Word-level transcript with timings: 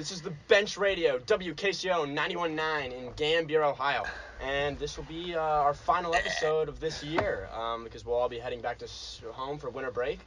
This 0.00 0.12
is 0.12 0.22
the 0.22 0.32
Bench 0.48 0.78
Radio, 0.78 1.18
WKCO 1.18 2.10
91.9 2.16 2.90
in 2.90 3.12
Gambier, 3.16 3.62
Ohio. 3.62 4.04
And 4.40 4.78
this 4.78 4.96
will 4.96 5.04
be 5.04 5.34
uh, 5.34 5.40
our 5.42 5.74
final 5.74 6.14
episode 6.14 6.70
of 6.70 6.80
this 6.80 7.02
year 7.02 7.50
um, 7.54 7.84
because 7.84 8.06
we'll 8.06 8.16
all 8.16 8.30
be 8.30 8.38
heading 8.38 8.62
back 8.62 8.78
to 8.78 8.88
home 9.30 9.58
for 9.58 9.68
winter 9.68 9.90
break. 9.90 10.20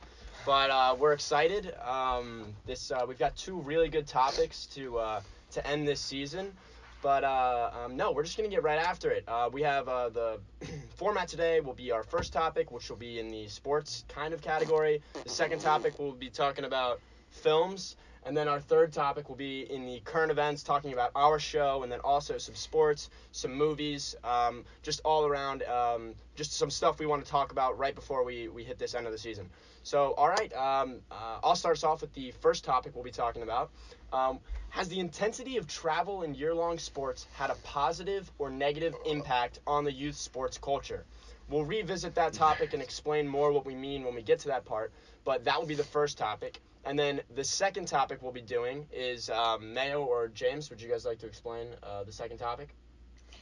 But 0.46 0.70
uh, 0.70 0.96
we're 1.00 1.14
excited. 1.14 1.74
Um, 1.84 2.54
this 2.68 2.92
uh, 2.92 3.06
we've 3.08 3.18
got 3.18 3.36
two 3.36 3.62
really 3.62 3.90
good 3.90 4.06
topics 4.06 4.68
to 4.76 5.00
uh, 5.00 5.22
to 5.54 5.68
end 5.68 5.88
this 5.88 6.00
season. 6.00 6.54
But 7.02 7.24
uh, 7.24 7.72
um, 7.84 7.98
no, 7.98 8.12
we're 8.12 8.26
just 8.26 8.38
gonna 8.38 8.50
get 8.50 8.62
right 8.62 8.78
after 8.78 9.10
it. 9.10 9.24
Uh, 9.28 9.50
we 9.52 9.64
have 9.64 9.88
the 9.88 10.40
format 10.98 11.28
today 11.28 11.62
will 11.62 11.74
be 11.74 11.90
our 11.90 12.04
first 12.04 12.32
topic, 12.32 12.70
which 12.70 12.92
will 12.92 12.98
be 12.98 13.20
in 13.20 13.32
the 13.32 13.48
sports 13.48 14.06
kind 14.08 14.36
of 14.36 14.42
category. 14.44 15.02
The 15.24 15.30
second 15.30 15.62
topic 15.62 15.98
we'll 15.98 16.12
be 16.12 16.30
talking 16.30 16.66
about 16.66 17.02
films, 17.32 17.96
and 18.26 18.36
then 18.36 18.48
our 18.48 18.60
third 18.60 18.94
topic 18.94 19.30
will 19.30 19.36
be 19.36 19.62
in 19.72 19.86
the 19.86 20.00
current 20.02 20.32
events, 20.32 20.64
talking 20.64 20.94
about 20.94 21.12
our 21.16 21.40
show, 21.40 21.84
and 21.84 21.92
then 21.92 22.00
also 22.02 22.38
some 22.38 22.56
sports, 22.56 23.10
some 23.32 23.54
movies, 23.54 24.16
um, 24.24 24.64
just 24.82 25.02
all 25.04 25.26
around, 25.26 25.64
um, 25.64 26.16
just 26.36 26.54
some 26.54 26.70
stuff 26.70 27.00
we 27.00 27.06
want 27.06 27.24
to 27.24 27.30
talk 27.30 27.52
about 27.52 27.78
right 27.78 27.96
before 27.96 28.24
we, 28.24 28.48
we 28.48 28.64
hit 28.64 28.80
this 28.80 28.96
end 28.96 29.06
of 29.06 29.12
the 29.12 29.18
season. 29.18 29.50
So, 29.84 30.14
all 30.18 30.30
right, 30.30 30.54
um, 30.54 31.02
uh, 31.12 31.40
I'll 31.44 31.56
start 31.56 31.78
us 31.78 31.84
off 31.84 32.02
with 32.02 32.14
the 32.14 32.32
first 32.32 32.64
topic 32.64 32.94
we'll 32.96 33.04
be 33.04 33.12
talking 33.12 33.44
about. 33.44 33.70
Um, 34.14 34.40
has 34.70 34.88
the 34.90 35.00
intensity 35.00 35.58
of 35.58 35.68
travel 35.68 36.24
in 36.24 36.34
year 36.34 36.54
long 36.54 36.80
sports 36.80 37.28
had 37.34 37.50
a 37.50 37.56
positive 37.64 38.32
or 38.40 38.50
negative 38.50 38.96
impact 39.06 39.60
on 39.68 39.84
the 39.84 39.92
youth 39.92 40.16
sports 40.16 40.58
culture? 40.58 41.06
We'll 41.50 41.66
revisit 41.66 42.16
that 42.16 42.34
topic 42.34 42.74
and 42.74 42.82
explain 42.82 43.28
more 43.28 43.52
what 43.52 43.66
we 43.66 43.76
mean 43.76 44.04
when 44.04 44.16
we 44.16 44.22
get 44.22 44.40
to 44.40 44.48
that 44.50 44.66
part, 44.66 44.92
but 45.24 45.44
that 45.46 45.60
will 45.60 45.68
be 45.68 45.76
the 45.76 45.84
first 45.84 46.18
topic. 46.18 46.60
And 46.86 46.98
then 46.98 47.22
the 47.36 47.44
second 47.44 47.88
topic 47.88 48.22
we'll 48.22 48.32
be 48.32 48.42
doing 48.42 48.88
is 48.92 49.30
um, 49.30 49.74
Mayo 49.74 50.04
or 50.04 50.28
James. 50.30 50.70
Would 50.70 50.82
you 50.82 50.90
guys 50.90 51.06
like 51.06 51.20
to 51.20 51.28
explain 51.28 51.68
uh, 51.84 52.04
the 52.04 52.12
second 52.12 52.38
topic? 52.38 52.70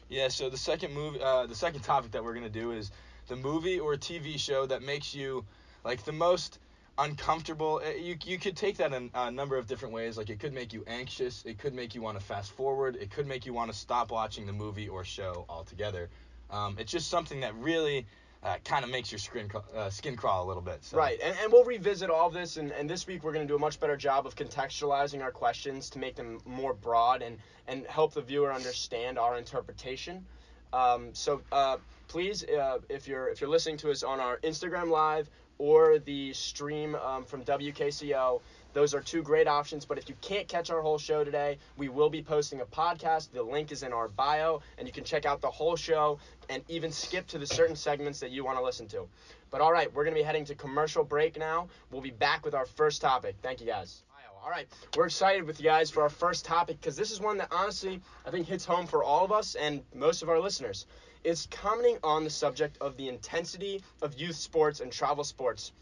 Yeah, 0.09 0.27
so 0.27 0.49
the 0.49 0.57
second 0.57 0.93
movie, 0.93 1.21
uh, 1.21 1.45
the 1.45 1.55
second 1.55 1.81
topic 1.81 2.11
that 2.11 2.23
we're 2.23 2.33
gonna 2.33 2.49
do 2.49 2.71
is 2.71 2.91
the 3.27 3.35
movie 3.35 3.79
or 3.79 3.95
TV 3.95 4.37
show 4.37 4.65
that 4.65 4.81
makes 4.83 5.15
you 5.15 5.45
like 5.85 6.03
the 6.03 6.11
most 6.11 6.59
uncomfortable. 6.97 7.81
Uh, 7.83 7.91
You 7.91 8.17
you 8.25 8.37
could 8.37 8.57
take 8.57 8.77
that 8.77 8.93
in 8.93 9.09
a 9.13 9.31
number 9.31 9.57
of 9.57 9.67
different 9.67 9.93
ways. 9.93 10.17
Like 10.17 10.29
it 10.29 10.39
could 10.39 10.53
make 10.53 10.73
you 10.73 10.83
anxious. 10.87 11.43
It 11.45 11.57
could 11.57 11.73
make 11.73 11.95
you 11.95 12.01
want 12.01 12.19
to 12.19 12.25
fast 12.25 12.51
forward. 12.51 12.97
It 12.97 13.09
could 13.09 13.25
make 13.25 13.45
you 13.45 13.53
want 13.53 13.71
to 13.71 13.77
stop 13.77 14.11
watching 14.11 14.45
the 14.45 14.53
movie 14.53 14.89
or 14.89 15.03
show 15.03 15.45
altogether. 15.47 16.09
Um, 16.51 16.75
it's 16.79 16.91
just 16.91 17.09
something 17.09 17.39
that 17.41 17.55
really 17.55 18.05
uh, 18.43 18.57
kind 18.65 18.83
of 18.83 18.89
makes 18.89 19.11
your 19.11 19.19
skin 19.19 19.49
uh, 19.75 19.89
skin 19.89 20.15
crawl 20.15 20.45
a 20.45 20.47
little 20.47 20.63
bit. 20.63 20.83
So. 20.83 20.97
Right, 20.97 21.19
and, 21.23 21.35
and 21.41 21.51
we'll 21.51 21.63
revisit 21.63 22.09
all 22.09 22.29
this, 22.29 22.57
and, 22.57 22.71
and 22.71 22.89
this 22.89 23.07
week 23.07 23.23
we're 23.23 23.33
going 23.33 23.47
to 23.47 23.51
do 23.51 23.55
a 23.55 23.59
much 23.59 23.79
better 23.79 23.97
job 23.97 24.25
of 24.25 24.35
contextualizing 24.35 25.21
our 25.21 25.31
questions 25.31 25.89
to 25.91 25.99
make 25.99 26.15
them 26.15 26.39
more 26.45 26.73
broad 26.73 27.21
and, 27.21 27.37
and 27.67 27.85
help 27.87 28.13
the 28.13 28.21
viewer 28.21 28.51
understand 28.51 29.19
our 29.19 29.37
interpretation. 29.37 30.25
Um, 30.73 31.09
so 31.13 31.41
uh, 31.51 31.77
please, 32.07 32.43
uh, 32.43 32.79
if 32.89 33.07
you're 33.07 33.29
if 33.29 33.41
you're 33.41 33.49
listening 33.49 33.77
to 33.77 33.91
us 33.91 34.03
on 34.03 34.19
our 34.19 34.37
Instagram 34.37 34.89
live 34.89 35.29
or 35.57 35.99
the 35.99 36.33
stream 36.33 36.95
um, 36.95 37.23
from 37.23 37.43
WKCO, 37.43 38.41
those 38.73 38.93
are 38.93 39.01
two 39.01 39.21
great 39.21 39.47
options. 39.47 39.85
But 39.85 39.97
if 39.97 40.09
you 40.09 40.15
can't 40.21 40.47
catch 40.47 40.69
our 40.69 40.81
whole 40.81 40.97
show 40.97 41.23
today, 41.23 41.57
we 41.77 41.89
will 41.89 42.09
be 42.09 42.21
posting 42.21 42.61
a 42.61 42.65
podcast. 42.65 43.31
The 43.31 43.43
link 43.43 43.71
is 43.71 43.83
in 43.83 43.93
our 43.93 44.07
bio, 44.07 44.61
and 44.77 44.87
you 44.87 44.93
can 44.93 45.03
check 45.03 45.25
out 45.25 45.41
the 45.41 45.49
whole 45.49 45.75
show 45.75 46.19
and 46.49 46.63
even 46.67 46.91
skip 46.91 47.27
to 47.27 47.37
the 47.37 47.47
certain 47.47 47.75
segments 47.75 48.19
that 48.19 48.31
you 48.31 48.43
want 48.43 48.57
to 48.57 48.63
listen 48.63 48.87
to. 48.89 49.07
But 49.49 49.61
all 49.61 49.71
right, 49.71 49.93
we're 49.93 50.03
going 50.03 50.15
to 50.15 50.19
be 50.19 50.25
heading 50.25 50.45
to 50.45 50.55
commercial 50.55 51.03
break 51.03 51.37
now. 51.37 51.67
We'll 51.91 52.01
be 52.01 52.11
back 52.11 52.45
with 52.45 52.55
our 52.55 52.65
first 52.65 53.01
topic. 53.01 53.35
Thank 53.41 53.59
you 53.59 53.67
guys. 53.67 54.03
All 54.43 54.49
right, 54.49 54.67
we're 54.97 55.05
excited 55.05 55.43
with 55.43 55.59
you 55.59 55.65
guys 55.65 55.91
for 55.91 56.01
our 56.01 56.09
first 56.09 56.45
topic 56.45 56.81
because 56.81 56.95
this 56.95 57.11
is 57.11 57.19
one 57.19 57.37
that 57.37 57.49
honestly 57.51 58.01
I 58.25 58.31
think 58.31 58.47
hits 58.47 58.65
home 58.65 58.87
for 58.87 59.03
all 59.03 59.23
of 59.23 59.31
us 59.31 59.53
and 59.53 59.83
most 59.93 60.23
of 60.23 60.29
our 60.29 60.39
listeners. 60.39 60.87
It's 61.23 61.45
commenting 61.45 61.99
on 62.03 62.23
the 62.23 62.31
subject 62.31 62.75
of 62.81 62.97
the 62.97 63.07
intensity 63.07 63.83
of 64.01 64.19
youth 64.19 64.35
sports 64.35 64.79
and 64.79 64.91
travel 64.91 65.23
sports 65.23 65.73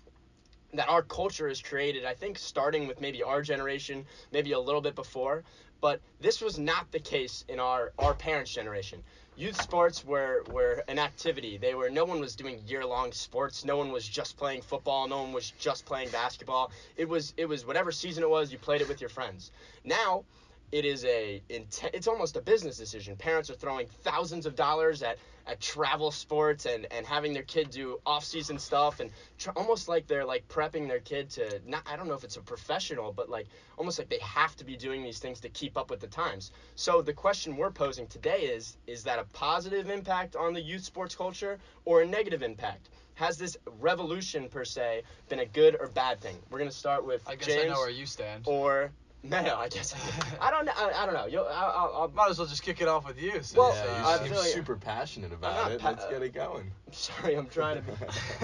that 0.74 0.90
our 0.90 1.04
culture 1.04 1.48
has 1.48 1.62
created. 1.62 2.06
I 2.06 2.14
think 2.14 2.38
starting 2.38 2.88
with 2.88 3.02
maybe 3.02 3.24
our 3.24 3.42
generation, 3.42 4.08
maybe 4.32 4.52
a 4.52 4.60
little 4.60 4.82
bit 4.82 4.96
before, 4.96 5.46
but 5.82 6.02
this 6.20 6.42
was 6.42 6.60
not 6.60 6.92
the 6.92 7.00
case 7.00 7.44
in 7.48 7.60
our 7.60 7.94
our 7.98 8.16
parents' 8.16 8.54
generation. 8.54 9.04
Youth 9.36 9.56
sports 9.58 10.04
were 10.04 10.44
were 10.46 10.84
an 10.88 11.00
activity. 11.00 11.58
They 11.58 11.76
were 11.76 11.90
no 11.90 12.06
one 12.06 12.20
was 12.20 12.36
doing 12.36 12.60
year-long 12.60 13.14
sports. 13.14 13.66
No 13.66 13.78
one 13.78 13.92
was 13.92 14.08
just 14.08 14.38
playing 14.38 14.62
football. 14.64 15.08
No 15.08 15.24
one 15.24 15.34
was 15.34 15.52
just 15.52 15.86
playing 15.86 16.12
basketball. 16.12 16.72
It 16.96 17.06
was 17.08 17.34
it 17.38 17.46
was 17.46 17.66
whatever 17.66 17.92
season 17.92 18.24
it 18.24 18.30
was, 18.30 18.52
you 18.52 18.60
played 18.60 18.82
it 18.82 18.88
with 18.88 19.02
your 19.02 19.10
friends. 19.10 19.52
Now, 19.84 20.26
it 20.72 20.86
is 20.86 21.06
a 21.06 21.44
it's 21.50 22.08
almost 22.08 22.36
a 22.38 22.42
business 22.42 22.78
decision. 22.78 23.18
Parents 23.18 23.50
are 23.50 23.56
throwing 23.56 23.88
thousands 23.88 24.46
of 24.46 24.56
dollars 24.56 25.02
at 25.02 25.20
at 25.50 25.60
travel 25.60 26.12
sports 26.12 26.66
and 26.68 26.86
and 26.92 27.06
having 27.06 27.34
their 27.34 27.44
kid 27.44 27.72
do 27.72 28.00
off-season 28.06 28.60
stuff 28.60 29.00
and 29.00 29.10
tr- 29.40 29.50
almost 29.56 29.88
like 29.88 30.06
they're 30.06 30.24
like 30.24 30.48
prepping 30.48 30.88
their 30.88 31.00
kid 31.00 31.28
to 31.30 31.60
not 31.66 31.82
I 31.92 31.96
don't 31.96 32.08
know 32.08 32.14
if 32.14 32.24
it's 32.24 32.38
a 32.38 32.42
professional 32.42 33.12
but 33.12 33.30
like 33.30 33.48
almost 33.78 33.98
like 33.98 34.10
they 34.10 34.20
have 34.20 34.56
to 34.58 34.64
be 34.64 34.78
doing 34.78 35.02
these 35.04 35.18
things 35.18 35.40
to 35.40 35.50
keep 35.50 35.76
up 35.76 35.90
with 35.90 36.00
the 36.02 36.08
times. 36.08 36.52
So 36.76 37.02
the 37.02 37.14
question 37.14 37.58
we're 37.58 37.72
posing 37.72 38.06
today 38.08 38.42
is 38.42 38.78
is 38.86 39.04
that 39.04 39.18
a 39.18 39.24
positive 39.34 39.90
impact 39.90 40.36
on 40.36 40.54
the 40.54 40.62
youth 40.62 40.84
sports 40.84 41.16
culture 41.16 41.58
or 41.84 42.02
a 42.02 42.06
negative 42.06 42.44
impact? 42.44 42.90
Has 43.16 43.38
this 43.38 43.58
revolution 43.80 44.48
per 44.50 44.64
se 44.64 45.02
been 45.30 45.40
a 45.40 45.46
good 45.46 45.76
or 45.80 45.88
bad 45.88 46.22
thing? 46.22 46.38
We're 46.52 46.60
gonna 46.60 46.72
start 46.72 47.06
with 47.06 47.28
I 47.28 47.36
guess 47.36 47.48
James 47.48 47.66
I 47.66 47.74
know 47.74 47.80
where 47.80 47.90
you 47.90 48.06
stand. 48.06 48.44
or 48.46 48.92
no, 49.24 49.56
I 49.58 49.68
guess 49.68 49.94
I, 50.42 50.48
I 50.48 50.52
don't 50.52 50.66
know. 50.66 50.72
I, 50.78 50.92
I 51.04 51.06
don't 51.06 51.14
know. 51.14 51.26
You'll, 51.26 51.46
I'll, 51.46 51.92
I'll, 51.94 52.12
Might 52.16 52.30
as 52.30 52.40
well 52.40 52.48
just 52.48 52.64
kick 52.64 52.80
it 52.82 52.88
off 52.88 53.06
with 53.08 53.22
you. 53.22 53.32
Since, 53.34 53.56
Well, 53.56 53.74
Yeah, 53.76 53.82
uh, 54.06 54.16
you 54.16 54.22
I 54.22 54.28
seem 54.28 54.38
like- 54.38 54.46
super 54.48 54.76
passionate 54.78 55.34
about 55.34 55.72
it. 55.72 55.80
pa- 55.82 55.90
Let's 55.90 56.06
get 56.08 56.22
it 56.22 56.34
going. 56.34 56.72
I'm 56.88 56.94
sorry, 56.94 57.36
I'm 57.36 57.48
trying 57.48 57.78
to 57.78 57.82
be 57.82 57.92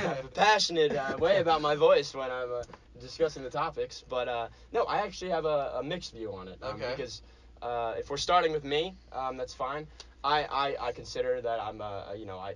a 0.03 0.27
passionate 0.33 0.95
uh, 0.95 1.15
way 1.17 1.39
about 1.39 1.61
my 1.61 1.75
voice 1.75 2.13
when 2.13 2.29
I'm 2.29 2.51
uh, 2.51 2.63
discussing 2.99 3.43
the 3.43 3.49
topics. 3.49 4.03
But 4.09 4.27
uh, 4.27 4.47
no, 4.73 4.83
I 4.83 4.97
actually 4.97 5.31
have 5.31 5.45
a, 5.45 5.75
a 5.79 5.83
mixed 5.83 6.13
view 6.13 6.33
on 6.33 6.47
it. 6.49 6.57
Um, 6.61 6.75
Okay. 6.75 6.93
Because 6.95 7.21
uh, 7.61 7.93
if 7.97 8.09
we're 8.09 8.17
starting 8.17 8.51
with 8.51 8.65
me, 8.65 8.95
um, 9.13 9.37
that's 9.37 9.53
fine. 9.53 9.87
I, 10.23 10.43
I, 10.43 10.87
I 10.87 10.91
consider 10.91 11.39
that 11.41 11.59
I'm 11.61 11.79
a, 11.81 12.13
you 12.17 12.25
know 12.25 12.37
I 12.39 12.55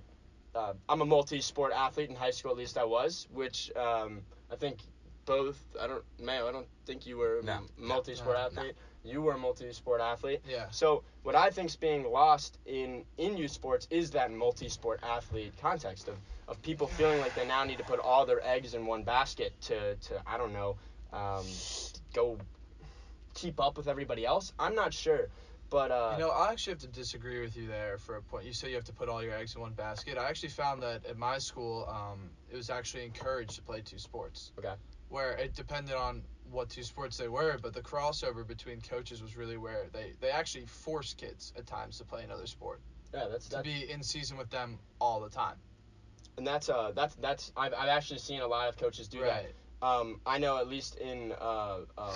uh, 0.54 0.72
I'm 0.88 1.00
a 1.00 1.06
multi-sport 1.06 1.72
athlete 1.72 2.10
in 2.10 2.16
high 2.16 2.32
school. 2.32 2.50
At 2.50 2.56
least 2.58 2.76
I 2.76 2.84
was, 2.84 3.28
which 3.32 3.70
um, 3.76 4.20
I 4.52 4.56
think 4.56 4.78
both. 5.24 5.62
I 5.80 5.86
don't 5.86 6.04
Mayo. 6.18 6.48
I 6.48 6.52
don't 6.52 6.66
think 6.86 7.06
you 7.06 7.16
were 7.18 7.38
a 7.38 7.42
No, 7.42 7.52
m- 7.52 7.68
multi-sport 7.78 8.36
no, 8.36 8.42
athlete. 8.44 8.74
You 9.02 9.22
were 9.22 9.32
a 9.32 9.38
multi-sport 9.38 10.00
athlete. 10.00 10.40
yeah. 10.48 10.66
So 10.70 11.04
what 11.22 11.34
I 11.34 11.50
think's 11.50 11.76
being 11.76 12.10
lost 12.10 12.58
in 12.66 13.04
in 13.16 13.36
youth 13.36 13.50
sports 13.52 13.86
is 13.90 14.10
that 14.12 14.30
multi-sport 14.30 15.00
athlete 15.02 15.54
context 15.60 16.08
of, 16.08 16.16
of 16.48 16.60
people 16.62 16.86
feeling 16.86 17.20
like 17.20 17.34
they 17.34 17.46
now 17.46 17.64
need 17.64 17.78
to 17.78 17.84
put 17.84 17.98
all 18.00 18.26
their 18.26 18.44
eggs 18.46 18.74
in 18.74 18.86
one 18.86 19.02
basket 19.04 19.52
to, 19.62 19.94
to 19.96 20.22
I 20.26 20.36
don't 20.38 20.52
know 20.52 20.76
um, 21.12 21.44
go 22.14 22.38
keep 23.34 23.60
up 23.60 23.76
with 23.76 23.88
everybody 23.88 24.26
else. 24.26 24.52
I'm 24.58 24.74
not 24.74 24.92
sure, 24.92 25.28
but 25.70 25.90
uh, 25.90 26.14
You 26.14 26.24
know, 26.24 26.30
I 26.30 26.50
actually 26.52 26.72
have 26.72 26.80
to 26.80 26.88
disagree 26.88 27.40
with 27.40 27.56
you 27.56 27.66
there 27.66 27.96
for 27.98 28.16
a 28.16 28.22
point. 28.22 28.44
You 28.44 28.52
say 28.52 28.68
you 28.68 28.74
have 28.74 28.84
to 28.84 28.92
put 28.92 29.08
all 29.08 29.22
your 29.22 29.34
eggs 29.34 29.54
in 29.54 29.60
one 29.60 29.72
basket. 29.72 30.18
I 30.18 30.28
actually 30.28 30.50
found 30.50 30.82
that 30.82 31.06
at 31.06 31.16
my 31.16 31.38
school, 31.38 31.86
um, 31.88 32.30
it 32.50 32.56
was 32.56 32.70
actually 32.70 33.04
encouraged 33.04 33.52
to 33.56 33.62
play 33.62 33.80
two 33.80 33.98
sports. 33.98 34.52
Okay. 34.58 34.74
Where 35.10 35.32
it 35.32 35.54
depended 35.54 35.96
on 35.96 36.22
what 36.50 36.70
two 36.70 36.82
sports 36.84 37.16
they 37.18 37.28
were, 37.28 37.58
but 37.62 37.74
the 37.74 37.82
crossover 37.82 38.46
between 38.46 38.80
coaches 38.80 39.22
was 39.22 39.36
really 39.36 39.58
where 39.58 39.88
they, 39.92 40.14
they 40.20 40.30
actually 40.30 40.66
forced 40.66 41.18
kids 41.18 41.52
at 41.58 41.66
times 41.66 41.98
to 41.98 42.04
play 42.04 42.24
another 42.24 42.46
sport. 42.46 42.80
yeah, 43.14 43.26
that's 43.28 43.46
To 43.48 43.56
that, 43.56 43.64
be 43.64 43.90
in 43.90 44.02
season 44.02 44.36
with 44.38 44.50
them 44.50 44.78
all 45.00 45.20
the 45.20 45.28
time. 45.30 45.56
and 46.38 46.46
that's 46.46 46.68
uh 46.68 46.92
that's 46.94 47.14
that's 47.16 47.52
I've, 47.56 47.74
I've 47.74 47.88
actually 47.88 48.18
seen 48.20 48.40
a 48.40 48.46
lot 48.46 48.68
of 48.68 48.76
coaches 48.76 49.08
do 49.08 49.20
that. 49.20 49.46
right. 49.82 50.00
um, 50.00 50.20
I 50.26 50.38
know 50.38 50.58
at 50.58 50.68
least 50.68 50.96
in 50.96 51.32
uh, 51.40 51.78
uh, 51.98 52.12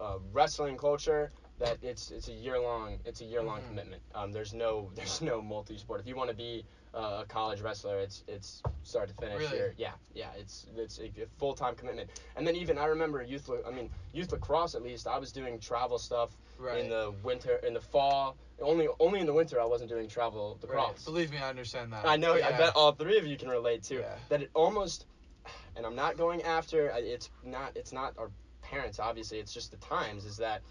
uh, 0.00 0.18
wrestling 0.32 0.76
culture 0.76 1.32
that 1.58 1.78
it's 1.82 2.10
it's 2.10 2.28
a 2.28 2.32
year 2.32 2.60
long 2.60 2.98
it's 3.04 3.20
a 3.20 3.24
year 3.24 3.42
long 3.42 3.60
Mhm. 3.60 3.68
commitment. 3.68 4.02
Um, 4.14 4.32
there's 4.32 4.52
no 4.54 4.90
there's 4.94 5.20
no 5.22 5.40
multi 5.40 5.78
sport. 5.78 6.00
If 6.00 6.06
you 6.06 6.16
want 6.16 6.30
to 6.30 6.36
be 6.36 6.64
uh, 6.94 7.22
a 7.22 7.26
college 7.28 7.60
wrestler, 7.60 7.98
it's 7.98 8.24
it's 8.28 8.62
start 8.82 9.08
to 9.08 9.14
finish. 9.14 9.38
Really? 9.50 9.72
Yeah, 9.76 9.92
yeah. 10.14 10.28
It's 10.38 10.66
it's 10.76 10.98
a, 10.98 11.10
full 11.38 11.54
time 11.54 11.74
commitment. 11.74 12.10
And 12.36 12.46
then 12.46 12.56
even 12.56 12.78
I 12.78 12.86
remember 12.86 13.22
youth. 13.22 13.50
I 13.66 13.70
mean 13.70 13.90
youth 14.12 14.32
lacrosse 14.32 14.74
at 14.74 14.82
least. 14.82 15.06
I 15.06 15.18
was 15.18 15.32
doing 15.32 15.58
travel 15.58 15.98
stuff 15.98 16.30
Right. 16.58 16.78
in 16.78 16.88
the 16.88 17.12
winter, 17.22 17.56
in 17.66 17.74
the 17.74 17.80
fall. 17.80 18.36
Only 18.62 18.88
only 18.98 19.20
in 19.20 19.26
the 19.26 19.34
winter 19.34 19.60
I 19.60 19.66
wasn't 19.66 19.90
doing 19.90 20.08
travel 20.08 20.58
right. 20.62 20.70
lacrosse. 20.70 21.04
Believe 21.04 21.30
me, 21.30 21.38
I 21.38 21.50
understand 21.50 21.92
that. 21.92 22.06
I 22.06 22.16
know. 22.16 22.32
I 22.34 22.52
bet 22.52 22.74
all 22.76 22.92
three 22.92 23.18
of 23.18 23.26
you 23.26 23.36
can 23.36 23.48
relate 23.48 23.82
to 23.84 23.96
Yeah. 23.96 24.14
that. 24.30 24.42
It 24.42 24.50
almost, 24.54 25.04
and 25.76 25.84
I'm 25.84 25.94
not 25.96 26.16
going 26.16 26.42
after. 26.42 26.88
It's 26.96 27.28
not. 27.44 27.72
It's 27.76 27.92
not 27.92 28.14
our 28.18 28.30
parents. 28.62 28.98
Obviously, 28.98 29.38
it's 29.38 29.52
just 29.52 29.70
the 29.70 29.76
times. 29.78 30.24
Is 30.24 30.38
that 30.38 30.62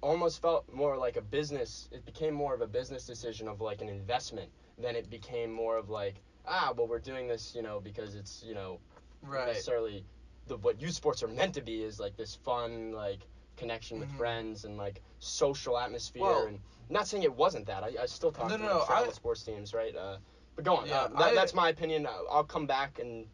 almost 0.00 0.40
felt 0.42 0.72
more 0.72 0.96
like 0.96 1.16
a 1.16 1.20
business. 1.22 1.88
It 1.92 2.04
became 2.04 2.34
more 2.34 2.54
of 2.54 2.60
a 2.60 2.66
business 2.66 3.06
decision 3.06 3.48
of 3.48 3.60
like 3.60 3.80
an 3.80 3.88
investment 3.88 4.50
than 4.78 4.94
it 4.96 5.10
became 5.10 5.50
more 5.52 5.76
of 5.76 5.90
like 5.90 6.16
ah 6.46 6.72
well 6.76 6.86
we're 6.86 6.98
doing 7.00 7.26
this 7.26 7.52
you 7.54 7.62
know 7.62 7.80
because 7.80 8.14
it's 8.14 8.42
you 8.46 8.54
know 8.54 8.78
Right. 9.22 9.48
necessarily 9.48 10.04
the 10.46 10.56
what 10.56 10.80
youth 10.80 10.94
sports 10.94 11.22
are 11.24 11.28
meant 11.28 11.54
to 11.54 11.60
be 11.60 11.82
is 11.82 11.98
like 11.98 12.16
this 12.16 12.36
fun 12.36 12.92
like 12.92 13.26
connection 13.56 13.98
with 13.98 14.08
Mhm. 14.10 14.16
friends 14.16 14.64
and 14.64 14.76
like 14.76 15.02
social 15.18 15.76
atmosphere. 15.76 16.22
Well- 16.22 16.46
and 16.46 16.60
not 16.90 17.06
saying 17.06 17.24
it 17.24 17.34
wasn't 17.34 17.66
that. 17.66 17.82
I, 17.82 17.92
I 18.02 18.06
still 18.06 18.30
talk 18.32 18.48
No, 18.48 18.56
to 18.56 18.62
no, 18.62 18.68
like, 18.70 18.78
no, 18.80 18.86
travel 18.86 19.10
I- 19.10 19.12
sports 19.12 19.42
teams, 19.42 19.74
right? 19.74 19.94
Uh, 19.94 20.16
but 20.54 20.64
go 20.64 20.76
on. 20.76 20.86
Yeah, 20.86 21.00
uh, 21.02 21.08
that, 21.08 21.20
I- 21.20 21.34
that's 21.34 21.52
my 21.54 21.68
opinion. 21.68 22.06
Uh, 22.06 22.12
I'll 22.30 22.44
come 22.44 22.66
back 22.66 22.98
and 23.00 23.26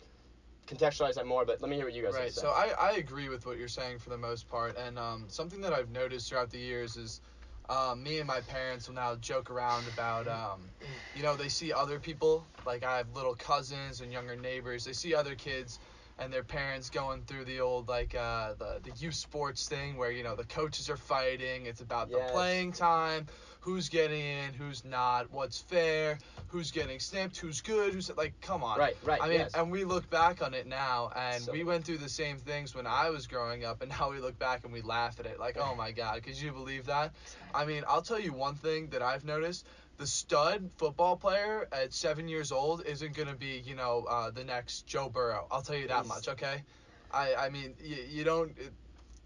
contextualize 0.66 1.14
that 1.14 1.26
more. 1.26 1.44
But 1.44 1.60
let 1.60 1.70
me 1.70 1.76
hear 1.76 1.86
what 1.86 1.94
you 1.94 2.02
guys 2.02 2.14
Right. 2.14 2.32
say. 2.32 2.40
So 2.40 2.50
I, 2.50 2.74
I 2.78 2.92
agree 2.92 3.28
with 3.28 3.46
what 3.46 3.58
you're 3.58 3.68
saying 3.68 3.98
for 3.98 4.10
the 4.10 4.18
most 4.18 4.48
part, 4.48 4.76
and 4.76 4.98
um, 4.98 5.28
something 5.28 5.60
that 5.62 5.72
I've 5.72 5.90
noticed 5.90 6.28
throughout 6.28 6.50
the 6.50 6.58
years 6.58 6.96
is. 6.96 7.20
Um, 7.66 8.02
me 8.02 8.18
and 8.18 8.26
my 8.26 8.42
parents 8.42 8.88
will 8.88 8.94
now 8.94 9.16
joke 9.16 9.50
around 9.50 9.88
about, 9.88 10.28
um, 10.28 10.74
you 11.14 11.22
know, 11.22 11.34
they 11.34 11.48
see 11.48 11.72
other 11.72 11.98
people, 11.98 12.46
like 12.66 12.84
I 12.84 12.98
have 12.98 13.08
little 13.16 13.34
cousins 13.34 14.02
and 14.02 14.12
younger 14.12 14.36
neighbors. 14.36 14.84
They 14.84 14.92
see 14.92 15.14
other 15.14 15.34
kids 15.34 15.78
and 16.18 16.30
their 16.30 16.44
parents 16.44 16.90
going 16.90 17.24
through 17.24 17.46
the 17.46 17.60
old, 17.60 17.88
like, 17.88 18.14
uh, 18.14 18.52
the, 18.54 18.80
the 18.82 18.90
youth 18.90 19.14
sports 19.14 19.66
thing 19.66 19.96
where, 19.96 20.10
you 20.10 20.22
know, 20.22 20.36
the 20.36 20.44
coaches 20.44 20.90
are 20.90 20.98
fighting. 20.98 21.64
It's 21.64 21.80
about 21.80 22.10
Yes. 22.10 22.20
the 22.26 22.32
playing 22.32 22.72
time, 22.72 23.28
who's 23.64 23.88
getting 23.88 24.20
in, 24.20 24.52
who's 24.52 24.84
not, 24.84 25.30
what's 25.32 25.58
fair, 25.58 26.18
who's 26.48 26.70
getting 26.70 27.00
snipped, 27.00 27.38
who's 27.38 27.62
good, 27.62 27.94
who's, 27.94 28.14
like, 28.14 28.38
come 28.42 28.62
on. 28.62 28.78
right, 28.78 28.94
right. 29.02 29.22
I 29.22 29.26
mean, 29.26 29.38
yes. 29.38 29.54
and 29.54 29.70
we 29.70 29.84
look 29.84 30.08
back 30.10 30.42
on 30.42 30.52
it 30.52 30.66
now, 30.66 31.10
and 31.16 31.42
So- 31.42 31.52
we 31.52 31.64
went 31.64 31.82
through 31.82 31.96
the 31.96 32.08
same 32.08 32.36
things 32.36 32.74
when 32.74 32.86
I 32.86 33.08
was 33.08 33.26
growing 33.26 33.64
up, 33.64 33.80
and 33.80 33.88
now 33.98 34.10
we 34.10 34.18
look 34.18 34.38
back 34.38 34.64
and 34.64 34.72
we 34.72 34.82
laugh 34.82 35.18
at 35.18 35.24
it. 35.24 35.40
Like, 35.40 35.56
oh 35.58 35.74
my 35.74 35.92
God, 35.92 36.22
could 36.22 36.38
you 36.38 36.52
believe 36.52 36.84
that? 36.86 37.14
I 37.54 37.64
mean, 37.64 37.84
I'll 37.88 38.02
tell 38.02 38.20
you 38.20 38.34
one 38.34 38.54
thing 38.54 38.88
that 38.88 39.00
I've 39.00 39.24
noticed: 39.24 39.66
the 39.96 40.06
stud 40.06 40.68
football 40.76 41.16
player 41.16 41.66
at 41.72 41.94
seven 41.94 42.28
years 42.28 42.52
old 42.52 42.84
isn't 42.84 43.16
gonna 43.16 43.34
be, 43.34 43.62
you 43.64 43.76
know, 43.76 44.04
uh, 44.10 44.30
the 44.30 44.44
next 44.44 44.86
Joe 44.86 45.08
Burrow. 45.08 45.46
I'll 45.50 45.62
tell 45.62 45.76
you 45.76 45.88
that 45.88 46.04
much. 46.04 46.28
Okay. 46.28 46.62
I 47.10 47.34
I 47.34 47.48
mean, 47.48 47.74
you, 47.82 47.96
you 48.10 48.24
don't. 48.24 48.50
It, 48.58 48.72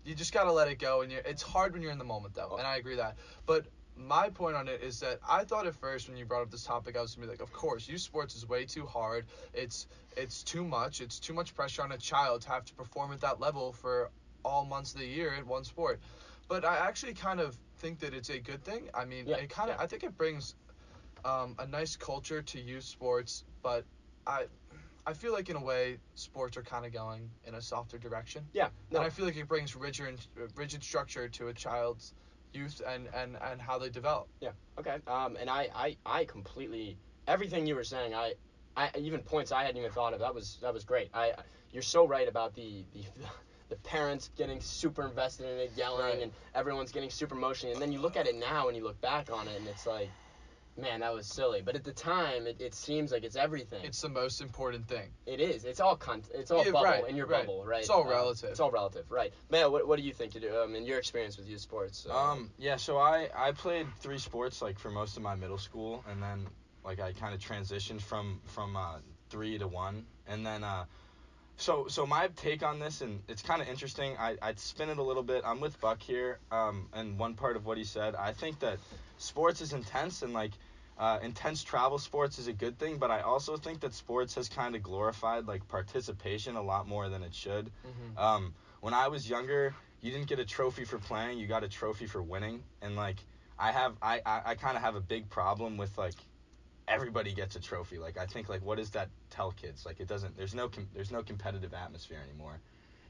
you 0.04 0.14
just 0.14 0.32
gotta 0.32 0.52
let 0.52 0.68
it 0.68 0.78
go, 0.78 1.02
and 1.02 1.10
you're. 1.10 1.22
it's 1.22 1.42
hard 1.42 1.72
when 1.72 1.82
you're 1.82 1.90
in 1.90 1.98
the 1.98 2.04
moment 2.04 2.34
though, 2.34 2.56
and 2.56 2.66
I 2.66 2.76
agree 2.76 2.96
that. 2.96 3.16
But 3.44 3.66
my 3.98 4.30
point 4.30 4.56
on 4.56 4.68
it 4.68 4.80
is 4.82 5.00
that 5.00 5.18
I 5.28 5.44
thought 5.44 5.66
at 5.66 5.74
first 5.74 6.08
when 6.08 6.16
you 6.16 6.24
brought 6.24 6.42
up 6.42 6.50
this 6.50 6.64
topic, 6.64 6.96
I 6.96 7.00
was 7.00 7.14
gonna 7.14 7.26
be 7.26 7.32
like, 7.32 7.42
of 7.42 7.52
course, 7.52 7.88
youth 7.88 8.00
sports 8.00 8.34
is 8.36 8.48
way 8.48 8.64
too 8.64 8.86
hard. 8.86 9.26
It's 9.52 9.86
it's 10.16 10.42
too 10.42 10.64
much. 10.64 11.00
It's 11.00 11.18
too 11.18 11.34
much 11.34 11.54
pressure 11.54 11.82
on 11.82 11.92
a 11.92 11.98
child 11.98 12.42
to 12.42 12.48
have 12.50 12.64
to 12.66 12.74
perform 12.74 13.12
at 13.12 13.20
that 13.20 13.40
level 13.40 13.72
for 13.72 14.10
all 14.44 14.64
months 14.64 14.94
of 14.94 15.00
the 15.00 15.06
year 15.06 15.34
in 15.34 15.46
one 15.46 15.64
sport. 15.64 16.00
But 16.48 16.64
I 16.64 16.76
actually 16.76 17.14
kind 17.14 17.40
of 17.40 17.56
think 17.78 17.98
that 18.00 18.14
it's 18.14 18.30
a 18.30 18.38
good 18.38 18.62
thing. 18.62 18.88
I 18.94 19.04
mean, 19.04 19.26
Yeah, 19.26 19.36
it 19.36 19.50
kind 19.50 19.70
of 19.70 19.76
yeah. 19.76 19.82
I 19.82 19.86
think 19.86 20.04
it 20.04 20.16
brings 20.16 20.54
um, 21.24 21.56
a 21.58 21.66
nice 21.66 21.96
culture 21.96 22.40
to 22.40 22.60
youth 22.60 22.84
sports, 22.84 23.44
but 23.62 23.84
I 24.26 24.46
I 25.06 25.14
feel 25.14 25.32
like 25.32 25.48
in 25.48 25.56
a 25.56 25.62
way 25.62 25.98
sports 26.14 26.56
are 26.56 26.62
kind 26.62 26.84
of 26.84 26.92
going 26.92 27.30
in 27.46 27.54
a 27.54 27.62
softer 27.62 27.98
direction. 27.98 28.46
yeah. 28.52 28.68
No. 28.90 28.98
And 28.98 29.06
I 29.06 29.10
feel 29.10 29.24
like 29.24 29.36
it 29.36 29.48
brings 29.48 29.74
rigid, 29.74 30.20
rigid 30.54 30.84
structure 30.84 31.28
to 31.28 31.48
a 31.48 31.54
child's 31.54 32.12
youth 32.52 32.80
and, 32.86 33.08
and, 33.14 33.36
and 33.42 33.60
how 33.60 33.78
they 33.78 33.90
develop. 33.90 34.28
Yeah. 34.40 34.50
Okay. 34.78 34.96
Um, 35.06 35.36
and 35.40 35.48
I, 35.50 35.68
I, 35.74 35.96
I 36.06 36.24
completely 36.24 36.96
everything 37.26 37.66
you 37.66 37.74
were 37.74 37.84
saying. 37.84 38.14
I, 38.14 38.34
I 38.76 38.90
even 38.96 39.20
points 39.20 39.52
I 39.52 39.62
hadn't 39.64 39.76
even 39.78 39.90
thought 39.90 40.12
of. 40.14 40.20
That 40.20 40.34
was 40.34 40.58
that 40.62 40.72
was 40.72 40.84
great. 40.84 41.10
I, 41.12 41.32
you're 41.72 41.82
so 41.82 42.06
right 42.06 42.28
about 42.28 42.54
the 42.54 42.84
the. 42.92 43.04
The 43.70 43.76
parents 43.76 44.30
getting 44.34 44.62
super 44.62 45.06
invested 45.06 45.44
in 45.44 45.58
it, 45.58 45.72
yelling, 45.76 46.00
Right. 46.06 46.22
and 46.22 46.32
everyone's 46.54 46.90
getting 46.90 47.10
super 47.10 47.34
emotional. 47.36 47.74
And 47.74 47.82
then 47.82 47.92
you 47.92 47.98
look 47.98 48.16
at 48.16 48.26
it 48.26 48.34
now 48.34 48.68
and 48.68 48.74
you 48.74 48.82
look 48.82 48.98
back 49.02 49.30
on 49.30 49.46
it, 49.46 49.58
and 49.58 49.68
it's 49.68 49.86
like, 49.86 50.08
man, 50.78 51.00
that 51.00 51.12
was 51.12 51.26
silly. 51.26 51.60
But 51.60 51.74
at 51.76 51.84
the 51.84 51.92
time, 51.92 52.46
it, 52.46 52.60
it 52.60 52.74
seems 52.74 53.10
like 53.12 53.24
it's 53.24 53.36
everything. 53.36 53.84
It's 53.84 54.00
the 54.00 54.08
most 54.08 54.40
important 54.40 54.86
thing. 54.86 55.08
it 55.26 55.40
is. 55.40 55.64
It's 55.64 55.80
all 55.80 55.96
con- 55.96 56.22
It's 56.32 56.50
all 56.50 56.64
Yeah, 56.64 56.70
bubble 56.70 56.84
right, 56.84 57.08
in 57.08 57.16
your 57.16 57.26
right. 57.26 57.46
bubble, 57.46 57.64
right? 57.64 57.80
It's 57.80 57.90
all 57.90 58.02
Um, 58.02 58.08
relative. 58.08 58.50
it's 58.50 58.60
all 58.60 58.70
relative, 58.70 59.10
right? 59.10 59.32
Man, 59.50 59.70
what, 59.72 59.86
what 59.86 59.96
do 59.98 60.02
you 60.02 60.12
think 60.12 60.34
you 60.34 60.40
do? 60.40 60.56
Um, 60.62 60.74
in 60.74 60.86
your 60.86 60.98
experience 60.98 61.36
with 61.36 61.46
youth 61.48 61.60
sports? 61.60 62.06
uh, 62.08 62.16
Um, 62.16 62.50
yeah, 62.58 62.76
so 62.76 62.96
I, 62.98 63.28
I 63.34 63.52
played 63.52 63.86
three 64.00 64.18
sports 64.18 64.62
like 64.62 64.78
for 64.78 64.90
most 64.90 65.16
of 65.16 65.22
my 65.22 65.34
middle 65.34 65.58
school, 65.58 66.04
and 66.08 66.22
then 66.22 66.46
like 66.84 67.00
I 67.00 67.12
kind 67.12 67.34
of 67.34 67.40
transitioned 67.40 68.00
from 68.00 68.40
from 68.46 68.76
uh, 68.76 68.98
three 69.30 69.58
to 69.58 69.66
one, 69.66 70.06
and 70.26 70.46
then 70.46 70.64
uh, 70.64 70.84
so 71.56 71.86
so 71.88 72.06
my 72.06 72.28
take 72.36 72.62
on 72.62 72.78
this, 72.78 73.00
and 73.00 73.20
it's 73.28 73.42
kind 73.42 73.60
of 73.60 73.68
interesting. 73.68 74.16
I 74.18 74.36
I'd 74.40 74.58
spin 74.60 74.88
it 74.88 74.98
a 74.98 75.02
little 75.02 75.24
bit. 75.24 75.42
I'm 75.44 75.60
with 75.60 75.78
Buck 75.80 76.00
here, 76.00 76.38
um, 76.52 76.88
and 76.92 77.18
one 77.18 77.34
part 77.34 77.56
of 77.56 77.66
what 77.66 77.76
he 77.76 77.84
said, 77.84 78.14
I 78.14 78.32
think 78.32 78.60
that 78.60 78.78
sports 79.18 79.60
is 79.60 79.72
intense 79.72 80.22
and 80.22 80.32
like. 80.32 80.52
Uh, 80.98 81.18
intense 81.22 81.62
travel 81.62 81.96
sports 81.96 82.40
is 82.40 82.48
a 82.48 82.52
good 82.52 82.76
thing, 82.78 82.98
but 82.98 83.10
I 83.10 83.20
also 83.20 83.56
think 83.56 83.80
that 83.80 83.94
sports 83.94 84.34
has 84.34 84.48
kind 84.48 84.74
of 84.74 84.82
glorified 84.82 85.46
like 85.46 85.66
participation 85.68 86.56
a 86.56 86.62
lot 86.62 86.88
more 86.88 87.08
than 87.08 87.22
it 87.22 87.32
should. 87.32 87.66
Mm-hmm. 87.66 88.18
Um, 88.18 88.54
when 88.80 88.94
I 88.94 89.06
was 89.06 89.28
younger, 89.30 89.74
you 90.00 90.10
didn't 90.10 90.26
get 90.26 90.40
a 90.40 90.44
trophy 90.44 90.84
for 90.84 90.98
playing, 90.98 91.38
you 91.38 91.46
got 91.46 91.62
a 91.62 91.68
trophy 91.68 92.06
for 92.06 92.20
winning. 92.20 92.64
And 92.82 92.96
like 92.96 93.16
I 93.58 93.70
have 93.70 93.94
I, 94.02 94.20
I, 94.26 94.42
I 94.46 94.54
kinda 94.56 94.80
have 94.80 94.96
a 94.96 95.00
big 95.00 95.30
problem 95.30 95.76
with 95.76 95.96
like 95.96 96.14
everybody 96.88 97.32
gets 97.32 97.54
a 97.54 97.60
trophy. 97.60 97.98
Like 97.98 98.18
I 98.18 98.26
think 98.26 98.48
like 98.48 98.64
what 98.64 98.78
does 98.78 98.90
that 98.90 99.08
tell 99.30 99.52
kids? 99.52 99.86
Like 99.86 100.00
it 100.00 100.08
doesn't 100.08 100.36
there's 100.36 100.54
no 100.54 100.68
com- 100.68 100.88
there's 100.94 101.12
no 101.12 101.22
competitive 101.22 101.74
atmosphere 101.74 102.18
anymore. 102.28 102.58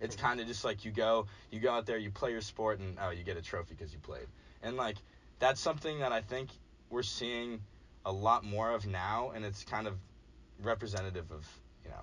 It's 0.00 0.14
kind 0.14 0.40
of 0.40 0.46
just 0.46 0.62
like 0.62 0.84
you 0.84 0.90
go 0.90 1.26
you 1.50 1.58
go 1.60 1.72
out 1.72 1.86
there, 1.86 1.96
you 1.96 2.10
play 2.10 2.32
your 2.32 2.42
sport 2.42 2.80
and 2.80 2.98
oh, 3.00 3.10
you 3.10 3.24
get 3.24 3.38
a 3.38 3.42
trophy 3.42 3.74
because 3.74 3.94
you 3.94 3.98
played. 3.98 4.26
And 4.62 4.76
like 4.76 4.96
that's 5.38 5.60
something 5.60 6.00
that 6.00 6.12
I 6.12 6.20
think 6.20 6.50
we're 6.90 7.02
seeing 7.02 7.60
a 8.08 8.12
lot 8.12 8.42
more 8.42 8.70
of 8.72 8.86
now 8.86 9.32
and 9.34 9.44
it's 9.44 9.64
kind 9.64 9.86
of 9.86 9.94
representative 10.62 11.30
of, 11.30 11.46
you 11.84 11.90
know, 11.90 12.00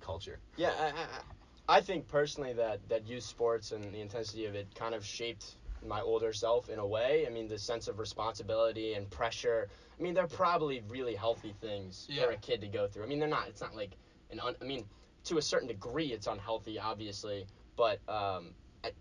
culture. 0.00 0.38
Yeah, 0.56 0.70
I, 0.78 0.86
I, 0.86 1.78
I 1.78 1.80
think 1.80 2.06
personally 2.06 2.52
that, 2.54 2.88
that 2.88 3.06
youth 3.06 3.24
sports 3.24 3.72
and 3.72 3.92
the 3.92 4.00
intensity 4.00 4.46
of 4.46 4.54
it 4.54 4.72
kind 4.76 4.94
of 4.94 5.04
shaped 5.04 5.56
my 5.84 6.00
older 6.00 6.32
self 6.32 6.68
in 6.70 6.78
a 6.78 6.86
way. 6.86 7.26
I 7.26 7.30
mean, 7.30 7.48
the 7.48 7.58
sense 7.58 7.88
of 7.88 7.98
responsibility 7.98 8.94
and 8.94 9.10
pressure. 9.10 9.68
I 9.98 10.02
mean, 10.02 10.14
they're 10.14 10.28
probably 10.28 10.80
really 10.88 11.16
healthy 11.16 11.54
things 11.60 12.06
Yeah. 12.08 12.26
for 12.26 12.30
a 12.30 12.36
kid 12.36 12.60
to 12.60 12.68
go 12.68 12.86
through. 12.86 13.02
I 13.02 13.06
mean, 13.06 13.18
they're 13.18 13.28
not. 13.28 13.48
It's 13.48 13.60
not 13.60 13.74
like 13.74 13.96
an. 14.30 14.38
Un, 14.40 14.54
I 14.62 14.64
mean, 14.64 14.86
to 15.24 15.38
a 15.38 15.42
certain 15.42 15.68
degree, 15.68 16.06
it's 16.12 16.26
unhealthy, 16.28 16.78
obviously, 16.78 17.46
but 17.76 17.98
um, 18.08 18.54
I, 18.84 18.92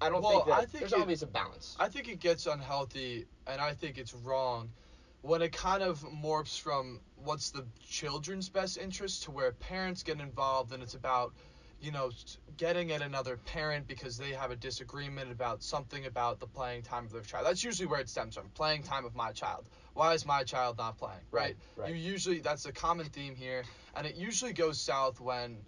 I 0.00 0.08
don't 0.08 0.22
Well, 0.22 0.30
think 0.32 0.46
that 0.46 0.52
I 0.54 0.64
think 0.64 0.80
there's 0.80 0.92
it- 0.94 0.98
always 1.00 1.22
a 1.22 1.26
balance. 1.26 1.76
I 1.78 1.88
think 1.88 2.08
it 2.08 2.18
gets 2.18 2.46
unhealthy, 2.46 3.26
and 3.46 3.60
I 3.60 3.72
think 3.74 3.98
it's 3.98 4.14
wrong 4.14 4.70
when 5.26 5.42
it 5.42 5.52
kind 5.52 5.82
of 5.82 6.00
morphs 6.02 6.58
from 6.58 7.00
what's 7.16 7.50
the 7.50 7.66
children's 7.84 8.48
best 8.48 8.78
interest 8.78 9.24
to 9.24 9.32
where 9.32 9.50
parents 9.52 10.02
get 10.04 10.20
involved, 10.20 10.72
and 10.72 10.82
it's 10.82 10.94
about, 10.94 11.34
you 11.80 11.90
know, 11.90 12.10
getting 12.56 12.92
at 12.92 13.02
another 13.02 13.36
parent 13.38 13.88
because 13.88 14.16
they 14.16 14.30
have 14.30 14.52
a 14.52 14.56
disagreement 14.56 15.32
about 15.32 15.64
something 15.64 16.06
about 16.06 16.38
the 16.38 16.46
playing 16.46 16.82
time 16.82 17.04
of 17.04 17.12
their 17.12 17.22
child. 17.22 17.44
That's 17.44 17.64
usually 17.64 17.88
where 17.88 17.98
it 17.98 18.08
stems 18.08 18.36
from. 18.36 18.48
Playing 18.50 18.84
time 18.84 19.04
of 19.04 19.16
my 19.16 19.32
child. 19.32 19.68
Why 19.94 20.14
is 20.14 20.24
my 20.24 20.44
child 20.44 20.78
not 20.78 20.96
playing? 20.96 21.18
Right. 21.32 21.56
right. 21.76 21.90
You 21.90 21.96
usually 21.96 22.38
that's 22.38 22.66
a 22.66 22.72
common 22.72 23.06
theme 23.06 23.34
here, 23.34 23.64
and 23.96 24.06
it 24.06 24.14
usually 24.14 24.52
goes 24.52 24.80
south 24.80 25.20
when 25.20 25.58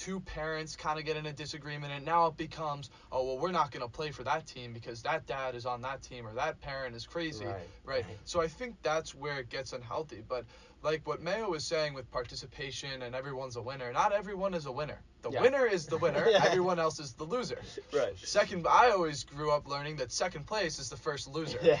two 0.00 0.18
parents 0.20 0.76
kind 0.76 0.98
of 0.98 1.04
get 1.04 1.16
in 1.18 1.26
a 1.26 1.32
disagreement, 1.32 1.92
and 1.92 2.04
now 2.06 2.26
it 2.26 2.36
becomes, 2.38 2.88
oh 3.12 3.22
well, 3.26 3.38
we're 3.38 3.52
not 3.52 3.70
gonna 3.70 3.86
play 3.88 4.10
for 4.10 4.24
that 4.24 4.46
team 4.46 4.72
because 4.72 5.02
that 5.02 5.26
dad 5.26 5.54
is 5.54 5.66
on 5.66 5.82
that 5.82 6.02
team 6.02 6.26
or 6.26 6.32
that 6.32 6.58
parent 6.62 6.96
is 6.96 7.04
crazy, 7.04 7.44
Right, 7.44 7.56
right? 7.84 8.04
right. 8.08 8.18
So 8.24 8.40
I 8.40 8.48
think 8.48 8.76
that's 8.82 9.14
where 9.14 9.38
it 9.40 9.50
gets 9.50 9.74
unhealthy. 9.74 10.22
But 10.26 10.46
like 10.82 11.06
what 11.06 11.20
Mayo 11.20 11.50
was 11.50 11.64
saying 11.64 11.92
with 11.92 12.10
participation 12.10 13.02
and 13.02 13.14
everyone's 13.14 13.56
a 13.56 13.62
winner, 13.62 13.92
not 13.92 14.12
everyone 14.12 14.54
is 14.54 14.64
a 14.64 14.72
winner. 14.72 14.98
The 15.20 15.32
Yeah. 15.32 15.42
winner 15.42 15.66
is 15.66 15.86
the 15.86 15.98
winner. 15.98 16.26
Yeah. 16.30 16.44
Everyone 16.46 16.78
else 16.78 16.98
is 16.98 17.12
the 17.12 17.24
loser. 17.24 17.58
Right. 17.92 18.16
Second, 18.18 18.66
I 18.66 18.90
always 18.92 19.24
grew 19.24 19.50
up 19.50 19.68
learning 19.68 19.96
that 19.96 20.12
second 20.12 20.46
place 20.46 20.78
is 20.78 20.88
the 20.88 20.96
first 20.96 21.28
loser. 21.28 21.58
Yeah. 21.62 21.78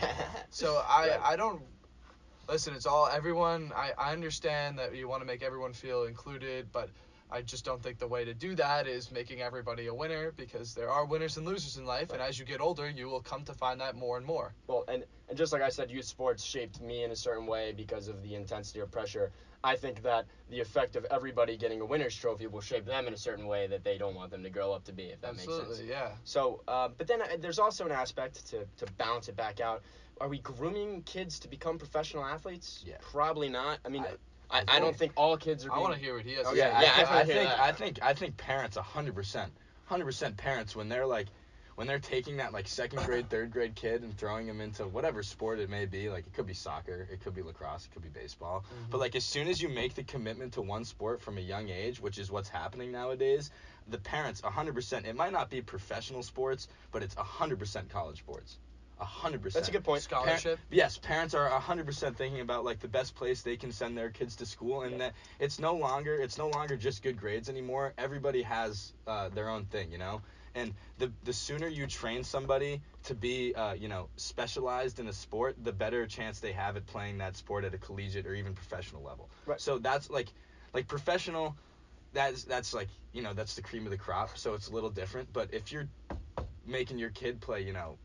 So 0.50 0.82
I 0.88 1.08
Right. 1.08 1.20
I 1.22 1.36
don't 1.36 1.62
listen. 2.48 2.74
It's 2.74 2.84
all 2.86 3.06
everyone. 3.06 3.72
I 3.74 3.92
I 3.96 4.12
understand 4.12 4.78
that 4.78 4.94
you 4.94 5.08
want 5.08 5.22
to 5.22 5.26
make 5.26 5.42
everyone 5.42 5.72
feel 5.72 6.04
included, 6.04 6.70
but 6.70 6.90
I 7.32 7.42
just 7.42 7.64
don't 7.64 7.82
think 7.82 7.98
the 7.98 8.08
way 8.08 8.24
to 8.24 8.34
do 8.34 8.54
that 8.56 8.86
is 8.86 9.10
making 9.10 9.40
everybody 9.40 9.86
a 9.86 9.94
winner 9.94 10.32
because 10.32 10.74
there 10.74 10.90
are 10.90 11.04
winners 11.06 11.36
and 11.36 11.46
losers 11.46 11.76
in 11.76 11.84
life, 11.84 12.10
and 12.12 12.20
as 12.20 12.38
you 12.38 12.44
get 12.44 12.60
older, 12.60 12.88
you 12.88 13.08
will 13.08 13.20
come 13.20 13.44
to 13.44 13.52
find 13.54 13.80
that 13.80 13.94
more 13.94 14.16
and 14.16 14.26
more. 14.26 14.54
Well, 14.66 14.84
and, 14.88 15.04
and 15.28 15.38
just 15.38 15.52
like 15.52 15.62
I 15.62 15.68
said, 15.68 15.90
youth 15.90 16.06
sports 16.06 16.42
shaped 16.42 16.80
me 16.80 17.04
in 17.04 17.10
a 17.12 17.16
certain 17.16 17.46
way 17.46 17.72
because 17.72 18.08
of 18.08 18.22
the 18.22 18.34
intensity 18.34 18.80
of 18.80 18.90
pressure. 18.90 19.30
I 19.62 19.76
think 19.76 20.02
that 20.02 20.24
the 20.48 20.60
effect 20.60 20.96
of 20.96 21.04
everybody 21.10 21.56
getting 21.56 21.80
a 21.82 21.84
winner's 21.84 22.16
trophy 22.16 22.46
will 22.46 22.62
shape 22.62 22.86
them 22.86 23.06
in 23.06 23.12
a 23.14 23.18
certain 23.18 23.46
way 23.46 23.66
that 23.66 23.84
they 23.84 23.98
don't 23.98 24.14
want 24.14 24.30
them 24.30 24.42
to 24.42 24.50
grow 24.50 24.72
up 24.72 24.84
to 24.84 24.92
be, 24.92 25.04
if 25.04 25.20
that 25.20 25.32
makes 25.32 25.42
Absolutely, 25.44 25.76
sense. 25.76 25.88
yeah. 25.88 26.08
So, 26.24 26.62
uh, 26.66 26.88
but 26.96 27.06
then 27.06 27.20
uh, 27.22 27.26
there's 27.38 27.58
also 27.58 27.84
an 27.84 27.92
aspect 27.92 28.46
to, 28.48 28.66
to 28.78 28.92
balance 28.94 29.28
it 29.28 29.36
back 29.36 29.60
out. 29.60 29.82
Are 30.20 30.28
we 30.28 30.38
grooming 30.38 31.02
kids 31.02 31.38
to 31.40 31.48
become 31.48 31.78
professional 31.78 32.24
athletes? 32.24 32.82
Yeah. 32.86 32.96
Probably 33.00 33.48
not. 33.48 33.78
I 33.84 33.88
mean, 33.88 34.02
I- 34.04 34.16
I, 34.50 34.60
I, 34.60 34.76
I 34.76 34.80
don't 34.80 34.96
think 34.96 35.12
all 35.16 35.36
kids 35.36 35.64
are 35.64 35.70
I 35.70 35.74
being. 35.74 35.82
want 35.82 35.94
to 35.94 36.00
hear 36.00 36.14
what 36.16 36.24
he 36.24 36.34
has. 36.34 36.46
Oh, 36.46 36.52
to 36.52 36.56
yeah, 36.56 36.78
say. 36.78 36.86
yeah, 36.86 36.92
I, 36.92 36.92
I 36.92 36.96
think, 36.96 37.08
I 37.08 37.14
wanna 37.14 37.26
think 37.26 37.48
that. 37.48 37.60
I 37.60 37.72
think 37.72 37.98
I 38.02 38.14
think 38.14 38.36
parents 38.36 38.76
hundred 38.76 39.14
percent, 39.14 39.52
hundred 39.84 40.04
percent 40.06 40.36
parents 40.36 40.74
when 40.74 40.88
they're 40.88 41.06
like, 41.06 41.28
when 41.76 41.86
they're 41.86 41.98
taking 41.98 42.36
that 42.38 42.52
like 42.52 42.68
second 42.68 43.04
grade, 43.06 43.30
third 43.30 43.50
grade 43.50 43.74
kid 43.74 44.02
and 44.02 44.16
throwing 44.16 44.46
him 44.46 44.60
into 44.60 44.86
whatever 44.86 45.22
sport 45.22 45.58
it 45.60 45.70
may 45.70 45.86
be, 45.86 46.10
like 46.10 46.26
it 46.26 46.32
could 46.32 46.46
be 46.46 46.54
soccer, 46.54 47.08
it 47.12 47.20
could 47.22 47.34
be 47.34 47.42
lacrosse, 47.42 47.86
it 47.86 47.92
could 47.92 48.02
be 48.02 48.08
baseball. 48.08 48.64
Mm-hmm. 48.66 48.90
But 48.90 49.00
like 49.00 49.16
as 49.16 49.24
soon 49.24 49.48
as 49.48 49.62
you 49.62 49.68
make 49.68 49.94
the 49.94 50.02
commitment 50.04 50.54
to 50.54 50.62
one 50.62 50.84
sport 50.84 51.22
from 51.22 51.38
a 51.38 51.40
young 51.40 51.68
age, 51.68 52.00
which 52.00 52.18
is 52.18 52.30
what's 52.30 52.48
happening 52.48 52.92
nowadays, 52.92 53.50
the 53.88 53.98
parents 53.98 54.40
100%, 54.40 55.06
it 55.06 55.16
might 55.16 55.32
not 55.32 55.48
be 55.50 55.62
professional 55.62 56.22
sports, 56.22 56.68
but 56.92 57.02
it's 57.02 57.14
100% 57.14 57.88
college 57.88 58.18
sports. 58.18 58.58
100%. 59.00 59.52
That's 59.52 59.68
a 59.68 59.72
good 59.72 59.84
point. 59.84 60.02
Scholarship. 60.02 60.58
Yes, 60.70 60.98
parents 60.98 61.34
are 61.34 61.48
100% 61.48 62.16
thinking 62.16 62.40
about 62.40 62.64
like 62.64 62.80
the 62.80 62.88
best 62.88 63.14
place 63.14 63.42
they 63.42 63.56
can 63.56 63.72
send 63.72 63.96
their 63.96 64.10
kids 64.10 64.36
to 64.36 64.46
school 64.46 64.82
and 64.82 65.00
that 65.00 65.14
it's 65.38 65.58
no 65.58 65.74
longer 65.74 66.14
it's 66.14 66.38
no 66.38 66.48
longer 66.48 66.76
just 66.76 67.02
good 67.02 67.18
grades 67.18 67.48
anymore. 67.48 67.94
Everybody 67.98 68.42
has 68.42 68.92
uh, 69.06 69.28
their 69.30 69.48
own 69.48 69.64
thing, 69.66 69.90
you 69.90 69.98
know? 69.98 70.22
And 70.54 70.74
the 70.98 71.12
the 71.24 71.32
sooner 71.32 71.68
you 71.68 71.86
train 71.86 72.24
somebody 72.24 72.82
to 73.04 73.14
be 73.14 73.54
uh, 73.54 73.74
you 73.74 73.88
know, 73.88 74.08
specialized 74.16 74.98
in 74.98 75.08
a 75.08 75.12
sport, 75.12 75.56
the 75.62 75.72
better 75.72 76.06
chance 76.06 76.40
they 76.40 76.52
have 76.52 76.76
at 76.76 76.86
playing 76.86 77.18
that 77.18 77.36
sport 77.36 77.64
at 77.64 77.74
a 77.74 77.78
collegiate 77.78 78.26
or 78.26 78.34
even 78.34 78.54
professional 78.54 79.02
level. 79.02 79.30
Right. 79.46 79.60
So 79.60 79.78
that's 79.78 80.10
like 80.10 80.28
like 80.74 80.88
professional 80.88 81.56
that's 82.12 82.44
that's 82.44 82.74
like, 82.74 82.88
you 83.12 83.22
know, 83.22 83.32
that's 83.32 83.54
the 83.54 83.62
cream 83.62 83.84
of 83.84 83.90
the 83.90 83.96
crop, 83.96 84.36
so 84.36 84.54
it's 84.54 84.68
a 84.68 84.72
little 84.72 84.90
different, 84.90 85.32
but 85.32 85.54
if 85.54 85.72
you're 85.72 85.88
making 86.66 86.98
your 86.98 87.10
kid 87.10 87.40
play, 87.40 87.62
you 87.62 87.72
know, 87.72 87.98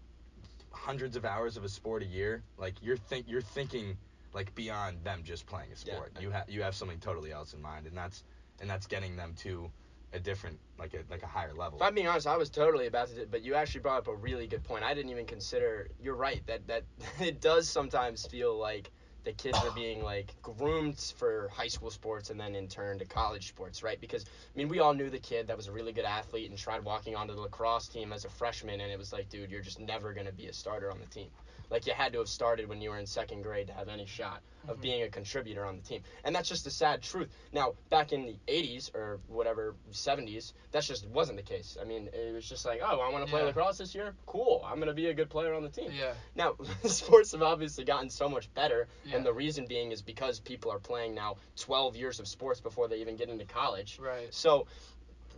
hundreds 0.75 1.15
of 1.15 1.25
hours 1.25 1.57
of 1.57 1.63
a 1.63 1.69
sport 1.69 2.03
a 2.03 2.05
year, 2.05 2.43
like 2.57 2.75
you're 2.81 2.97
think 2.97 3.25
you're 3.27 3.41
thinking 3.41 3.97
like 4.33 4.53
beyond 4.55 5.03
them 5.03 5.21
just 5.23 5.47
playing 5.47 5.71
a 5.71 5.75
sport. 5.75 6.11
Yeah. 6.15 6.21
You 6.21 6.29
have 6.31 6.49
you 6.49 6.61
have 6.61 6.75
something 6.75 6.99
totally 6.99 7.31
else 7.31 7.53
in 7.53 7.61
mind, 7.61 7.87
and 7.87 7.97
that's 7.97 8.23
and 8.59 8.69
that's 8.69 8.85
getting 8.85 9.15
them 9.15 9.33
to 9.39 9.71
a 10.13 10.19
different 10.19 10.59
like 10.77 10.93
a 10.93 10.99
like 11.09 11.23
a 11.23 11.27
higher 11.27 11.53
level. 11.53 11.79
If 11.79 11.83
I'm 11.83 11.95
being 11.95 12.07
honest, 12.07 12.27
I 12.27 12.37
was 12.37 12.49
totally 12.49 12.87
about 12.87 13.07
to, 13.09 13.25
but 13.25 13.43
you 13.43 13.55
actually 13.55 13.81
brought 13.81 13.99
up 13.99 14.07
a 14.07 14.15
really 14.15 14.47
good 14.47 14.63
point. 14.63 14.83
I 14.83 14.93
didn't 14.93 15.11
even 15.11 15.25
consider. 15.25 15.87
You're 16.01 16.15
right 16.15 16.45
that 16.47 16.67
that 16.67 16.83
it 17.19 17.41
does 17.41 17.67
sometimes 17.67 18.25
feel 18.25 18.57
like 18.57 18.91
the 19.25 19.33
kids 19.33 19.57
are 19.63 19.71
being 19.71 20.03
like 20.03 20.33
groomed 20.41 20.99
for 21.17 21.49
high 21.53 21.67
school 21.67 21.89
sports 21.89 22.29
and 22.29 22.39
then 22.39 22.55
in 22.55 22.67
turn 22.67 22.99
to 22.99 23.05
college 23.05 23.47
sports, 23.47 23.83
right? 23.83 23.99
Because 23.99 24.23
I 24.23 24.57
mean, 24.57 24.69
we 24.69 24.79
all 24.79 24.93
knew 24.93 25.09
the 25.09 25.19
kid 25.19 25.47
that 25.47 25.57
was 25.57 25.67
a 25.67 25.71
really 25.71 25.91
good 25.91 26.05
athlete 26.05 26.49
and 26.49 26.57
tried 26.57 26.83
walking 26.83 27.15
onto 27.15 27.33
the 27.33 27.41
lacrosse 27.41 27.87
team 27.87 28.13
as 28.13 28.23
a 28.23 28.29
freshman, 28.29 28.79
and 28.79 28.91
it 28.91 28.97
was 28.97 29.11
like, 29.11 29.29
dude, 29.29 29.51
you're 29.51 29.61
just 29.61 29.79
never 29.79 30.13
gonna 30.13 30.31
be 30.31 30.47
a 30.47 30.53
starter 30.53 30.91
on 30.91 30.99
the 30.99 31.07
team. 31.07 31.29
Like 31.69 31.85
you 31.87 31.93
had 31.93 32.13
to 32.13 32.19
have 32.19 32.29
started 32.29 32.67
when 32.67 32.81
you 32.81 32.89
were 32.89 32.97
in 32.97 33.05
second 33.05 33.41
grade 33.41 33.67
to 33.67 33.73
have 33.73 33.87
any 33.89 34.05
shot 34.05 34.41
of 34.67 34.77
Mhm. 34.77 34.81
being 34.81 35.01
a 35.03 35.09
contributor 35.09 35.63
on 35.65 35.75
the 35.77 35.81
team, 35.83 36.01
and 36.23 36.35
that's 36.35 36.49
just 36.49 36.63
the 36.63 36.71
sad 36.71 37.01
truth. 37.03 37.29
Now, 37.51 37.75
back 37.89 38.11
in 38.13 38.25
the 38.25 38.35
'80s 38.47 38.89
or 38.95 39.19
whatever 39.27 39.75
'70s, 39.91 40.53
that 40.71 40.83
just 40.83 41.05
wasn't 41.07 41.37
the 41.37 41.43
case. 41.43 41.77
I 41.79 41.83
mean, 41.83 42.09
it 42.13 42.33
was 42.33 42.47
just 42.47 42.65
like, 42.65 42.81
oh, 42.83 42.99
I 42.99 43.09
want 43.09 43.25
to 43.25 43.29
play 43.29 43.41
Yeah. 43.41 43.47
lacrosse 43.47 43.77
this 43.77 43.93
year. 43.93 44.15
Cool, 44.25 44.61
I'm 44.65 44.79
gonna 44.79 44.93
be 44.93 45.07
a 45.07 45.13
good 45.13 45.29
player 45.29 45.53
on 45.53 45.61
the 45.63 45.69
team. 45.69 45.91
Yeah. 45.91 46.13
Now, 46.35 46.55
sports 46.85 47.31
have 47.33 47.43
obviously 47.43 47.83
gotten 47.83 48.09
so 48.09 48.27
much 48.27 48.51
better, 48.53 48.87
Yeah. 49.03 49.17
and 49.17 49.25
the 49.25 49.33
reason 49.33 49.65
being 49.67 49.91
is 49.91 50.01
because 50.01 50.39
people 50.39 50.71
are 50.71 50.79
playing 50.79 51.13
now 51.13 51.37
12 51.57 51.95
years 51.95 52.19
of 52.19 52.27
sports 52.27 52.59
before 52.59 52.87
they 52.87 52.97
even 53.01 53.15
get 53.15 53.29
into 53.29 53.45
college. 53.45 53.99
Right. 53.99 54.33
So 54.33 54.65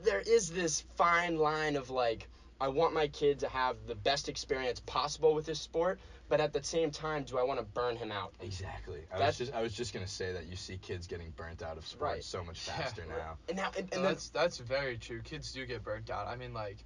there 0.04 0.22
is 0.22 0.50
this 0.52 0.82
fine 0.96 1.38
line 1.38 1.76
of 1.76 1.90
like, 1.90 2.28
I 2.60 2.68
want 2.70 2.94
my 2.94 3.08
kid 3.08 3.40
to 3.40 3.48
have 3.50 3.76
the 3.88 3.96
best 3.96 4.30
experience 4.30 4.80
possible 4.80 5.34
with 5.36 5.46
this 5.46 5.60
sport, 5.62 6.00
but 6.28 6.42
at 6.42 6.54
the 6.54 6.64
same 6.64 6.90
time, 6.92 7.24
do 7.24 7.38
I 7.38 7.44
want 7.44 7.60
to 7.60 7.66
burn 7.66 7.96
him 7.96 8.12
out? 8.12 8.34
Exactly. 8.42 9.02
I 9.14 9.20
That's- 9.20 9.40
was 9.40 9.48
just 9.48 9.54
I 9.58 9.62
was 9.62 9.74
just 9.74 9.94
gonna 9.94 10.08
say 10.08 10.32
that 10.34 10.48
you 10.48 10.56
see 10.56 10.78
kids 10.78 11.08
getting 11.08 11.30
burnt 11.32 11.62
out 11.62 11.78
of 11.78 11.86
sports 11.88 12.02
Right. 12.14 12.24
so 12.24 12.44
much 12.44 12.68
Yeah. 12.68 12.78
faster 12.78 13.04
now. 13.08 13.38
And 13.48 13.58
now, 13.58 13.68
and, 13.78 13.78
and 13.78 13.90
No, 13.92 13.96
then, 13.98 14.04
that's 14.04 14.30
that's 14.30 14.58
very 14.58 14.98
true. 14.98 15.22
Kids 15.22 15.52
do 15.52 15.66
get 15.66 15.84
burnt 15.84 16.10
out. 16.10 16.28
I 16.28 16.36
mean, 16.36 16.54
like, 16.54 16.78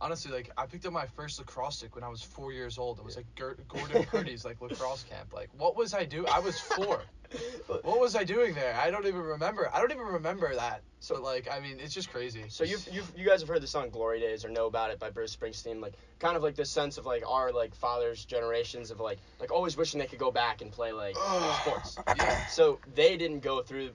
honestly, 0.00 0.32
like 0.32 0.50
I 0.58 0.66
picked 0.66 0.84
up 0.86 0.92
my 0.92 1.06
first 1.06 1.38
lacrosse 1.38 1.76
stick 1.78 1.94
when 1.94 2.02
I 2.04 2.08
was 2.08 2.22
four 2.22 2.52
years 2.52 2.76
old. 2.78 2.98
It 2.98 3.04
was 3.04 3.16
like 3.16 3.26
Ger- 3.36 3.56
Gordon 3.68 4.04
Purdy's 4.10 4.44
like 4.44 4.60
lacrosse 4.60 5.04
camp. 5.04 5.32
Like, 5.32 5.50
what 5.56 5.76
was 5.76 5.94
I 5.94 6.04
doing? 6.04 6.28
I 6.30 6.40
was 6.40 6.58
four. 6.60 7.02
what 7.66 8.00
was 8.00 8.16
I 8.16 8.24
doing 8.24 8.54
there? 8.54 8.74
I 8.74 8.90
don't 8.90 9.06
even 9.06 9.20
remember. 9.20 9.70
I 9.72 9.78
don't 9.80 9.92
even 9.92 10.04
remember 10.04 10.54
that. 10.54 10.82
So 11.00 11.20
like, 11.20 11.48
I 11.50 11.60
mean, 11.60 11.78
it's 11.80 11.94
just 11.94 12.10
crazy. 12.10 12.44
So 12.48 12.64
you've, 12.64 12.86
you've 12.92 13.12
you 13.16 13.26
guys 13.26 13.40
have 13.40 13.48
heard 13.48 13.62
the 13.62 13.66
song 13.66 13.90
"Glory 13.90 14.20
Days" 14.20 14.44
or 14.44 14.48
know 14.48 14.66
about 14.66 14.90
it 14.90 14.98
by 14.98 15.10
Bruce 15.10 15.34
Springsteen, 15.34 15.80
like 15.80 15.94
kind 16.18 16.36
of 16.36 16.42
like 16.42 16.54
this 16.56 16.70
sense 16.70 16.98
of 16.98 17.06
like 17.06 17.22
our 17.26 17.52
like 17.52 17.74
fathers' 17.74 18.24
generations 18.24 18.90
of 18.90 19.00
like 19.00 19.18
like 19.38 19.52
always 19.52 19.76
wishing 19.76 19.98
they 20.00 20.06
could 20.06 20.18
go 20.18 20.30
back 20.30 20.60
and 20.60 20.72
play 20.72 20.92
like 20.92 21.16
sports. 21.62 21.98
Yeah. 22.16 22.44
So 22.46 22.80
they 22.94 23.16
didn't 23.16 23.40
go 23.40 23.62
through 23.62 23.90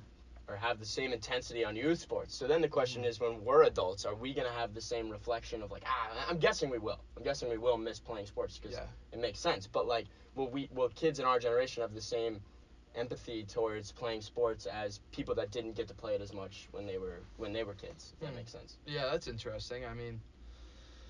or 0.48 0.56
have 0.56 0.80
the 0.80 0.86
same 0.86 1.12
intensity 1.12 1.66
on 1.66 1.76
youth 1.76 2.00
sports. 2.00 2.36
So 2.36 2.48
then 2.48 2.62
the 2.62 2.68
question 2.68 3.04
is, 3.04 3.20
when 3.20 3.44
we're 3.44 3.64
adults, 3.64 4.06
are 4.06 4.14
we 4.16 4.34
gonna 4.34 4.52
have 4.52 4.74
the 4.74 4.82
same 4.82 5.10
reflection 5.10 5.62
of 5.62 5.72
like 5.72 5.84
ah? 5.86 6.12
I'm 6.30 6.38
guessing 6.38 6.70
we 6.70 6.78
will. 6.78 7.00
I'm 7.18 7.24
guessing 7.24 7.50
we 7.50 7.58
will 7.58 7.78
miss 7.78 8.00
playing 8.00 8.28
sports 8.28 8.58
because 8.58 8.78
Yeah. 8.78 8.86
it 9.12 9.20
makes 9.20 9.40
sense. 9.40 9.68
But 9.68 9.88
like, 9.88 10.06
will 10.36 10.48
we 10.50 10.70
will 10.74 10.90
kids 10.90 11.20
in 11.20 11.26
our 11.26 11.40
generation 11.40 11.82
have 11.82 11.94
the 11.94 12.02
same 12.02 12.42
empathy 12.96 13.44
towards 13.44 13.92
playing 13.92 14.22
sports 14.22 14.66
as 14.66 15.00
people 15.12 15.36
that 15.36 15.52
didn't 15.52 15.74
get 15.76 15.88
to 15.90 15.94
play 15.94 16.16
it 16.16 16.22
as 16.22 16.34
much 16.34 16.68
when 16.72 16.86
they 16.86 16.98
were 16.98 17.20
when 17.38 17.54
they 17.54 17.64
were 17.64 17.74
kids? 17.74 18.14
If 18.14 18.20
that 18.22 18.30
Hmm. 18.30 18.36
makes 18.38 18.52
sense. 18.52 18.78
Yeah, 18.86 19.10
that's 19.12 19.28
interesting. 19.28 19.86
I 19.86 19.94
mean, 19.94 20.22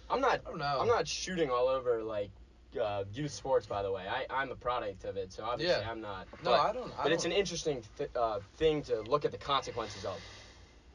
I'm 0.09 0.21
not 0.21 0.41
I 0.45 0.49
don't 0.49 0.59
know. 0.59 0.77
I'm 0.81 0.87
not 0.87 1.07
shooting 1.07 1.49
all 1.49 1.67
over 1.67 2.03
like 2.03 2.29
uh, 2.79 3.05
youth 3.13 3.31
sports, 3.31 3.65
by 3.65 3.83
the 3.83 3.91
way. 3.91 4.03
I 4.07 4.25
I'm 4.29 4.51
a 4.51 4.55
product 4.55 5.05
of 5.05 5.15
it, 5.17 5.31
so 5.31 5.43
obviously 5.45 5.81
Yeah. 5.81 5.89
I'm 5.89 6.01
not. 6.01 6.27
No, 6.43 6.53
I 6.53 6.73
don't. 6.73 6.91
I 6.99 7.03
but 7.03 7.11
it's 7.11 7.23
don't- 7.23 7.31
an 7.31 7.37
interesting 7.37 7.83
th- 7.97 8.09
uh, 8.15 8.39
thing 8.57 8.81
to 8.83 9.01
look 9.01 9.23
at 9.25 9.31
the 9.31 9.37
consequences 9.37 10.03
of. 10.05 10.19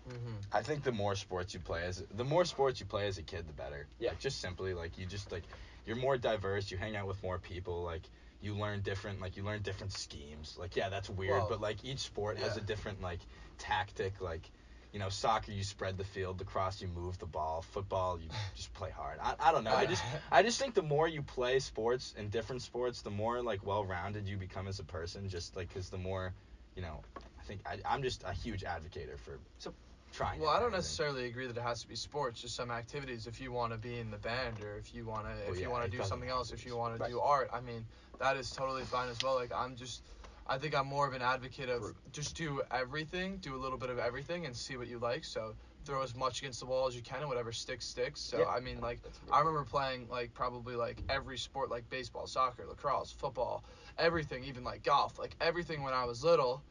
Mm-hmm. 0.09 0.35
I 0.53 0.63
think 0.63 0.83
the 0.83 0.93
more 0.93 1.15
sports 1.15 1.55
you 1.55 1.61
play 1.61 1.85
as 1.85 2.03
the 2.15 2.25
more 2.25 2.45
sports 2.45 2.81
you 2.81 2.87
play 2.87 3.07
as 3.07 3.19
a 3.19 3.23
kid, 3.23 3.47
the 3.47 3.53
better. 3.53 3.87
Yeah. 3.99 4.11
Like, 4.11 4.19
just 4.21 4.41
simply 4.41 4.75
like 4.75 4.99
you 4.99 5.07
just 5.07 5.31
like 5.33 5.45
you're 5.87 5.97
more 5.97 6.17
diverse. 6.19 6.71
You 6.71 6.79
hang 6.79 6.97
out 6.97 7.07
with 7.07 7.23
more 7.23 7.39
people. 7.39 7.83
Like 7.83 8.03
you 8.43 8.55
learn 8.55 8.81
different 8.81 9.21
like 9.21 9.37
you 9.37 9.43
learn 9.43 9.63
different 9.63 9.93
schemes. 9.93 10.57
Like 10.59 10.77
yeah, 10.77 10.89
that's 10.89 11.11
weird, 11.11 11.43
but 11.49 11.61
like 11.61 11.85
each 11.85 11.99
sport 12.01 12.39
has 12.39 12.57
a 12.57 12.61
different 12.61 13.01
like 13.03 13.21
tactic. 13.59 14.21
Like 14.21 14.51
you 14.93 14.99
know, 14.99 15.09
soccer 15.09 15.53
you 15.53 15.63
spread 15.63 15.97
the 15.99 16.05
field. 16.05 16.41
Lacrosse 16.41 16.81
you 16.83 16.89
move 16.89 17.19
the 17.19 17.27
ball. 17.27 17.63
Football 17.63 18.19
you 18.21 18.29
just 18.57 18.73
play 18.75 18.91
hard. 18.91 19.19
I, 19.23 19.35
I 19.39 19.53
don't 19.53 19.65
know. 19.65 19.75
I 19.75 19.87
just 19.87 20.03
I 20.33 20.43
just 20.43 20.59
think 20.59 20.75
the 20.75 20.83
more 20.83 21.07
you 21.07 21.23
play 21.23 21.59
sports 21.61 22.15
and 22.19 22.31
different 22.31 22.63
sports, 22.63 23.03
the 23.03 23.11
more 23.11 23.43
like 23.43 23.65
well-rounded 23.65 24.27
you 24.29 24.37
become 24.37 24.67
as 24.69 24.79
a 24.81 24.85
person. 24.85 25.29
Just 25.29 25.55
like 25.57 25.69
because 25.69 25.91
the 25.91 25.99
more, 25.99 26.33
you 26.75 26.83
know, 26.83 27.01
I 27.17 27.43
think 27.45 27.61
I, 27.67 27.79
I'm 27.85 28.03
just 28.03 28.25
a 28.25 28.33
huge 28.33 28.65
advocate 28.65 29.09
for 29.21 29.39
So- 29.59 29.75
trying. 30.13 30.41
Well, 30.41 30.51
I 30.51 30.61
don't 30.61 30.73
necessarily 30.73 31.27
agree 31.27 31.47
that 31.47 31.57
it 31.57 31.63
has 31.63 31.83
to 31.83 31.89
be 31.89 31.97
sports. 31.97 32.41
Just 32.41 32.57
some 32.57 32.71
activities. 32.71 33.27
If 33.27 33.41
you 33.41 33.53
want 33.53 33.73
to 33.73 33.79
be 33.79 33.99
in 33.99 34.11
the 34.11 34.19
band, 34.19 34.61
or 34.61 34.77
if 34.77 34.95
you 34.95 35.07
want 35.07 35.27
to, 35.27 35.33
Well, 35.35 35.51
if 35.53 35.59
yeah, 35.59 35.65
you 35.67 35.71
want 35.71 35.85
to 35.91 35.91
do 35.91 36.03
something 36.03 36.29
else, 36.29 36.53
if 36.53 36.65
you 36.67 36.77
want 36.77 36.97
to 36.97 37.03
Right. 37.03 37.11
do 37.11 37.21
art, 37.21 37.51
I 37.53 37.61
mean, 37.61 37.87
that 38.19 38.37
is 38.37 38.53
totally 38.53 38.85
fine 38.85 39.09
as 39.09 39.23
well. 39.23 39.35
Like 39.35 39.53
I'm 39.53 39.77
just, 39.77 40.03
I 40.47 40.59
think 40.59 40.75
I'm 40.75 40.87
more 40.87 41.07
of 41.07 41.15
an 41.15 41.23
advocate 41.23 41.69
of 41.69 41.81
True. 41.81 41.95
just 42.11 42.37
do 42.37 42.63
everything, 42.71 43.39
do 43.39 43.55
a 43.55 43.61
little 43.65 43.79
bit 43.79 43.91
of 43.91 43.99
everything, 43.99 44.47
and 44.47 44.57
see 44.57 44.77
what 44.77 44.89
you 44.89 44.99
like. 44.99 45.25
So 45.25 45.57
throw 45.85 46.03
as 46.03 46.15
much 46.15 46.41
against 46.41 46.61
the 46.61 46.67
wall 46.67 46.87
as 46.87 46.97
you 46.97 47.03
can, 47.03 47.21
and 47.21 47.29
whatever 47.29 47.53
sticks 47.53 47.87
sticks. 47.87 48.21
So 48.21 48.39
Yeah. 48.41 48.47
I 48.47 48.61
mean, 48.61 48.81
like 48.81 49.01
I 49.31 49.39
remember 49.39 49.65
playing 49.65 50.09
like 50.09 50.35
probably 50.35 50.75
like 50.77 51.05
every 51.09 51.39
sport, 51.39 51.71
like 51.71 51.89
baseball, 51.89 52.27
soccer, 52.27 52.67
lacrosse, 52.67 53.13
football, 53.13 53.65
everything, 53.97 54.45
even 54.45 54.65
like 54.65 54.83
golf, 54.83 55.19
like 55.19 55.37
everything 55.41 55.83
when 55.83 55.95
I 55.95 56.05
was 56.05 56.25
little. 56.25 56.65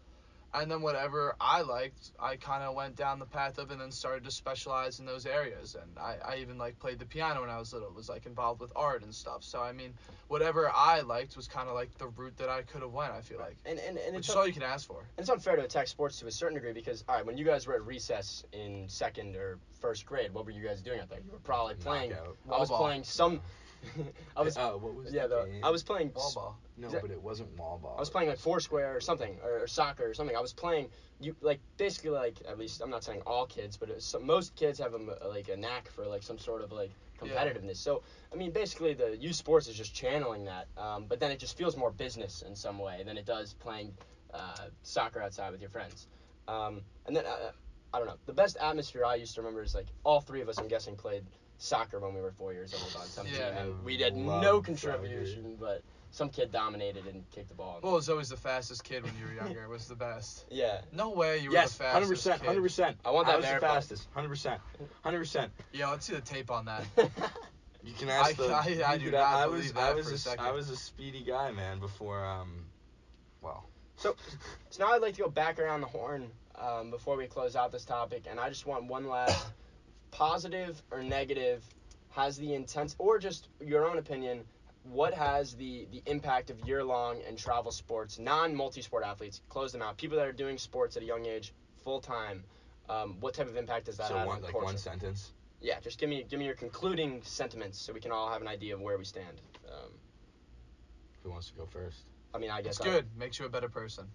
And 0.53 0.69
then 0.69 0.81
whatever 0.81 1.35
I 1.39 1.61
liked, 1.61 2.11
I 2.19 2.35
kind 2.35 2.63
of 2.63 2.73
went 2.73 2.95
down 2.95 3.19
the 3.19 3.25
path 3.25 3.59
of 3.59 3.69
and 3.69 3.79
then 3.79 3.91
started 3.91 4.23
to 4.23 4.31
specialize 4.31 4.99
in 4.99 5.05
those 5.05 5.25
areas. 5.25 5.75
And 5.75 5.97
I, 5.99 6.15
I 6.25 6.37
even 6.37 6.57
like 6.57 6.79
played 6.79 6.99
the 6.99 7.05
piano 7.05 7.41
when 7.41 7.49
I 7.49 7.59
was 7.59 7.71
little, 7.71 7.91
was 7.91 8.09
like 8.09 8.25
involved 8.25 8.61
with 8.61 8.71
art 8.75 9.03
and 9.03 9.13
stuff. 9.13 9.43
So 9.43 9.61
I 9.61 9.71
mean, 9.73 9.93
whatever 10.27 10.71
I 10.73 11.01
liked 11.01 11.35
was 11.35 11.47
kind 11.47 11.69
of 11.69 11.75
like 11.75 11.95
the 11.97 12.07
route 12.07 12.37
that 12.37 12.49
I 12.49 12.63
could 12.63 12.81
have 12.81 12.91
went. 12.91 13.11
I 13.11 13.21
feel 13.21 13.39
like, 13.39 13.57
and 13.65 13.77
and, 13.79 13.97
and 13.97 14.15
which 14.15 14.25
it's, 14.25 14.29
is 14.29 14.35
all 14.35 14.47
you 14.47 14.53
can 14.53 14.63
ask 14.63 14.87
for. 14.87 14.99
And 14.99 15.19
it's 15.19 15.29
unfair 15.29 15.55
to 15.55 15.63
attack 15.63 15.87
sports 15.87 16.19
to 16.19 16.27
a 16.27 16.31
certain 16.31 16.55
degree 16.55 16.73
because 16.73 17.03
all 17.07 17.15
right, 17.15 17.25
when 17.25 17.37
you 17.37 17.45
guys 17.45 17.67
were 17.67 17.75
at 17.75 17.85
recess 17.85 18.43
in 18.51 18.85
second 18.87 19.35
or 19.35 19.59
first 19.81 20.05
grade, 20.05 20.33
what 20.33 20.45
were 20.45 20.51
you 20.51 20.65
guys 20.65 20.81
doing 20.81 20.99
out 20.99 21.09
there? 21.09 21.19
You 21.19 21.31
were 21.31 21.39
probably 21.39 21.75
playing. 21.75 22.11
Knockout. 22.11 22.37
I 22.51 22.57
was 22.57 22.69
ball. 22.69 22.79
playing 22.79 23.03
some. 23.03 23.41
I 24.37 24.41
was 24.41 24.57
Uh, 24.57 24.71
what 24.71 24.93
was 24.95 25.13
yeah, 25.13 25.27
the 25.27 25.35
the, 25.37 25.43
game? 25.45 25.63
I 25.63 25.69
was 25.69 25.83
playing. 25.83 26.11
Wall 26.13 26.31
ball. 26.33 26.57
No, 26.77 26.89
that- 26.89 27.01
but 27.01 27.11
it 27.11 27.21
wasn't 27.21 27.57
wall 27.57 27.77
ball. 27.81 27.95
I 27.97 27.99
was 27.99 28.09
playing 28.09 28.29
like 28.29 28.37
Foursquare 28.39 28.95
or 28.95 29.01
something, 29.01 29.37
or, 29.43 29.59
or 29.63 29.67
soccer 29.67 30.05
or 30.09 30.13
something. 30.13 30.35
I 30.35 30.39
was 30.41 30.53
playing 30.53 30.89
you 31.19 31.35
like 31.41 31.59
basically 31.77 32.11
like 32.11 32.41
at 32.47 32.57
least 32.57 32.81
I'm 32.81 32.89
not 32.89 33.03
saying 33.03 33.21
all 33.25 33.45
kids, 33.45 33.75
but 33.77 33.89
it 33.89 33.95
was, 33.95 34.05
some, 34.05 34.25
most 34.25 34.55
kids 34.55 34.79
have 34.79 34.93
a, 34.93 34.97
m- 34.97 35.11
like 35.27 35.49
a 35.49 35.57
knack 35.57 35.89
for 35.89 36.05
like 36.05 36.23
some 36.23 36.37
sort 36.37 36.61
of 36.63 36.71
like 36.71 36.91
Yeah. 37.23 37.31
competitiveness. 37.43 37.77
So 37.77 38.03
I 38.33 38.35
mean, 38.35 38.51
basically 38.51 38.93
the 38.93 39.17
youth 39.17 39.35
sports 39.35 39.67
is 39.67 39.75
just 39.75 39.93
channeling 39.93 40.45
that, 40.45 40.67
um, 40.77 41.05
but 41.07 41.19
then 41.19 41.31
it 41.31 41.39
just 41.39 41.57
feels 41.57 41.75
more 41.75 41.91
business 41.91 42.41
in 42.41 42.55
some 42.55 42.79
way 42.79 43.03
than 43.03 43.17
it 43.17 43.25
does 43.25 43.53
playing 43.53 43.93
uh, 44.33 44.67
soccer 44.83 45.21
outside 45.21 45.51
with 45.51 45.59
your 45.61 45.69
friends. 45.69 46.07
Um, 46.47 46.81
and 47.05 47.15
then 47.15 47.25
uh, 47.25 47.51
I 47.93 47.97
don't 47.97 48.07
know. 48.07 48.17
The 48.25 48.33
best 48.33 48.57
atmosphere 48.57 49.03
I 49.03 49.15
used 49.15 49.35
to 49.35 49.41
remember 49.41 49.63
is 49.63 49.75
like 49.75 49.87
all 50.03 50.21
three 50.21 50.41
of 50.41 50.47
us, 50.49 50.57
I'm 50.59 50.67
guessing, 50.67 50.95
played 50.95 51.25
soccer 51.59 51.99
when 51.99 52.13
we 52.15 52.21
were 52.21 52.31
four 52.31 52.53
years 52.53 52.73
old 52.73 52.95
on 52.99 53.07
some 53.07 53.27
Yeah. 53.27 53.49
team, 53.49 53.57
and 53.57 53.83
we 53.83 53.97
did 53.97 54.15
no 54.15 54.55
loved 54.55 54.65
contribution, 54.65 55.55
but 55.59 55.83
some 56.11 56.29
kid 56.29 56.51
dominated 56.51 57.05
and 57.05 57.29
kicked 57.29 57.49
the 57.49 57.53
ball. 57.53 57.79
Well, 57.83 57.91
it 57.91 57.95
was 57.95 58.09
always 58.09 58.29
the 58.29 58.37
fastest 58.37 58.83
kid 58.83 59.03
when 59.03 59.13
you 59.19 59.25
were 59.27 59.33
younger. 59.33 59.63
It 59.63 59.69
was 59.69 59.87
the 59.87 59.95
best. 59.95 60.45
yeah. 60.49 60.81
No 60.91 61.11
way 61.11 61.37
you 61.37 61.49
were 61.49 61.53
yes, 61.55 61.77
the 61.77 61.83
hundred 61.83 62.07
fastest. 62.07 62.23
percent, 62.23 62.41
kid. 62.41 62.47
hundred 62.47 62.61
percent. 62.63 62.97
I 63.05 63.11
want 63.11 63.27
that 63.27 63.33
I 63.33 63.37
was 63.37 63.45
the 63.45 63.59
fastest, 63.59 64.07
hundred 64.13 64.29
percent, 64.29 64.61
hundred 65.03 65.19
percent. 65.19 65.51
Yeah, 65.71 65.91
let's 65.91 66.05
see 66.05 66.13
the 66.13 66.21
tape 66.21 66.49
on 66.49 66.65
that. 66.65 66.83
You 67.81 67.93
can 67.93 68.09
ask 68.09 68.35
the. 68.35 68.47
I- 68.47 68.81
I 68.85 68.93
you 68.95 69.05
do 69.05 69.11
not 69.11 69.21
I 69.21 69.47
was, 69.47 69.71
that 69.71 69.81
I 69.81 69.89
for 69.91 69.95
was 69.95 70.11
a 70.11 70.15
a, 70.15 70.17
second. 70.17 70.45
I 70.45 70.51
was 70.51 70.69
a 70.69 70.75
speedy 70.75 71.23
guy, 71.23 71.51
man. 71.51 71.79
Before 71.79 72.25
um, 72.25 72.65
well, 73.41 73.69
So, 73.95 74.17
so 74.69 74.83
now 74.83 74.91
I'd 74.93 75.01
like 75.01 75.15
to 75.15 75.21
go 75.21 75.29
back 75.29 75.59
around 75.59 75.79
the 75.81 75.87
horn 75.87 76.29
um, 76.55 76.91
before 76.91 77.15
we 77.15 77.25
close 77.27 77.55
out 77.55 77.71
this 77.71 77.85
topic, 77.85 78.23
and 78.29 78.37
I 78.37 78.49
just 78.49 78.65
want 78.65 78.83
one 78.85 79.07
last 79.07 79.45
positive 80.11 80.81
or 80.91 81.03
negative 81.03 81.63
has 82.09 82.37
the 82.37 82.53
intent, 82.53 82.95
or 82.97 83.19
just 83.19 83.49
your 83.59 83.89
own 83.89 83.97
opinion. 83.97 84.43
What 84.83 85.13
has 85.13 85.55
the 85.55 85.87
the 85.91 86.01
impact 86.05 86.49
of 86.49 86.59
year 86.67 86.83
long 86.83 87.21
and 87.27 87.37
travel 87.37 87.71
sports, 87.71 88.17
non 88.17 88.55
multi 88.55 88.81
sport 88.81 89.03
athletes, 89.03 89.41
close 89.49 89.71
them 89.71 89.81
out, 89.81 89.97
people 89.97 90.17
that 90.17 90.25
are 90.25 90.31
doing 90.31 90.57
sports 90.57 90.95
at 90.97 91.03
a 91.03 91.05
young 91.05 91.25
age, 91.25 91.53
full 91.83 91.99
time. 91.99 92.43
Um, 92.89 93.17
what 93.19 93.35
type 93.35 93.47
of 93.47 93.55
impact 93.55 93.85
does 93.85 93.97
that 93.97 94.07
so 94.07 94.17
have 94.17 94.27
one 94.27 94.41
like 94.41 94.55
one 94.59 94.77
sentence. 94.77 95.33
Yeah, 95.61 95.79
just 95.81 95.99
give 95.99 96.09
me 96.09 96.25
give 96.27 96.39
me 96.39 96.45
your 96.45 96.55
concluding 96.55 97.21
sentiments 97.23 97.77
so 97.77 97.93
we 97.93 97.99
can 97.99 98.11
all 98.11 98.31
have 98.31 98.41
an 98.41 98.47
idea 98.47 98.73
of 98.73 98.81
where 98.81 98.97
we 98.97 99.03
stand. 99.05 99.41
Um, 99.67 99.91
Who 101.23 101.29
wants 101.29 101.49
to 101.49 101.53
go 101.55 101.65
first? 101.65 101.99
I 102.33 102.37
mean, 102.37 102.49
I 102.49 102.61
guess 102.61 102.77
It's 102.77 102.81
I- 102.81 102.91
good. 102.91 103.05
Makes 103.17 103.39
you 103.39 103.45
a 103.45 103.49
better 103.49 103.69
person. 103.69 104.07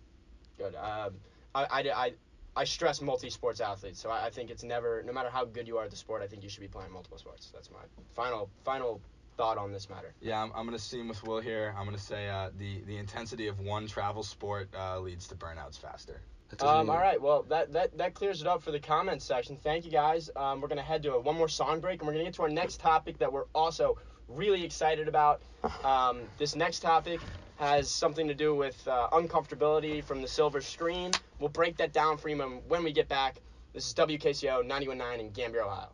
Good. 0.58 0.74
Um, 0.74 1.14
I, 1.54 1.64
I, 1.64 1.80
I, 1.94 2.12
I 2.56 2.64
stress 2.64 3.00
multi-sports 3.00 3.60
athletes, 3.60 4.00
so 4.00 4.10
I, 4.10 4.26
I 4.26 4.30
think 4.30 4.50
it's 4.50 4.62
never, 4.62 5.02
no 5.04 5.12
matter 5.12 5.28
how 5.28 5.44
good 5.44 5.66
you 5.66 5.76
are 5.78 5.84
at 5.84 5.90
the 5.90 5.96
sport, 5.96 6.22
I 6.22 6.26
think 6.26 6.42
you 6.42 6.48
should 6.48 6.60
be 6.60 6.68
playing 6.68 6.92
multiple 6.92 7.18
sports. 7.18 7.50
That's 7.52 7.70
my 7.70 7.80
final 8.14 8.48
final 8.64 9.00
thought 9.36 9.58
on 9.58 9.72
this 9.72 9.90
matter. 9.90 10.14
Yeah, 10.20 10.40
I'm, 10.40 10.52
I'm 10.54 10.64
gonna 10.64 10.78
seam 10.78 11.08
with 11.08 11.22
Will 11.24 11.40
here. 11.40 11.74
I'm 11.76 11.84
gonna 11.84 11.98
say 11.98 12.28
uh, 12.28 12.50
the 12.58 12.82
the 12.82 12.96
intensity 12.96 13.48
of 13.48 13.58
one 13.60 13.86
travel 13.88 14.22
sport 14.22 14.68
uh, 14.78 15.00
leads 15.00 15.26
to 15.28 15.34
burnouts 15.34 15.78
faster. 15.78 16.20
Um, 16.60 16.88
all 16.88 16.98
right, 16.98 17.20
well 17.20 17.42
that, 17.48 17.72
that 17.72 17.98
that 17.98 18.14
clears 18.14 18.40
it 18.40 18.46
up 18.46 18.62
for 18.62 18.70
the 18.70 18.78
comments 18.78 19.24
section. 19.24 19.56
Thank 19.56 19.84
you 19.84 19.90
guys. 19.90 20.30
Um, 20.36 20.60
we're 20.60 20.68
gonna 20.68 20.82
head 20.82 21.02
to 21.02 21.14
a, 21.14 21.20
one 21.20 21.36
more 21.36 21.48
song 21.48 21.80
break, 21.80 22.00
and 22.00 22.06
we're 22.06 22.12
gonna 22.12 22.24
get 22.24 22.34
to 22.34 22.42
our 22.42 22.48
next 22.48 22.78
topic 22.78 23.18
that 23.18 23.32
we're 23.32 23.46
also 23.54 23.98
really 24.28 24.64
excited 24.64 25.08
about. 25.08 25.42
Um, 25.82 26.20
this 26.38 26.54
next 26.54 26.80
topic 26.80 27.20
has 27.56 27.90
something 27.90 28.26
to 28.28 28.34
do 28.34 28.54
with 28.54 28.86
uh, 28.88 29.08
uncomfortability 29.12 30.02
from 30.02 30.20
the 30.20 30.28
silver 30.28 30.60
screen. 30.60 31.12
We'll 31.38 31.50
break 31.50 31.76
that 31.76 31.92
down 31.92 32.18
for 32.18 32.28
you 32.28 32.60
when, 32.66 32.84
we 32.84 32.92
get 32.92 33.08
back. 33.08 33.36
This 33.72 33.86
is 33.86 33.94
WKCO 33.94 34.68
91.9 34.68 35.18
in 35.20 35.30
Gambier, 35.30 35.62
Ohio. 35.62 35.90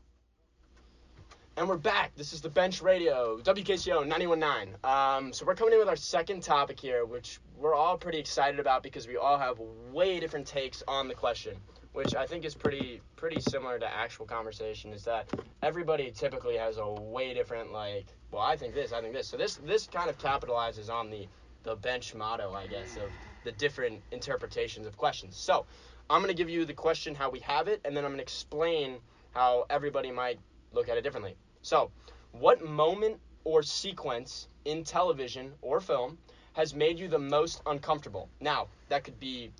And 1.56 1.68
we're 1.68 1.76
back. 1.76 2.14
This 2.16 2.32
is 2.32 2.40
the 2.40 2.48
Bench 2.48 2.80
Radio, 2.80 3.38
WKCO 3.38 4.10
91.9. 4.10 4.84
Um, 4.88 5.32
so 5.32 5.44
we're 5.44 5.54
coming 5.54 5.74
in 5.74 5.78
with 5.78 5.88
our 5.88 5.96
second 5.96 6.42
topic 6.42 6.80
here, 6.80 7.04
which 7.04 7.38
we're 7.58 7.74
all 7.74 7.98
pretty 7.98 8.18
excited 8.18 8.58
about 8.58 8.82
because 8.82 9.06
we 9.06 9.16
all 9.18 9.36
have 9.36 9.58
way 9.92 10.20
different 10.20 10.46
takes 10.46 10.82
on 10.88 11.08
the 11.08 11.14
question, 11.14 11.56
which 11.92 12.14
I 12.14 12.24
think 12.24 12.46
is 12.46 12.54
pretty 12.54 13.02
pretty 13.16 13.40
similar 13.40 13.78
to 13.78 13.86
actual 13.86 14.24
conversation. 14.24 14.92
Is 14.94 15.04
that 15.04 15.28
everybody 15.62 16.10
typically 16.10 16.56
has 16.56 16.78
a 16.78 16.88
way 16.88 17.34
different 17.34 17.72
like, 17.72 18.06
well, 18.30 18.42
I 18.42 18.56
think 18.56 18.72
this, 18.72 18.92
I 18.92 19.02
think 19.02 19.12
this. 19.12 19.28
So 19.28 19.36
this 19.36 19.56
this 19.56 19.86
kind 19.86 20.08
of 20.08 20.16
capitalizes 20.16 20.88
on 20.88 21.10
the 21.10 21.28
the 21.62 21.76
bench 21.76 22.14
motto, 22.14 22.52
I 22.54 22.66
guess, 22.66 22.96
of 22.96 23.12
the 23.44 23.52
different 23.52 24.02
interpretations 24.12 24.86
of 24.86 24.96
questions. 24.96 25.36
So 25.36 25.66
I'm 26.08 26.20
gonna 26.20 26.34
give 26.34 26.50
you 26.50 26.64
the 26.64 26.74
question 26.74 27.14
how 27.14 27.30
we 27.30 27.40
have 27.40 27.68
it, 27.68 27.80
and 27.84 27.96
then 27.96 28.04
I'm 28.04 28.10
gonna 28.12 28.22
explain 28.22 28.98
how 29.32 29.66
everybody 29.70 30.10
might 30.10 30.38
look 30.72 30.88
at 30.88 30.96
it 30.96 31.02
differently. 31.02 31.36
So, 31.62 31.90
what 32.32 32.64
moment 32.64 33.20
or 33.44 33.62
sequence 33.62 34.48
in 34.64 34.84
television 34.84 35.52
or 35.62 35.80
film 35.80 36.18
has 36.54 36.74
made 36.74 36.98
you 36.98 37.08
the 37.08 37.18
most 37.18 37.62
uncomfortable? 37.66 38.28
Now, 38.40 38.68
that 38.88 39.04
could 39.04 39.20
be 39.20 39.52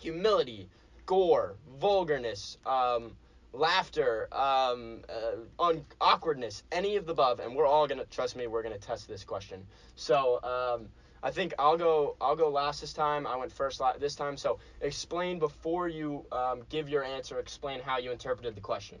humility, 0.00 0.68
gore, 1.06 1.56
vulgarness, 1.78 2.58
um, 2.66 3.16
laughter, 3.52 4.28
um, 4.32 5.02
uh, 5.08 5.62
un- 5.62 5.86
awkwardness, 6.00 6.62
any 6.72 6.96
of 6.96 7.06
the 7.06 7.12
above, 7.12 7.40
and 7.40 7.54
we're 7.54 7.66
all 7.66 7.86
gonna 7.86 8.04
trust 8.06 8.36
me. 8.36 8.46
We're 8.46 8.62
gonna 8.62 8.78
test 8.78 9.08
this 9.08 9.24
question. 9.24 9.66
So, 9.94 10.42
um, 10.42 10.88
I 11.24 11.30
think 11.30 11.54
I'll 11.58 11.78
go. 11.78 12.16
I'll 12.20 12.36
go 12.36 12.50
last 12.50 12.82
this 12.82 12.92
time. 12.92 13.26
I 13.26 13.34
went 13.36 13.50
first 13.50 13.80
la- 13.80 13.96
this 13.96 14.14
time. 14.14 14.36
So, 14.36 14.58
explain 14.82 15.38
before 15.38 15.88
you 15.88 16.26
um, 16.30 16.60
give 16.68 16.90
your 16.90 17.02
answer. 17.02 17.38
Explain 17.38 17.80
how 17.80 17.96
you 17.96 18.12
interpreted 18.12 18.54
the 18.54 18.60
question. 18.60 18.98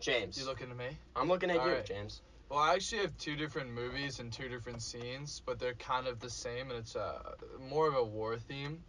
James, 0.00 0.36
You 0.38 0.44
looking 0.46 0.70
at 0.70 0.76
me? 0.76 0.88
I'm 1.14 1.28
looking 1.28 1.50
at 1.50 1.58
All 1.58 1.68
you, 1.68 1.74
right. 1.74 1.84
James. 1.84 2.22
Well, 2.48 2.58
I 2.58 2.74
actually 2.74 3.02
have 3.02 3.16
two 3.16 3.36
different 3.36 3.70
movies 3.70 4.18
and 4.18 4.32
two 4.32 4.48
different 4.48 4.82
scenes, 4.82 5.40
but 5.46 5.60
they're 5.60 5.74
kind 5.74 6.08
of 6.08 6.18
the 6.18 6.30
same, 6.30 6.70
and 6.70 6.80
it's 6.80 6.96
uh, 6.96 7.20
more 7.60 7.86
of 7.86 7.94
a 7.94 8.02
war 8.02 8.36
theme. 8.36 8.82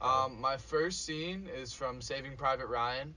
Um, 0.00 0.40
my 0.40 0.56
first 0.56 1.04
scene 1.04 1.48
is 1.52 1.72
from 1.72 2.00
Saving 2.00 2.36
Private 2.36 2.66
Ryan, 2.66 3.14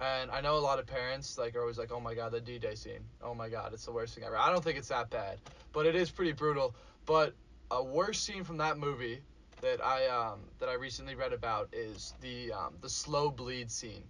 and 0.00 0.30
I 0.30 0.40
know 0.40 0.56
a 0.56 0.60
lot 0.60 0.78
of 0.78 0.86
parents 0.86 1.36
like 1.36 1.56
are 1.56 1.60
always 1.60 1.76
like, 1.76 1.92
"Oh 1.92 2.00
my 2.00 2.14
God, 2.14 2.32
the 2.32 2.40
D-Day 2.40 2.74
scene! 2.74 3.04
Oh 3.22 3.34
my 3.34 3.50
God, 3.50 3.74
it's 3.74 3.84
the 3.84 3.92
worst 3.92 4.14
thing 4.14 4.24
ever." 4.24 4.38
I 4.38 4.50
don't 4.50 4.64
think 4.64 4.78
it's 4.78 4.88
that 4.88 5.10
bad, 5.10 5.38
but 5.74 5.84
it 5.84 5.94
is 5.94 6.10
pretty 6.10 6.32
brutal. 6.32 6.74
But 7.04 7.34
a 7.70 7.82
worse 7.82 8.20
scene 8.20 8.44
from 8.44 8.56
that 8.58 8.78
movie 8.78 9.20
that 9.60 9.84
I 9.84 10.06
um, 10.06 10.40
that 10.58 10.68
I 10.68 10.74
recently 10.74 11.14
read 11.14 11.32
about 11.32 11.68
is 11.72 12.14
the 12.20 12.52
um, 12.52 12.74
the 12.80 12.88
slow 12.88 13.30
bleed 13.30 13.70
scene. 13.70 14.04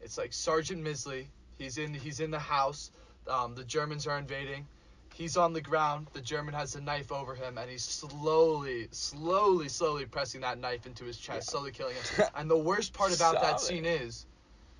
It's 0.00 0.18
like 0.18 0.32
Sergeant 0.32 0.82
Misley. 0.82 1.28
He's 1.58 1.78
in 1.78 1.94
he's 1.94 2.20
in 2.20 2.30
the 2.30 2.38
house. 2.38 2.90
Um, 3.28 3.54
the 3.54 3.64
Germans 3.64 4.06
are 4.06 4.18
invading. 4.18 4.66
He's 5.14 5.36
on 5.36 5.52
the 5.52 5.60
ground. 5.60 6.08
The 6.14 6.20
German 6.20 6.54
has 6.54 6.74
a 6.74 6.80
knife 6.80 7.12
over 7.12 7.34
him, 7.34 7.58
and 7.58 7.70
he's 7.70 7.84
slowly, 7.84 8.88
slowly, 8.92 9.68
slowly 9.68 10.06
pressing 10.06 10.40
that 10.40 10.58
knife 10.58 10.86
into 10.86 11.04
his 11.04 11.18
chest, 11.18 11.50
slowly 11.50 11.70
killing 11.70 11.94
him. 11.94 12.26
And 12.34 12.50
the 12.50 12.56
worst 12.56 12.94
part 12.94 13.14
about 13.16 13.40
that 13.42 13.60
scene 13.60 13.84
is, 13.84 14.26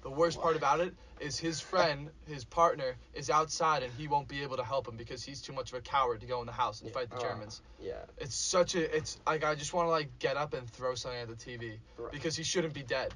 the 0.02 0.10
worst 0.10 0.40
part 0.40 0.56
about 0.56 0.80
it 0.80 0.94
is 1.20 1.38
his 1.38 1.60
friend, 1.72 2.10
his 2.26 2.44
partner, 2.44 2.96
is 3.14 3.30
outside, 3.30 3.82
and 3.82 3.92
he 3.94 4.08
won't 4.08 4.28
be 4.28 4.42
able 4.42 4.56
to 4.56 4.64
help 4.64 4.86
him 4.88 4.96
because 4.96 5.22
he's 5.22 5.40
too 5.40 5.52
much 5.52 5.72
of 5.72 5.78
a 5.78 5.80
coward 5.82 6.20
to 6.20 6.26
go 6.26 6.40
in 6.40 6.46
the 6.46 6.52
house 6.52 6.80
and 6.80 6.90
Yeah. 6.90 6.94
fight 6.94 7.10
the 7.10 7.16
Uh, 7.16 7.20
Germans. 7.20 7.62
Yeah. 7.80 8.04
It's 8.18 8.34
such 8.36 8.74
a, 8.74 8.94
it's 8.96 9.18
like 9.26 9.44
I 9.44 9.54
just 9.54 9.72
want 9.72 9.86
to 9.86 9.90
like 9.90 10.18
get 10.18 10.36
up 10.36 10.54
and 10.54 10.68
throw 10.70 10.94
something 10.94 11.20
at 11.20 11.28
the 11.28 11.34
TV 11.36 11.78
Right. 11.96 12.12
because 12.12 12.36
he 12.36 12.42
shouldn't 12.42 12.74
be 12.74 12.82
dead. 12.82 13.14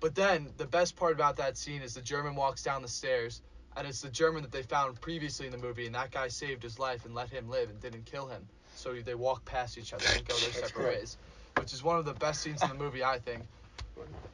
But 0.00 0.14
then 0.14 0.52
the 0.56 0.66
best 0.66 0.94
part 0.96 1.12
about 1.12 1.36
that 1.36 1.56
scene 1.56 1.82
is 1.82 1.94
the 1.94 2.00
German 2.02 2.36
walks 2.36 2.62
down 2.62 2.82
the 2.82 2.88
stairs, 2.88 3.42
and 3.76 3.86
it's 3.86 4.00
the 4.00 4.08
German 4.08 4.42
that 4.42 4.52
they 4.52 4.62
found 4.62 5.00
previously 5.00 5.46
in 5.46 5.52
the 5.52 5.58
movie, 5.58 5.86
and 5.86 5.94
that 5.96 6.10
guy 6.12 6.28
saved 6.28 6.62
his 6.62 6.78
life 6.78 7.04
and 7.04 7.14
let 7.14 7.28
him 7.30 7.48
live 7.48 7.68
and 7.68 7.80
didn't 7.80 8.04
kill 8.06 8.28
him. 8.28 8.46
So 8.76 8.94
they 8.94 9.16
walk 9.16 9.44
past 9.44 9.76
each 9.76 9.92
other 9.92 10.04
and 10.14 10.26
go 10.26 10.34
their 10.38 10.52
separate 10.66 10.86
ways, 10.86 11.16
which 11.56 11.72
is 11.72 11.82
one 11.82 11.98
of 11.98 12.04
the 12.04 12.14
best 12.14 12.42
scenes 12.42 12.62
in 12.62 12.68
the 12.68 12.74
movie, 12.76 13.02
I 13.02 13.18
think. 13.18 13.42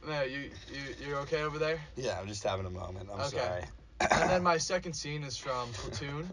No, 0.07 0.21
you 0.23 0.51
you 0.71 1.07
you're 1.07 1.17
okay 1.19 1.41
over 1.43 1.57
there? 1.57 1.79
Yeah, 1.95 2.19
I'm 2.19 2.27
just 2.27 2.43
having 2.43 2.65
a 2.65 2.69
moment. 2.69 3.09
I'm 3.11 3.21
Okay. 3.21 3.37
sorry. 3.37 3.63
And 3.99 4.29
then 4.29 4.43
my 4.43 4.57
second 4.57 4.93
scene 4.93 5.23
is 5.23 5.37
from 5.37 5.69
Platoon, 5.71 6.29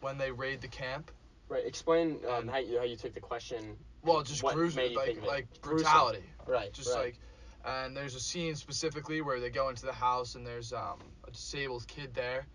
when 0.00 0.18
they 0.18 0.30
raid 0.30 0.60
the 0.60 0.68
camp. 0.68 1.10
Right. 1.48 1.66
Explain 1.66 2.20
um, 2.28 2.48
how 2.48 2.58
you 2.58 2.78
how 2.78 2.84
you 2.84 2.96
took 2.96 3.14
the 3.14 3.20
question. 3.20 3.76
Well, 4.02 4.22
just 4.22 4.42
What 4.42 4.54
gruesome, 4.54 4.76
made 4.82 4.96
like 4.96 5.06
think 5.06 5.26
like 5.26 5.46
Gruesome. 5.60 5.84
brutality. 5.84 6.24
Right. 6.46 6.72
just 6.72 6.94
right. 6.94 7.04
like 7.04 7.18
and 7.64 7.96
there's 7.96 8.14
a 8.14 8.20
scene 8.20 8.54
specifically 8.56 9.20
where 9.20 9.38
they 9.40 9.50
go 9.50 9.68
into 9.68 9.84
the 9.84 9.92
house 9.92 10.34
and 10.34 10.46
there's 10.46 10.72
um 10.72 10.98
a 11.26 11.30
disabled 11.30 11.86
kid 11.86 12.14
there 12.14 12.46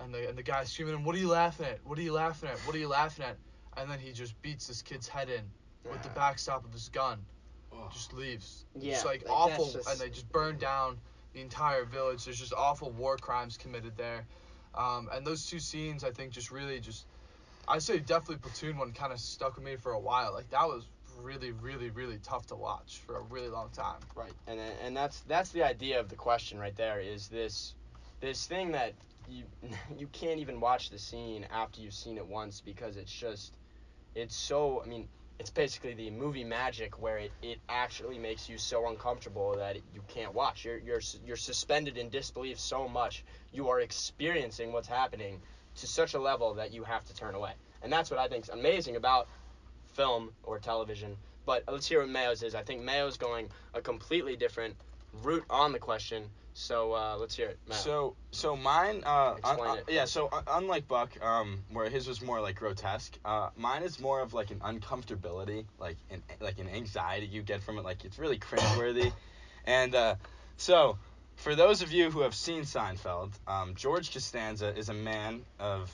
and 0.00 0.12
the 0.12 0.28
and 0.28 0.36
the 0.36 0.42
guy's 0.42 0.70
screaming 0.70 0.94
at 0.94 0.98
him, 0.98 1.04
what 1.04 1.16
are 1.16 1.18
you 1.18 1.28
laughing 1.28 1.66
at 1.66 1.84
what 1.86 1.98
are 1.98 2.02
you 2.02 2.12
laughing 2.12 2.48
at 2.50 2.58
what 2.66 2.76
are 2.76 2.78
you 2.78 2.88
laughing 2.88 3.24
at 3.24 3.36
and 3.78 3.90
then 3.90 3.98
he 3.98 4.12
just 4.12 4.40
beats 4.42 4.66
this 4.66 4.82
kid's 4.82 5.08
head 5.08 5.28
in 5.30 5.42
with 5.90 6.02
the 6.02 6.10
backstop 6.10 6.64
of 6.64 6.72
his 6.72 6.88
gun 6.90 7.18
Oh. 7.74 7.88
just 7.92 8.12
leaves 8.12 8.64
Yeah, 8.78 8.92
just 8.92 9.04
like 9.06 9.22
like, 9.24 9.32
awful 9.34 9.70
just- 9.72 9.88
and 9.88 9.98
they 10.00 10.08
just 10.08 10.30
burn 10.32 10.58
down 10.58 10.98
the 11.32 11.40
entire 11.40 11.84
village 11.84 12.24
there's 12.24 12.38
just 12.38 12.52
awful 12.52 12.90
war 12.90 13.16
crimes 13.16 13.56
committed 13.56 13.96
there 13.96 14.26
um, 14.74 15.08
and 15.12 15.26
those 15.26 15.46
two 15.46 15.58
scenes 15.58 16.04
i 16.04 16.10
think 16.10 16.30
just 16.32 16.50
really 16.50 16.78
just 16.78 17.06
i 17.66 17.78
say 17.78 17.98
definitely 17.98 18.36
platoon 18.36 18.76
one 18.76 18.92
kind 18.92 19.12
of 19.12 19.18
stuck 19.18 19.56
with 19.56 19.64
me 19.64 19.76
for 19.76 19.92
a 19.92 19.98
while 20.00 20.32
like 20.34 20.48
that 20.50 20.66
was 20.66 20.84
really 21.20 21.52
really 21.52 21.90
really 21.90 22.18
tough 22.22 22.46
to 22.46 22.54
watch 22.54 23.00
for 23.06 23.16
a 23.16 23.22
really 23.22 23.48
long 23.48 23.70
time 23.70 23.98
Right, 24.14 24.32
and 24.46 24.58
and 24.84 24.96
that's 24.96 25.20
that's 25.20 25.50
the 25.50 25.62
idea 25.62 26.00
of 26.00 26.08
the 26.08 26.16
question 26.16 26.58
right 26.58 26.74
there. 26.76 27.00
Is 27.00 27.28
this 27.28 27.74
this 28.20 28.46
thing 28.46 28.72
that 28.72 28.94
you 29.28 29.44
you 29.98 30.06
can't 30.08 30.40
even 30.40 30.60
watch 30.60 30.90
the 30.90 30.98
scene 30.98 31.46
after 31.50 31.80
you've 31.80 31.94
seen 31.94 32.16
it 32.16 32.26
once 32.26 32.60
because 32.60 32.96
it's 32.96 33.12
just 33.12 33.52
it's 34.14 34.34
so. 34.36 34.82
I 34.84 34.88
mean, 34.88 35.08
it's 35.38 35.50
basically 35.50 35.94
the 35.94 36.10
movie 36.10 36.44
magic 36.44 37.00
where 37.00 37.18
it, 37.18 37.32
it 37.42 37.58
actually 37.68 38.18
makes 38.18 38.48
you 38.48 38.58
so 38.58 38.88
uncomfortable 38.88 39.56
that 39.56 39.76
you 39.94 40.02
can't 40.08 40.34
watch. 40.34 40.64
You're 40.64 40.78
you're 40.78 41.00
you're 41.26 41.36
suspended 41.36 41.96
in 41.96 42.10
disbelief 42.10 42.58
so 42.60 42.88
much. 42.88 43.24
You 43.52 43.68
are 43.68 43.80
experiencing 43.80 44.72
what's 44.72 44.88
happening 44.88 45.40
to 45.76 45.86
such 45.86 46.14
a 46.14 46.18
level 46.18 46.54
that 46.54 46.72
you 46.72 46.84
have 46.84 47.04
to 47.04 47.14
turn 47.14 47.34
away. 47.34 47.52
And 47.82 47.92
that's 47.92 48.10
what 48.10 48.20
I 48.20 48.28
think 48.28 48.44
is 48.44 48.50
amazing 48.50 48.96
about 48.96 49.28
film 49.94 50.32
or 50.44 50.58
television. 50.58 51.16
But 51.44 51.64
let's 51.66 51.88
hear 51.88 52.00
what 52.00 52.08
Mayo's 52.08 52.42
is. 52.42 52.54
I 52.54 52.62
think 52.62 52.82
Mayo's 52.82 53.16
going 53.16 53.48
a 53.74 53.80
completely 53.80 54.36
different 54.36 54.76
route 55.22 55.44
on 55.50 55.72
the 55.72 55.78
question. 55.78 56.30
So 56.54 56.92
uh, 56.92 57.16
let's 57.18 57.34
hear 57.34 57.48
it, 57.48 57.58
Mayo. 57.66 57.78
So 57.78 58.16
so 58.30 58.56
mine 58.56 59.02
uh 59.04 59.32
un- 59.32 59.38
Explain 59.38 59.70
uh, 59.70 59.74
it. 59.74 59.84
yeah 59.88 60.04
so 60.04 60.28
uh, 60.32 60.42
unlike 60.48 60.88
Buck 60.88 61.10
um 61.22 61.64
where 61.70 61.88
his 61.88 62.06
was 62.08 62.22
more 62.22 62.40
like 62.40 62.56
grotesque 62.56 63.18
uh 63.24 63.50
mine 63.56 63.82
is 63.82 64.00
more 64.00 64.20
of 64.20 64.32
like 64.32 64.50
an 64.50 64.58
uncomfortability 64.60 65.66
like 65.78 65.96
an 66.10 66.22
like 66.40 66.58
an 66.58 66.68
anxiety 66.68 67.26
you 67.26 67.42
get 67.42 67.62
from 67.62 67.78
it 67.78 67.84
like 67.84 68.04
it's 68.04 68.18
really 68.18 68.38
cringeworthy 68.38 69.12
and 69.66 69.94
uh 69.94 70.14
so 70.56 70.96
for 71.36 71.54
those 71.54 71.82
of 71.82 71.92
you 71.92 72.10
who 72.10 72.20
have 72.20 72.34
seen 72.34 72.62
Seinfeld 72.62 73.32
um 73.46 73.74
George 73.74 74.12
Costanza 74.12 74.74
is 74.74 74.88
a 74.88 74.94
man 74.94 75.44
of 75.58 75.90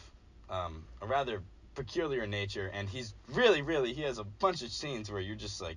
um, 0.51 0.85
a 1.03 1.07
rather 1.07 1.43
peculiar 1.75 2.27
nature, 2.27 2.71
and 2.73 2.89
he's 2.89 3.15
really, 3.29 3.63
really, 3.63 3.93
he 3.93 4.03
has 4.03 4.19
a 4.19 4.25
bunch 4.25 4.63
of 4.63 4.71
scenes 4.71 5.11
where 5.11 5.21
you're 5.21 5.37
just 5.37 5.61
like, 5.61 5.77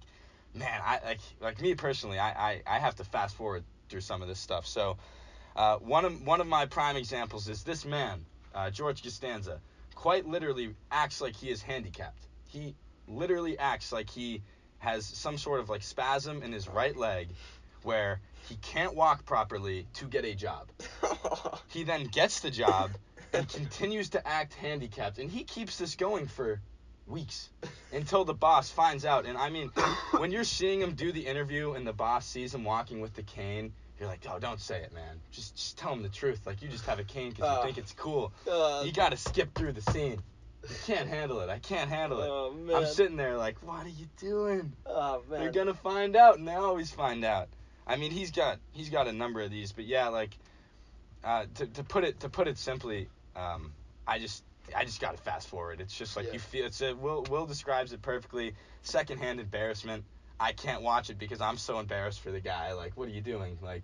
man, 0.53 0.81
I 0.83 0.99
like, 1.03 1.19
like 1.39 1.61
me 1.61 1.75
personally, 1.75 2.19
I, 2.19 2.29
I, 2.31 2.61
I 2.65 2.79
have 2.79 2.95
to 2.95 3.03
fast 3.03 3.35
forward 3.35 3.63
through 3.91 4.01
some 4.01 4.21
of 4.21 4.27
this 4.27 4.39
stuff. 4.39 4.65
So, 4.65 4.97
uh, 5.55 5.77
one 5.77 6.05
of 6.05 6.25
one 6.25 6.41
of 6.41 6.47
my 6.47 6.65
prime 6.65 6.95
examples 6.95 7.47
is 7.49 7.63
this 7.63 7.85
man, 7.85 8.25
uh, 8.55 8.71
George 8.71 9.03
Costanza, 9.03 9.59
quite 9.93 10.25
literally 10.25 10.73
acts 10.89 11.21
like 11.21 11.35
he 11.35 11.49
is 11.49 11.61
handicapped. 11.61 12.25
He 12.47 12.73
literally 13.07 13.59
acts 13.59 13.91
like 13.91 14.09
he 14.09 14.41
has 14.79 15.05
some 15.05 15.37
sort 15.37 15.59
of 15.59 15.69
like 15.69 15.83
spasm 15.83 16.41
in 16.41 16.53
his 16.53 16.67
right 16.67 16.95
leg, 16.95 17.27
where 17.83 18.21
he 18.47 18.55
can't 18.55 18.95
walk 18.95 19.25
properly 19.25 19.85
to 19.95 20.05
get 20.05 20.25
a 20.25 20.33
job. 20.33 20.67
He 21.69 21.83
then 21.83 22.03
gets 22.03 22.41
the 22.41 22.51
job 22.51 22.91
and 23.31 23.47
continues 23.47 24.09
to 24.09 24.27
act 24.27 24.53
handicapped, 24.55 25.19
and 25.19 25.31
he 25.31 25.45
keeps 25.45 25.77
this 25.77 25.95
going 25.95 26.27
for 26.27 26.59
weeks 27.07 27.49
until 27.91 28.23
the 28.25 28.33
boss 28.33 28.69
finds 28.69 29.05
out. 29.05 29.25
And 29.25 29.37
I 29.37 29.49
mean, 29.49 29.69
when 30.17 30.31
you're 30.31 30.43
seeing 30.43 30.81
him 30.81 30.93
do 30.93 31.11
the 31.11 31.25
interview 31.25 31.73
and 31.73 31.85
the 31.85 31.93
boss 31.93 32.25
sees 32.25 32.53
him 32.53 32.63
walking 32.63 33.01
with 33.01 33.13
the 33.13 33.23
cane, 33.23 33.73
you're 33.99 34.07
like, 34.09 34.25
oh, 34.29 34.39
don't 34.39 34.59
say 34.59 34.81
it, 34.81 34.93
man. 34.93 35.19
Just 35.31 35.55
just 35.55 35.77
tell 35.77 35.93
him 35.93 36.01
the 36.03 36.09
truth. 36.09 36.41
Like 36.45 36.61
you 36.61 36.67
just 36.69 36.85
have 36.85 36.99
a 36.99 37.03
cane 37.03 37.29
because 37.31 37.43
you 37.51 37.59
Uh, 37.59 37.63
think 37.63 37.77
it's 37.77 37.93
cool. 37.93 38.33
Uh, 38.49 38.83
You 38.85 38.91
gotta 38.91 39.17
skip 39.17 39.53
through 39.53 39.73
the 39.73 39.81
scene. 39.91 40.21
You 40.69 40.75
can't 40.85 41.07
handle 41.09 41.39
it. 41.41 41.49
I 41.49 41.57
can't 41.59 41.89
handle 41.89 42.21
it. 42.21 42.27
oh. 42.29 42.75
I'm 42.75 42.85
sitting 42.85 43.15
there 43.17 43.35
like, 43.37 43.57
what 43.63 43.85
are 43.85 43.89
you 43.89 44.05
doing? 44.17 44.71
Oh 44.85 45.21
man. 45.29 45.39
They're 45.39 45.51
gonna 45.51 45.73
find 45.73 46.15
out, 46.15 46.37
and 46.37 46.47
they 46.47 46.53
always 46.55 46.91
find 46.91 47.25
out. 47.25 47.49
I 47.87 47.95
mean, 47.95 48.11
he's 48.11 48.31
got 48.31 48.59
he's 48.71 48.89
got 48.89 49.07
a 49.07 49.11
number 49.11 49.41
of 49.41 49.49
these, 49.51 49.71
but 49.71 49.85
yeah, 49.85 50.07
like 50.09 50.37
uh, 51.23 51.45
to 51.55 51.65
to 51.67 51.83
put 51.83 52.03
it 52.03 52.19
to 52.21 52.29
put 52.29 52.47
it 52.47 52.57
simply, 52.57 53.07
um, 53.35 53.73
I 54.07 54.17
just 54.19 54.43
I 54.75 54.85
just 54.85 55.01
gotta 55.01 55.17
fast 55.17 55.47
forward. 55.49 55.81
It's 55.81 55.95
just 55.97 56.15
like 56.15 56.27
Yeah. 56.27 56.33
you 56.33 56.39
feel 56.39 56.65
it's 56.65 56.81
a 56.81 56.93
Will 56.93 57.23
Will 57.29 57.45
describes 57.45 57.93
it 57.93 58.01
perfectly. 58.01 58.53
Secondhand 58.83 59.39
embarrassment. 59.39 60.03
I 60.39 60.53
can't 60.53 60.81
watch 60.81 61.09
it 61.09 61.19
because 61.19 61.41
I'm 61.41 61.57
so 61.57 61.79
embarrassed 61.79 62.21
for 62.21 62.31
the 62.31 62.39
guy. 62.39 62.73
Like, 62.73 62.97
what 62.97 63.07
are 63.07 63.11
you 63.11 63.21
doing? 63.21 63.57
Like, 63.61 63.83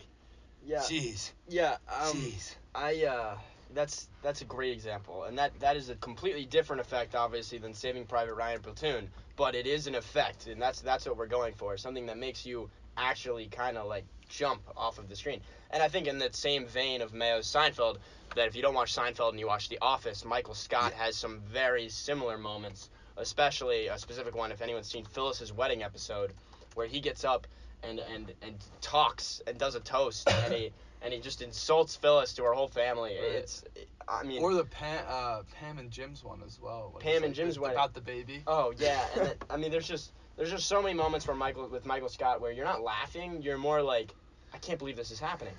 yeah. 0.66 0.80
jeez, 0.80 1.32
Yeah. 1.48 1.78
Um. 1.88 2.14
jeez. 2.16 2.56
I 2.74 3.06
uh 3.06 3.38
that's 3.74 4.08
that's 4.22 4.42
a 4.42 4.46
great 4.46 4.72
example, 4.72 5.24
and 5.26 5.38
that 5.38 5.60
that 5.60 5.76
is 5.76 5.90
a 5.90 5.96
completely 5.96 6.46
different 6.46 6.80
effect, 6.80 7.16
obviously, 7.16 7.58
than 7.58 7.74
Saving 7.74 8.06
Private 8.06 8.36
Ryan 8.36 8.62
Platoon. 8.62 9.10
But 9.36 9.56
it 9.56 9.68
is 9.68 9.88
an 9.88 9.96
effect, 9.96 10.48
and 10.48 10.62
that's 10.62 10.80
that's 10.82 11.06
what 11.06 11.18
we're 11.18 11.28
going 11.28 11.54
for. 11.54 11.76
Something 11.78 12.06
that 12.06 12.18
makes 12.18 12.46
you 12.46 12.70
actually 12.96 13.48
kind 13.48 13.78
of 13.78 13.88
like 13.88 14.06
jump 14.30 14.62
off 14.76 14.98
of 15.00 15.10
the 15.10 15.16
screen. 15.16 15.42
And 15.70 15.84
I 15.84 15.90
think 15.90 16.08
in 16.08 16.18
that 16.20 16.36
same 16.36 16.66
vein 16.66 17.02
of 17.02 17.14
Mayo's 17.14 17.46
Seinfeld, 17.46 17.98
that 18.36 18.48
if 18.48 18.56
you 18.56 18.62
don't 18.62 18.74
watch 18.74 18.94
Seinfeld 18.96 19.32
and 19.32 19.40
you 19.40 19.48
watch 19.48 19.70
The 19.70 19.80
Office, 19.82 20.24
Michael 20.26 20.54
Scott 20.54 20.94
has 20.94 21.16
some 21.16 21.42
very 21.52 21.90
similar 21.90 22.38
moments, 22.38 22.90
especially 23.18 23.88
a 23.88 23.98
specific 23.98 24.36
one. 24.36 24.52
If 24.52 24.62
anyone's 24.62 24.88
seen 24.88 25.06
Phyllis's 25.06 25.52
wedding 25.54 25.84
episode, 25.84 26.34
where 26.76 26.88
he 26.88 27.00
gets 27.00 27.24
up 27.24 27.48
and 27.84 28.00
and 28.00 28.34
and 28.42 28.56
talks 28.82 29.42
and 29.48 29.58
does 29.58 29.76
a 29.76 29.80
toast, 29.80 30.30
and 30.30 30.54
he 30.54 30.72
and 31.02 31.14
he 31.14 31.20
just 31.20 31.42
insults 31.42 31.96
Phyllis 31.96 32.34
to 32.34 32.44
her 32.44 32.54
whole 32.54 32.68
family. 32.68 33.16
Right. 33.16 33.32
It's, 33.36 33.64
I 34.10 34.24
mean, 34.24 34.42
Or 34.42 34.54
the 34.54 34.64
Pam, 34.66 35.04
uh, 35.08 35.42
Pam 35.60 35.80
and 35.80 35.92
Jim's 35.92 36.24
one 36.24 36.42
as 36.46 36.60
well. 36.62 36.92
when 36.94 37.02
Pam 37.04 37.24
and 37.24 37.36
Jim's 37.36 37.60
wedding. 37.60 37.76
about 37.76 37.94
the 37.94 38.02
baby. 38.02 38.42
oh 38.48 38.74
yeah, 38.78 39.06
and 39.18 39.28
it, 39.30 39.44
I 39.50 39.58
mean, 39.58 39.72
there's 39.72 39.88
just 39.88 40.12
there's 40.38 40.52
just 40.52 40.68
so 40.68 40.82
many 40.82 40.94
moments 40.94 41.28
where 41.28 41.36
Michael 41.36 41.68
with 41.68 41.86
Michael 41.86 42.10
Scott 42.10 42.40
where 42.42 42.52
you're 42.52 42.66
not 42.66 42.82
laughing, 42.82 43.42
you're 43.42 43.58
more 43.58 43.82
like, 43.82 44.14
I 44.54 44.58
can't 44.60 44.80
believe 44.80 44.96
this 44.96 45.12
is 45.12 45.20
happening. 45.20 45.54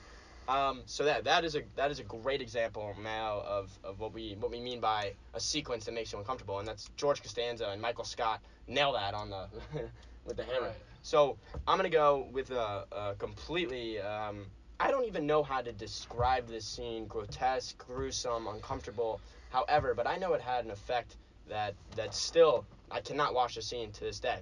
Um, 0.48 0.80
so 0.86 1.04
that 1.04 1.24
that 1.24 1.44
is 1.44 1.56
a 1.56 1.62
that 1.76 1.90
is 1.90 2.00
a 2.00 2.04
great 2.04 2.40
example 2.40 2.96
now 3.02 3.42
of, 3.46 3.70
of 3.84 4.00
what 4.00 4.14
we 4.14 4.34
what 4.40 4.50
we 4.50 4.60
mean 4.60 4.80
by 4.80 5.12
a 5.34 5.40
sequence 5.40 5.84
that 5.84 5.92
makes 5.92 6.10
you 6.10 6.18
uncomfortable, 6.18 6.58
and 6.58 6.66
that's 6.66 6.88
George 6.96 7.22
Costanza 7.22 7.68
and 7.68 7.82
Michael 7.82 8.04
Scott 8.04 8.40
nail 8.66 8.92
that 8.92 9.12
on 9.12 9.28
the 9.28 9.46
with 10.24 10.38
the 10.38 10.44
hammer. 10.44 10.68
Right. 10.68 10.76
So 11.02 11.36
I'm 11.66 11.76
gonna 11.76 11.90
go 11.90 12.28
with 12.32 12.50
a, 12.50 12.86
a 12.90 13.14
completely. 13.18 14.00
Um, 14.00 14.46
I 14.80 14.90
don't 14.90 15.04
even 15.04 15.26
know 15.26 15.42
how 15.42 15.60
to 15.60 15.70
describe 15.70 16.48
this 16.48 16.64
scene: 16.64 17.06
grotesque, 17.06 17.76
gruesome, 17.76 18.46
uncomfortable. 18.46 19.20
However, 19.50 19.94
but 19.94 20.06
I 20.06 20.16
know 20.16 20.32
it 20.32 20.40
had 20.40 20.64
an 20.64 20.70
effect 20.70 21.16
that 21.50 21.74
that 21.94 22.14
still 22.14 22.64
I 22.90 23.00
cannot 23.00 23.34
watch 23.34 23.56
the 23.56 23.62
scene 23.62 23.92
to 23.92 24.00
this 24.00 24.18
day. 24.18 24.40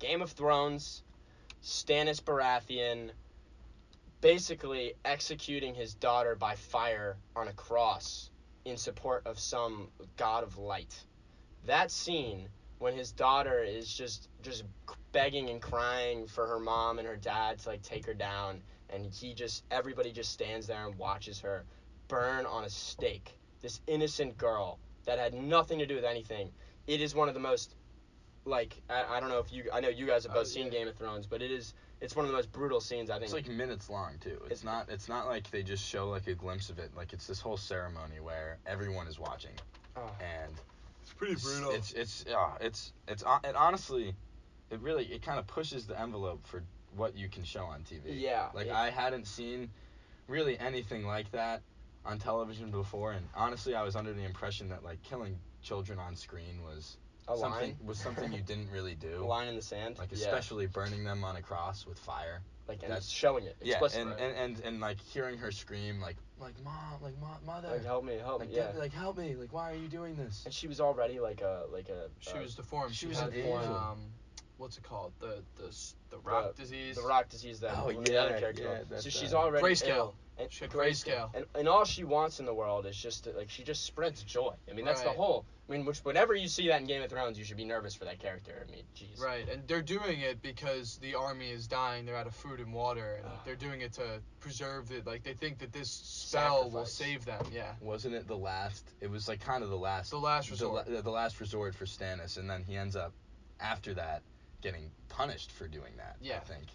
Game 0.00 0.20
of 0.20 0.32
Thrones, 0.32 1.04
Stannis 1.62 2.20
Baratheon, 2.20 3.10
basically 4.20 4.94
executing 5.04 5.74
his 5.74 5.94
daughter 5.94 6.34
by 6.34 6.54
fire 6.54 7.16
on 7.36 7.48
a 7.48 7.52
cross 7.52 8.30
in 8.64 8.76
support 8.76 9.26
of 9.26 9.38
some 9.38 9.88
god 10.16 10.44
of 10.44 10.58
light. 10.58 11.04
That 11.66 11.90
scene 11.90 12.48
when 12.78 12.94
his 12.94 13.12
daughter 13.12 13.62
is 13.62 13.92
just 13.92 14.28
just 14.42 14.64
begging 15.12 15.50
and 15.50 15.60
crying 15.60 16.26
for 16.26 16.46
her 16.46 16.58
mom 16.58 16.98
and 16.98 17.06
her 17.06 17.16
dad 17.16 17.58
to 17.58 17.68
like 17.68 17.82
take 17.82 18.06
her 18.06 18.14
down 18.14 18.62
and 18.88 19.06
he 19.06 19.34
just 19.34 19.64
everybody 19.70 20.12
just 20.12 20.32
stands 20.32 20.66
there 20.66 20.86
and 20.86 20.96
watches 20.96 21.40
her 21.40 21.64
burn 22.08 22.46
on 22.46 22.64
a 22.64 22.70
stake 22.70 23.38
this 23.60 23.80
innocent 23.86 24.36
girl 24.38 24.78
that 25.04 25.18
had 25.18 25.34
nothing 25.34 25.78
to 25.78 25.86
do 25.86 25.94
with 25.94 26.04
anything 26.04 26.50
it 26.86 27.00
is 27.00 27.14
one 27.14 27.28
of 27.28 27.34
the 27.34 27.40
most 27.40 27.74
like 28.44 28.80
i, 28.88 29.16
I 29.16 29.20
don't 29.20 29.28
know 29.28 29.38
if 29.40 29.52
you 29.52 29.68
i 29.72 29.80
know 29.80 29.88
you 29.88 30.06
guys 30.06 30.22
have 30.24 30.32
oh, 30.32 30.36
both 30.36 30.46
Oh, 30.46 30.50
seen 30.50 30.66
yeah. 30.66 30.70
game 30.70 30.88
of 30.88 30.96
thrones 30.96 31.26
but 31.26 31.42
it 31.42 31.50
is 31.50 31.74
it's 32.00 32.16
one 32.16 32.24
of 32.24 32.30
the 32.30 32.36
most 32.36 32.50
brutal 32.52 32.80
scenes 32.80 33.10
i 33.10 33.14
think 33.14 33.24
It's 33.24 33.32
like 33.32 33.48
minutes 33.48 33.90
long 33.90 34.14
too. 34.20 34.38
It's, 34.46 34.62
It's- 34.62 34.64
not. 34.64 34.88
It's 34.88 35.08
not 35.08 35.26
like 35.26 35.50
they 35.50 35.62
just 35.62 35.84
show 35.86 36.08
like 36.08 36.26
a 36.26 36.34
glimpse 36.34 36.70
of 36.70 36.78
it. 36.78 36.90
Like 36.96 37.12
it's 37.12 37.26
this 37.26 37.40
whole 37.40 37.56
ceremony 37.56 38.20
where 38.20 38.58
everyone 38.66 39.06
is 39.06 39.18
watching, 39.18 39.52
Oh. 39.96 40.10
and 40.20 40.54
It's 41.02 41.12
pretty 41.12 41.34
brutal. 41.36 41.72
It's 41.72 41.92
it's 41.92 42.24
yeah, 42.28 42.52
it's 42.60 42.92
it's 43.08 43.22
hon- 43.22 43.40
it 43.44 43.54
honestly, 43.56 44.14
it 44.70 44.80
really 44.80 45.04
it 45.06 45.22
kind 45.22 45.38
of 45.38 45.46
pushes 45.46 45.86
the 45.86 45.98
envelope 46.00 46.46
for 46.46 46.62
what 46.96 47.16
you 47.16 47.28
can 47.28 47.44
show 47.44 47.64
on 47.64 47.82
TV. 47.82 48.02
Yeah, 48.20 48.48
Like 48.54 48.66
it- 48.68 48.72
I 48.72 48.90
hadn't 48.90 49.26
seen 49.26 49.70
really 50.26 50.58
anything 50.58 51.04
like 51.06 51.30
that 51.32 51.62
on 52.04 52.18
television 52.18 52.70
before, 52.70 53.12
and 53.12 53.28
honestly, 53.34 53.74
I 53.74 53.82
was 53.82 53.94
under 53.94 54.12
the 54.14 54.24
impression 54.24 54.68
that 54.70 54.82
like 54.82 55.02
killing 55.02 55.38
children 55.62 55.98
on 55.98 56.16
screen 56.16 56.62
was 56.62 56.96
a 57.34 57.38
something 57.38 57.60
line 57.70 57.76
was 57.84 57.98
something 57.98 58.32
you 58.32 58.42
didn't 58.42 58.70
really 58.70 58.94
do. 59.08 59.22
a 59.22 59.26
line 59.26 59.48
in 59.48 59.56
the 59.56 59.62
sand 59.62 59.98
Like 59.98 60.10
yeah. 60.12 60.18
especially 60.18 60.66
burning 60.66 61.04
them 61.04 61.24
on 61.24 61.36
a 61.36 61.42
cross 61.42 61.86
with 61.86 61.98
fire. 61.98 62.40
like 62.68 62.82
and 62.82 62.90
that's- 62.90 63.08
showing 63.08 63.44
it 63.44 63.56
Yeah, 63.62 63.80
and, 63.96 64.10
and, 64.12 64.36
and 64.36 64.60
and 64.64 64.80
like 64.80 65.00
hearing 65.00 65.38
her 65.38 65.50
scream 65.50 66.00
like 66.00 66.16
like 66.40 66.54
mom 66.64 67.02
like 67.02 67.18
mom 67.20 67.36
mother 67.44 67.68
like 67.68 67.84
help 67.84 68.04
me 68.04 68.16
help 68.18 68.40
like, 68.40 68.50
me 68.50 68.56
yeah 68.56 68.72
like 68.76 68.92
help 68.92 69.18
me 69.18 69.36
like 69.36 69.52
why 69.52 69.70
are 69.72 69.76
you 69.76 69.88
doing 69.88 70.16
this? 70.16 70.42
and 70.44 70.54
she 70.54 70.68
was 70.68 70.80
already 70.80 71.20
like 71.20 71.40
a 71.42 71.64
like 71.72 71.88
a 71.88 72.08
She 72.20 72.32
uh, 72.38 72.40
was 72.42 72.54
deformed. 72.54 72.94
she 72.94 73.00
She, 73.00 73.06
was 73.08 73.20
had 73.20 73.32
an 73.34 73.68
um, 73.72 73.98
what's 74.58 74.76
it 74.78 74.84
called? 74.84 75.12
The 75.20 75.42
the 75.56 75.74
the 76.10 76.18
rock 76.18 76.54
disease. 76.56 76.96
the 76.96 77.02
rock 77.02 77.28
disease 77.28 77.60
that 77.60 77.74
Oh, 77.76 77.86
one 77.86 77.96
of 77.96 78.04
the 78.04 78.12
yeah, 78.12 78.20
other 78.20 78.38
characters 78.38 78.66
yeah, 78.68 78.84
that's, 78.90 79.04
so 79.04 79.10
she's 79.10 79.32
uh, 79.34 79.38
already 79.38 79.64
Grayscale. 79.66 79.88
ill, 79.96 80.14
and 80.38 80.50
She 80.52 80.66
grayscale. 80.66 81.30
and, 81.34 81.44
and 81.54 81.68
all 81.68 81.84
she 81.84 82.04
wants 82.04 82.40
in 82.40 82.46
the 82.46 82.54
world 82.54 82.86
is 82.86 82.96
just 82.96 83.24
to, 83.24 83.30
like 83.32 83.50
she 83.50 83.62
just 83.62 83.84
spreads 83.84 84.22
joy 84.22 84.52
i 84.70 84.74
mean 84.74 84.84
that's 84.86 85.02
the 85.02 85.10
whole 85.10 85.44
i 85.70 85.72
mean 85.72 85.84
which 85.86 85.98
whenever 86.00 86.34
you 86.34 86.48
see 86.48 86.66
that 86.68 86.80
in 86.80 86.86
game 86.86 87.00
of 87.02 87.08
thrones 87.10 87.38
you 87.38 87.44
should 87.44 87.56
be 87.56 87.64
nervous 87.64 87.94
for 87.94 88.04
that 88.04 88.18
character 88.18 88.66
i 88.66 88.70
mean 88.70 88.82
jeez 88.96 89.20
Right, 89.22 89.48
and 89.48 89.62
they're 89.68 89.82
doing 89.82 90.20
it 90.20 90.42
because 90.42 90.96
the 90.98 91.14
army 91.14 91.50
is 91.50 91.66
dying. 91.66 92.06
They're 92.06 92.16
out 92.16 92.26
of 92.26 92.34
food 92.34 92.58
and 92.60 92.72
water, 92.72 93.16
and 93.18 93.26
Ugh. 93.26 93.32
they're 93.44 93.54
doing 93.56 93.82
it 93.82 93.92
to 93.94 94.20
preserve 94.40 94.90
it. 94.92 95.06
Like 95.06 95.22
they 95.22 95.34
think 95.34 95.58
that 95.58 95.72
this 95.72 95.90
spell 95.90 96.70
will 96.70 96.86
save 96.86 97.24
them. 97.26 97.44
Yeah, 97.52 97.72
Wasn't 97.82 98.14
it 98.14 98.26
the 98.26 98.36
last? 98.36 98.90
It 99.00 99.10
was 99.10 99.28
like 99.28 99.40
kind 99.40 99.62
of 99.62 99.68
the 99.68 99.76
last 99.76 100.10
the 100.10 100.18
last 100.18 100.46
the, 100.48 100.52
resort. 100.52 100.90
la- 100.90 101.00
the 101.02 101.10
last 101.10 101.38
resort 101.40 101.74
for 101.74 101.84
Stannis, 101.84 102.38
and 102.38 102.48
then 102.48 102.62
he 102.64 102.76
ends 102.76 102.96
up 102.96 103.12
after 103.60 103.92
that 103.94 104.22
getting 104.62 104.90
punished 105.08 105.52
for 105.52 105.68
doing 105.68 105.92
that. 105.98 106.16
Yeah. 106.20 106.32
I 106.32 106.36
Yeah. 106.36 106.40
think, 106.40 106.66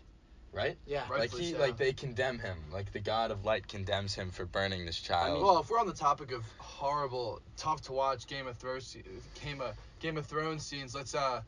right? 0.55 0.77
yeah 0.87 1.01
like 1.01 1.09
Rightfully 1.19 1.43
he 1.45 1.51
so. 1.51 1.59
like 1.59 1.77
they 1.77 1.93
condemn 1.93 2.39
him, 2.39 2.57
like 2.71 2.91
the 2.93 2.99
god 2.99 3.29
of 3.31 3.45
light 3.45 3.67
condemns 3.67 4.15
him 4.15 4.31
for 4.31 4.45
burning 4.45 4.85
this 4.85 4.99
child. 4.99 5.41
well, 5.43 5.59
if 5.59 5.69
we're 5.69 5.79
on 5.79 5.87
the 5.87 5.93
topic 5.93 6.31
of 6.31 6.43
horrible, 6.57 7.41
tough 7.57 7.81
to 7.83 7.91
watch 7.91 8.25
Game 8.27 8.47
of 8.47 8.57
Thrones, 8.57 8.95
Game 9.43 9.61
of 9.61 9.75
Game 9.99 10.17
of 10.17 10.25
Thrones 10.25 10.65
scenes, 10.65 10.95
let's 10.95 11.13
uh, 11.13 11.41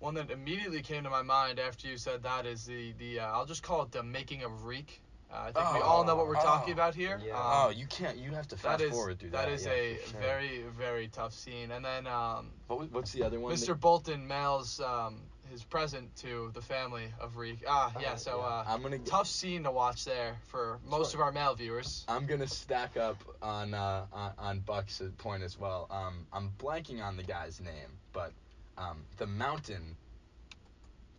one 0.00 0.14
that 0.14 0.30
immediately 0.30 0.80
came 0.82 1.02
to 1.04 1.10
my 1.10 1.22
mind 1.22 1.58
after 1.58 1.88
you 1.88 1.96
said 1.98 2.22
that 2.22 2.46
is 2.46 2.64
the 2.64 2.92
the 2.98 3.20
uh, 3.20 3.26
I'll 3.26 3.46
just 3.46 3.62
call 3.62 3.82
it 3.82 3.90
the 3.92 4.02
making 4.02 4.44
of 4.44 4.64
Reek. 4.64 5.00
Uh, 5.30 5.36
I 5.48 5.52
think 5.52 5.74
we 5.74 5.80
Oh, 5.80 5.82
all 5.82 6.04
know 6.04 6.16
what 6.16 6.26
we're 6.26 6.38
oh, 6.38 6.42
talking 6.42 6.72
about 6.72 6.94
here. 6.94 7.20
yeah. 7.22 7.34
oh, 7.36 7.66
Um, 7.68 7.74
you 7.76 7.86
can't. 7.86 8.16
You 8.16 8.30
have 8.30 8.48
to 8.48 8.56
fast 8.56 8.82
is 8.82 8.90
forward 8.90 9.18
through 9.18 9.30
that. 9.30 9.44
that 9.46 9.52
is 9.52 9.66
yeah, 9.66 9.72
a 9.72 9.98
sure. 10.10 10.20
very 10.20 10.62
very 10.78 11.08
tough 11.08 11.34
scene. 11.34 11.70
And 11.70 11.84
then 11.84 12.06
um, 12.06 12.46
What, 12.66 12.90
what's 12.92 13.12
the 13.12 13.24
other 13.24 13.38
one? 13.38 13.52
Mr. 13.52 13.78
Bolton 13.78 14.26
mails 14.26 14.80
um, 14.80 15.20
his 15.50 15.62
present 15.64 16.14
to 16.16 16.50
the 16.54 16.60
family 16.60 17.04
of 17.20 17.36
Reek. 17.36 17.58
Ah, 17.68 17.92
yeah. 18.00 18.10
Oh, 18.12 18.16
So 18.16 18.38
yeah. 18.38 18.44
uh, 18.46 18.64
I'm 18.66 18.82
gonna. 18.82 18.98
tough 18.98 19.26
scene 19.26 19.64
to 19.64 19.70
watch 19.70 20.04
there 20.04 20.36
for 20.48 20.78
most 20.88 21.14
of 21.14 21.20
our 21.20 21.32
male 21.32 21.54
viewers. 21.54 22.04
I'm 22.08 22.26
gonna 22.26 22.46
stack 22.46 22.96
up 22.96 23.16
on 23.42 23.74
uh, 23.74 24.06
on, 24.12 24.32
on 24.38 24.60
Buck's 24.60 25.00
point 25.18 25.42
as 25.42 25.58
well. 25.58 25.86
Um, 25.90 26.26
I'm 26.32 26.50
blanking 26.58 27.02
on 27.02 27.16
the 27.16 27.22
guy's 27.22 27.60
name, 27.60 27.90
but 28.12 28.32
um, 28.76 28.98
the 29.16 29.26
mountain 29.26 29.96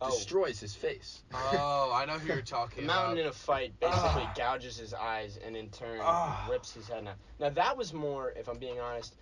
Oh. 0.02 0.08
destroys 0.10 0.58
his 0.58 0.74
face. 0.74 1.22
Oh, 1.34 1.92
I 1.94 2.06
know 2.06 2.14
who 2.18 2.32
you're 2.32 2.40
talking 2.40 2.84
about. 2.84 3.10
the 3.10 3.16
mountain 3.16 3.18
about. 3.18 3.20
in 3.20 3.26
a 3.26 3.32
fight 3.32 3.78
basically 3.80 4.22
Ah. 4.24 4.32
gouges 4.34 4.78
his 4.78 4.94
eyes 4.94 5.38
and 5.44 5.54
in 5.54 5.68
turn 5.68 5.98
Ah. 6.02 6.48
rips 6.50 6.72
his 6.72 6.88
head 6.88 7.06
out. 7.06 7.16
Now 7.38 7.50
that 7.50 7.76
was 7.76 7.92
more, 7.92 8.32
if 8.34 8.48
I'm 8.48 8.56
being 8.56 8.80
honest, 8.80 9.14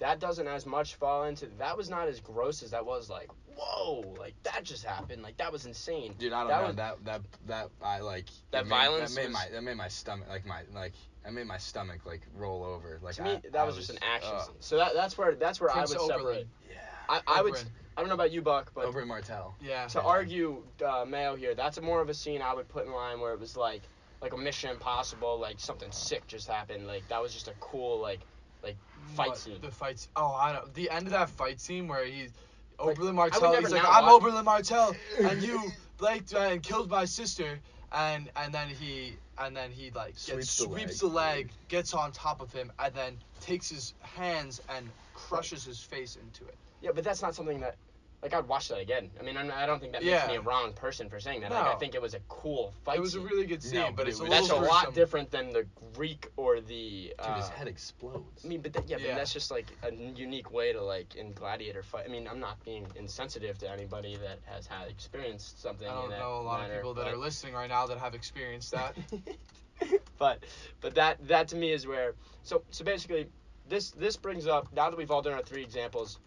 that 0.00 0.20
doesn't 0.20 0.46
as 0.46 0.66
much 0.66 0.94
fall 0.96 1.24
into 1.24 1.46
that 1.58 1.76
was 1.76 1.88
not 1.90 2.08
as 2.08 2.20
gross 2.20 2.62
as 2.62 2.70
that 2.70 2.84
was 2.84 3.08
like 3.10 3.28
whoa 3.56 4.14
like 4.18 4.34
that 4.44 4.62
just 4.64 4.84
happened 4.84 5.22
like 5.22 5.36
that 5.36 5.50
was 5.52 5.66
insane 5.66 6.14
Dude, 6.18 6.32
I 6.32 6.40
don't 6.40 6.48
That 6.48 6.60
know 6.60 6.66
was- 6.68 6.76
that 6.76 7.04
that 7.04 7.20
that 7.46 7.68
I 7.82 8.00
like 8.00 8.26
That 8.52 8.64
made, 8.66 8.70
violence 8.70 9.14
that 9.14 9.20
made 9.20 9.26
was- 9.28 9.34
my 9.34 9.48
that 9.52 9.62
made 9.62 9.76
my 9.76 9.88
stomach 9.88 10.28
like 10.28 10.46
my 10.46 10.62
like 10.74 10.92
that 11.24 11.32
made 11.32 11.46
my 11.46 11.58
stomach 11.58 12.00
like 12.06 12.22
roll 12.36 12.62
over 12.64 12.98
like 13.02 13.16
to 13.16 13.22
me 13.22 13.30
I, 13.32 13.40
that 13.52 13.56
I 13.60 13.64
was 13.64 13.76
just 13.76 13.90
an 13.90 13.98
action 14.14 14.32
uh, 14.34 14.42
scene 14.42 14.54
so 14.60 14.76
that 14.76 14.94
that's 14.94 15.18
where 15.18 15.34
that's 15.34 15.60
where 15.60 15.70
Prince 15.70 15.94
I 15.94 15.98
would 15.98 16.02
Oberyn. 16.10 16.16
separate 16.18 16.46
yeah 16.70 16.76
I, 17.08 17.20
I 17.26 17.42
would 17.42 17.56
I 17.96 18.00
don't 18.00 18.08
know 18.08 18.14
about 18.14 18.30
you 18.30 18.42
Buck 18.42 18.70
but 18.74 18.86
Oberyn 18.86 19.08
Martell 19.08 19.56
Yeah. 19.60 19.86
to 19.88 20.00
argue 20.00 20.62
uh, 20.86 21.04
Mayo 21.04 21.34
here, 21.34 21.56
that's 21.56 21.78
a 21.78 21.80
more 21.82 22.00
of 22.00 22.08
a 22.08 22.14
scene 22.14 22.40
I 22.42 22.54
would 22.54 22.68
put 22.68 22.86
in 22.86 22.92
line 22.92 23.18
where 23.18 23.32
it 23.32 23.40
was 23.40 23.56
like 23.56 23.82
like 24.22 24.32
a 24.32 24.36
Mission 24.36 24.70
Impossible, 24.70 25.38
like 25.40 25.58
something 25.60 25.90
sick 25.92 26.26
just 26.28 26.48
happened. 26.48 26.86
Like 26.86 27.06
that 27.08 27.20
was 27.22 27.32
just 27.32 27.48
a 27.48 27.54
cool 27.60 27.98
like 28.00 28.20
like 28.62 28.76
fight 29.14 29.28
What, 29.28 29.38
scene. 29.38 29.58
The 29.60 29.70
fight. 29.70 29.94
s- 29.94 30.08
Oh, 30.16 30.34
I 30.38 30.52
know. 30.52 30.64
The 30.74 30.90
end 30.90 31.06
of 31.06 31.12
that 31.12 31.30
fight 31.30 31.60
scene 31.60 31.88
where 31.88 32.04
he's 32.04 32.30
Like, 32.78 32.96
Oberyn 32.96 33.08
I 33.10 33.12
Martell. 33.12 33.56
He's 33.56 33.70
like, 33.72 33.82
I'm 33.86 34.04
watch- 34.06 34.22
Oberyn 34.22 34.44
Martell, 34.44 34.94
and 35.22 35.42
you 35.46 35.70
Blake 35.98 36.24
and 36.36 36.62
killed 36.62 36.88
my 36.90 37.04
sister, 37.04 37.58
and 37.92 38.30
and 38.36 38.52
then 38.54 38.68
he 38.68 39.16
and 39.38 39.56
then 39.56 39.70
he 39.70 39.90
like 39.90 40.14
gets, 40.14 40.22
Sweeps 40.24 40.56
the 40.58 40.64
sweeps 40.64 41.02
leg. 41.02 41.10
the 41.10 41.16
leg, 41.16 41.50
gets 41.68 41.94
on 41.94 42.12
top 42.12 42.40
of 42.40 42.52
him, 42.52 42.70
and 42.78 42.94
then 42.94 43.16
takes 43.40 43.68
his 43.68 43.94
hands 44.02 44.60
and 44.68 44.88
crushes 45.14 45.64
his 45.64 45.80
face 45.80 46.16
into 46.16 46.44
it. 46.44 46.54
Yeah, 46.82 46.90
but 46.94 47.02
that's 47.04 47.22
not 47.22 47.34
something 47.34 47.58
that 47.60 47.76
like 48.22 48.34
I'd 48.34 48.48
watch 48.48 48.68
that 48.68 48.80
again. 48.80 49.10
I 49.20 49.22
mean, 49.22 49.36
I'm, 49.36 49.50
I 49.52 49.64
don't 49.64 49.78
think 49.80 49.92
that 49.92 50.02
makes 50.02 50.10
Yeah. 50.10 50.26
me 50.26 50.34
a 50.36 50.40
wrong 50.40 50.72
person 50.72 51.08
for 51.08 51.20
saying 51.20 51.40
that. 51.42 51.52
Like 51.52 51.66
I 51.66 51.78
think 51.78 51.94
it 51.94 52.02
was 52.02 52.14
a 52.14 52.20
cool 52.28 52.72
fight. 52.84 52.96
it 52.98 53.00
was 53.00 53.14
a 53.14 53.20
really 53.20 53.46
good 53.46 53.62
scene, 53.62 53.78
No, 53.78 53.86
but 53.86 53.96
but 53.98 54.08
it's 54.08 54.18
it 54.18 54.22
a 54.22 54.24
was- 54.24 54.30
little 54.30 54.40
That's 54.40 54.52
a 54.52 54.58
gruesome. 54.58 54.86
lot 54.86 54.94
different 54.94 55.30
than 55.30 55.52
the 55.52 55.66
Reek 55.96 56.28
or 56.36 56.60
the. 56.60 57.14
dude 57.22 57.36
his 57.36 57.44
uh, 57.46 57.50
head 57.50 57.68
explodes 57.68 58.44
I 58.44 58.48
mean, 58.48 58.60
but 58.60 58.72
that, 58.72 58.88
yeah, 58.88 58.96
Yeah. 58.98 59.08
but 59.12 59.16
that's 59.18 59.32
just 59.32 59.50
like 59.52 59.66
a 59.84 59.94
unique 59.94 60.50
way 60.50 60.72
to 60.72 60.82
like 60.82 61.14
in 61.14 61.32
gladiator 61.32 61.82
fight. 61.84 62.06
I 62.06 62.08
mean, 62.08 62.26
I'm 62.28 62.40
not 62.40 62.62
being 62.64 62.86
insensitive 62.96 63.56
to 63.58 63.70
anybody 63.70 64.16
that 64.16 64.40
has 64.46 64.66
had 64.66 64.88
experienced 64.88 65.62
something. 65.62 65.86
I 65.86 65.92
don't 65.94 66.10
that 66.10 66.18
know 66.18 66.40
a 66.40 66.42
lot 66.42 66.60
manner, 66.62 66.74
of 66.74 66.78
people 66.80 66.94
that 66.94 67.04
but- 67.04 67.14
are 67.14 67.16
listening 67.16 67.54
right 67.54 67.68
now 67.68 67.86
that 67.86 67.98
have 67.98 68.14
experienced 68.14 68.72
that. 68.72 68.96
but 70.18 70.42
but 70.80 70.94
that 70.96 71.24
that 71.28 71.46
to 71.48 71.56
me 71.56 71.70
is 71.70 71.86
where 71.86 72.14
so 72.42 72.62
so 72.70 72.84
basically 72.84 73.28
this 73.68 73.90
this 73.92 74.16
brings 74.16 74.46
up 74.48 74.66
now 74.74 74.90
that 74.90 74.96
we've 74.96 75.10
all 75.12 75.22
done 75.22 75.34
our 75.34 75.42
three 75.42 75.62
examples 75.62 76.18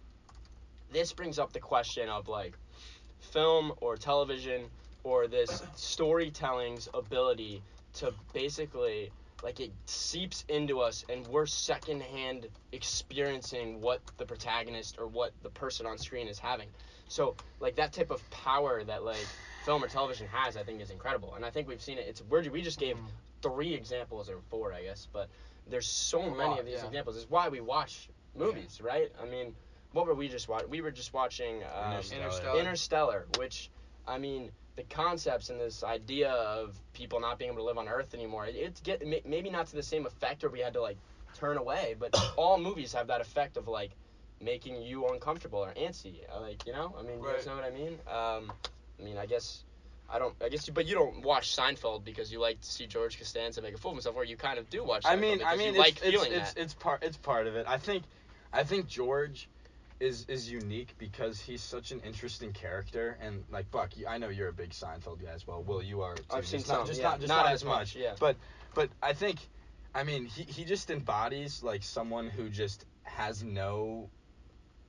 this 0.91 1.13
brings 1.13 1.39
up 1.39 1.53
the 1.53 1.59
question 1.59 2.09
of 2.09 2.27
like 2.27 2.57
film 3.19 3.73
or 3.81 3.95
television 3.95 4.63
or 5.03 5.27
this 5.27 5.63
storytelling's 5.75 6.87
ability 6.93 7.61
to 7.93 8.13
basically 8.33 9.11
like 9.43 9.59
it 9.59 9.71
seeps 9.85 10.45
into 10.49 10.79
us 10.79 11.03
and 11.09 11.25
we're 11.27 11.47
secondhand 11.47 12.47
experiencing 12.71 13.81
what 13.81 13.99
the 14.17 14.25
protagonist 14.25 14.97
or 14.99 15.07
what 15.07 15.31
the 15.41 15.49
person 15.49 15.85
on 15.85 15.97
screen 15.97 16.27
is 16.27 16.37
having. 16.37 16.67
So 17.07 17.35
like 17.59 17.75
that 17.77 17.93
type 17.93 18.11
of 18.11 18.27
power 18.29 18.83
that 18.83 19.03
like 19.03 19.25
film 19.65 19.83
or 19.83 19.87
television 19.87 20.27
has 20.27 20.57
i 20.57 20.63
think 20.63 20.81
is 20.81 20.91
incredible. 20.91 21.33
And 21.35 21.43
i 21.45 21.49
think 21.49 21.67
we've 21.67 21.81
seen 21.81 21.97
it. 21.97 22.05
It's 22.07 22.21
we're, 22.29 22.47
we 22.49 22.61
just 22.61 22.79
gave 22.79 22.95
Mhm. 22.97 23.07
three 23.41 23.73
examples 23.73 24.29
or 24.29 24.37
four 24.49 24.71
i 24.73 24.83
guess 24.83 25.07
but 25.11 25.27
there's 25.67 25.87
so 25.87 26.29
many 26.29 26.59
of 26.59 26.65
these 26.65 26.75
yeah. 26.79 26.85
examples. 26.85 27.15
It's 27.17 27.29
why 27.29 27.49
we 27.49 27.61
watch 27.61 28.09
movies 28.35 28.79
right? 28.81 29.11
I 29.21 29.25
mean 29.25 29.55
what 29.93 30.07
were 30.07 30.15
we 30.15 30.27
just 30.27 30.47
watching 30.47 30.69
we 30.69 30.81
were 30.81 30.91
just 30.91 31.13
watching 31.13 31.61
um, 31.75 31.93
Interstellar. 31.93 32.23
Interstellar. 32.23 32.59
Interstellar, 32.59 33.25
which 33.37 33.69
I 34.07 34.17
mean, 34.17 34.51
the 34.75 34.83
concepts 34.83 35.49
and 35.49 35.59
this 35.59 35.83
idea 35.83 36.31
of 36.31 36.79
people 36.93 37.19
not 37.19 37.37
being 37.37 37.51
able 37.51 37.61
to 37.61 37.65
live 37.65 37.77
on 37.77 37.87
Earth 37.87 38.13
anymore, 38.13 38.45
it, 38.45 38.55
it's 38.55 38.81
get 38.81 39.05
maybe 39.25 39.49
not 39.49 39.67
to 39.67 39.75
the 39.75 39.83
same 39.83 40.05
effect, 40.05 40.43
or 40.43 40.49
we 40.49 40.59
had 40.59 40.73
to 40.73 40.81
like 40.81 40.97
turn 41.35 41.57
away, 41.57 41.95
but 41.99 42.15
all 42.37 42.57
movies 42.57 42.93
have 42.93 43.07
that 43.07 43.21
effect 43.21 43.57
of 43.57 43.67
like 43.67 43.91
making 44.41 44.81
you 44.81 45.07
uncomfortable 45.07 45.59
or 45.59 45.71
antsy, 45.73 46.15
uh, 46.33 46.41
like 46.41 46.65
you 46.65 46.73
know. 46.73 46.95
I 46.97 47.03
mean, 47.03 47.19
you 47.19 47.25
guys 47.25 47.45
know 47.45 47.55
what 47.55 47.65
I 47.65 47.71
mean? 47.71 47.93
Um, 48.07 48.51
I 48.99 49.03
mean, 49.03 49.17
I 49.17 49.25
guess. 49.25 49.63
I 50.13 50.19
don't. 50.19 50.35
I 50.43 50.49
guess, 50.49 50.67
you, 50.67 50.73
but 50.73 50.87
you 50.87 50.95
don't 50.95 51.23
watch 51.23 51.55
Seinfeld 51.55 52.03
because 52.03 52.33
you 52.33 52.41
like 52.41 52.59
to 52.59 52.69
see 52.69 52.85
George 52.85 53.17
Costanza 53.17 53.61
make 53.61 53.75
a 53.75 53.77
fool 53.77 53.91
of 53.91 53.97
himself, 53.97 54.17
or 54.17 54.25
you 54.25 54.35
kind 54.35 54.59
of 54.59 54.69
do 54.69 54.83
watch. 54.83 55.03
Seinfeld 55.03 55.11
I 55.11 55.15
mean, 55.15 55.41
I 55.45 55.55
mean, 55.55 55.73
you 55.73 55.79
like 55.79 55.91
it's, 55.91 56.01
it's, 56.01 56.11
feeling 56.11 56.33
it's, 56.33 56.53
that. 56.53 56.61
it's 56.61 56.73
part 56.73 57.03
it's 57.03 57.15
part 57.15 57.47
of 57.47 57.55
it. 57.55 57.65
I 57.65 57.77
think, 57.77 58.03
I 58.51 58.63
think 58.63 58.87
George 58.87 59.47
is 60.01 60.25
is 60.27 60.51
unique 60.51 60.95
because 60.97 61.39
he's 61.39 61.61
such 61.61 61.91
an 61.91 62.01
interesting 62.01 62.51
character. 62.51 63.17
And 63.21 63.43
like 63.51 63.69
Buck, 63.71 63.95
you, 63.95 64.07
I 64.07 64.17
know 64.17 64.29
you're 64.29 64.49
a 64.49 64.53
big 64.53 64.71
Seinfeld 64.71 65.21
guy 65.23 65.31
as 65.33 65.45
well. 65.47 65.63
Will, 65.63 65.81
you 65.81 66.01
are. 66.01 66.15
Too. 66.15 66.23
I've 66.31 66.47
seen 66.47 66.59
just 66.59 66.69
not, 66.69 66.77
some, 66.79 66.87
just 66.87 67.01
yeah. 67.01 67.09
not 67.09 67.19
just 67.19 67.29
Not 67.29 67.45
not, 67.45 67.53
as 67.53 67.61
as 67.61 67.65
much, 67.65 67.77
much. 67.77 67.95
yeah. 67.95 68.15
But 68.19 68.35
but 68.73 68.89
I 69.01 69.13
think, 69.13 69.37
I 69.93 70.03
mean, 70.03 70.25
he 70.25 70.43
he 70.43 70.65
just 70.65 70.89
embodies 70.89 71.63
like 71.63 71.83
someone 71.83 72.29
who 72.29 72.49
just 72.49 72.85
has 73.03 73.43
no, 73.43 74.09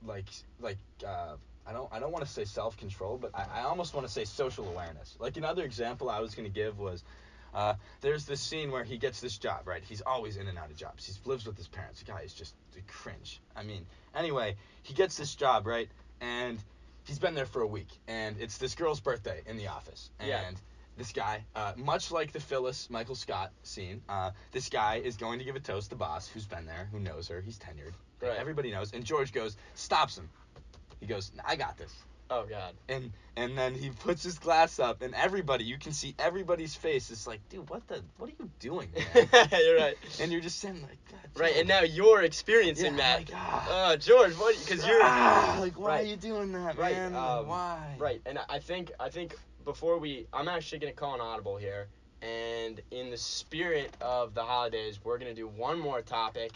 like 0.05 0.25
like. 0.59 0.77
uh 1.07 1.35
I 1.65 1.71
don't 1.71 1.87
I 1.93 1.99
don't 1.99 2.11
want 2.11 2.25
to 2.25 2.29
say 2.29 2.43
self 2.43 2.75
control, 2.75 3.17
but 3.17 3.31
I, 3.33 3.61
I 3.61 3.61
almost 3.61 3.93
want 3.93 4.05
to 4.05 4.11
say 4.11 4.25
social 4.25 4.67
awareness. 4.67 5.15
Like 5.17 5.37
another 5.37 5.63
example 5.63 6.09
I 6.09 6.19
was 6.19 6.35
gonna 6.35 6.49
give 6.49 6.77
was 6.77 7.05
uh, 7.53 7.75
there's 8.01 8.25
this 8.25 8.41
scene 8.41 8.71
where 8.71 8.83
he 8.83 8.97
gets 8.97 9.19
this 9.21 9.37
job, 9.37 9.67
right? 9.67 9.83
He's 9.83 10.01
always 10.01 10.37
in 10.37 10.47
and 10.47 10.57
out 10.57 10.69
of 10.71 10.77
jobs. 10.77 11.05
He 11.05 11.13
lives 11.29 11.45
with 11.45 11.57
his 11.57 11.67
parents. 11.67 11.99
The 12.01 12.11
guy 12.11 12.21
is 12.21 12.33
just 12.33 12.55
cringe. 12.87 13.39
I 13.55 13.63
mean, 13.63 13.85
anyway, 14.15 14.55
he 14.81 14.93
gets 14.93 15.17
this 15.17 15.35
job, 15.35 15.67
right? 15.67 15.89
And 16.21 16.59
he's 17.05 17.19
been 17.19 17.35
there 17.35 17.45
for 17.45 17.61
a 17.61 17.67
week, 17.67 17.89
and 18.07 18.35
it's 18.39 18.57
this 18.57 18.75
girl's 18.75 18.99
birthday 18.99 19.41
in 19.45 19.57
the 19.57 19.67
office, 19.67 20.09
and 20.19 20.29
Yeah. 20.29 20.51
this 20.97 21.11
guy, 21.11 21.43
uh, 21.55 21.73
much 21.75 22.11
like 22.11 22.31
the 22.31 22.39
Phyllis 22.39 22.89
Michael 22.89 23.15
Scott 23.15 23.51
scene, 23.63 24.01
uh, 24.09 24.31
this 24.51 24.69
guy 24.69 24.95
is 24.97 25.17
going 25.17 25.39
to 25.39 25.45
give 25.45 25.55
a 25.55 25.59
toast 25.59 25.85
to 25.85 25.89
the 25.91 25.95
boss, 25.95 26.27
who's 26.27 26.45
been 26.45 26.65
there, 26.65 26.87
who 26.91 26.99
knows 26.99 27.27
her, 27.27 27.41
he's 27.41 27.57
tenured, 27.59 27.93
Right. 28.21 28.37
everybody 28.37 28.71
knows, 28.71 28.93
and 28.93 29.03
George 29.03 29.31
goes, 29.33 29.57
stops 29.75 30.17
him. 30.17 30.29
He 30.99 31.05
goes, 31.05 31.31
I 31.43 31.55
got 31.57 31.77
this 31.77 31.93
oh 32.29 32.45
God. 32.49 32.73
and 32.89 33.11
and 33.35 33.57
then 33.57 33.73
he 33.73 33.89
puts 33.89 34.23
his 34.23 34.37
glass 34.39 34.79
up 34.79 35.01
and 35.01 35.13
everybody 35.15 35.63
you 35.63 35.77
can 35.77 35.91
see 35.91 36.15
everybody's 36.19 36.75
face 36.75 37.09
is 37.11 37.25
like 37.27 37.39
dude 37.49 37.69
what 37.69 37.87
the 37.87 38.01
what 38.17 38.29
are 38.29 38.33
you 38.39 38.49
doing 38.59 38.89
man 39.15 39.27
You're 39.51 39.77
right. 39.77 39.95
and 40.21 40.31
you're 40.31 40.41
just 40.41 40.59
saying 40.59 40.81
like 40.81 40.97
God, 41.11 41.19
Right, 41.35 41.55
and 41.57 41.67
now 41.67 41.81
you're 41.81 42.21
experiencing 42.21 42.91
I'm 42.91 42.97
that. 42.97 43.17
like, 43.19 43.29
ah, 43.33 43.69
Uh, 43.91 43.97
George, 43.97 44.33
what? 44.33 44.55
Because 44.59 44.85
you're 44.85 45.01
ah, 45.03 45.57
like 45.59 45.79
why 45.79 45.87
right. 45.87 46.05
are 46.05 46.07
you 46.07 46.15
doing 46.15 46.51
that 46.53 46.77
Right, 46.77 46.93
man 46.95 47.15
um, 47.15 47.47
why 47.47 47.95
right, 47.99 48.21
and 48.25 48.37
I 48.49 48.59
think 48.59 48.91
I 48.99 49.09
think 49.09 49.35
before 49.65 49.97
we, 49.97 50.27
I'm 50.33 50.47
actually 50.47 50.79
gonna 50.79 50.91
call 50.93 51.15
an 51.15 51.21
audible 51.21 51.57
here, 51.57 51.87
and 52.21 52.81
in 52.91 53.09
the 53.09 53.17
spirit 53.17 53.95
of 54.01 54.33
the 54.33 54.43
holidays, 54.43 54.99
we're 55.03 55.17
gonna 55.17 55.33
do 55.33 55.47
one 55.47 55.79
more 55.79 56.01
topic, 56.01 56.51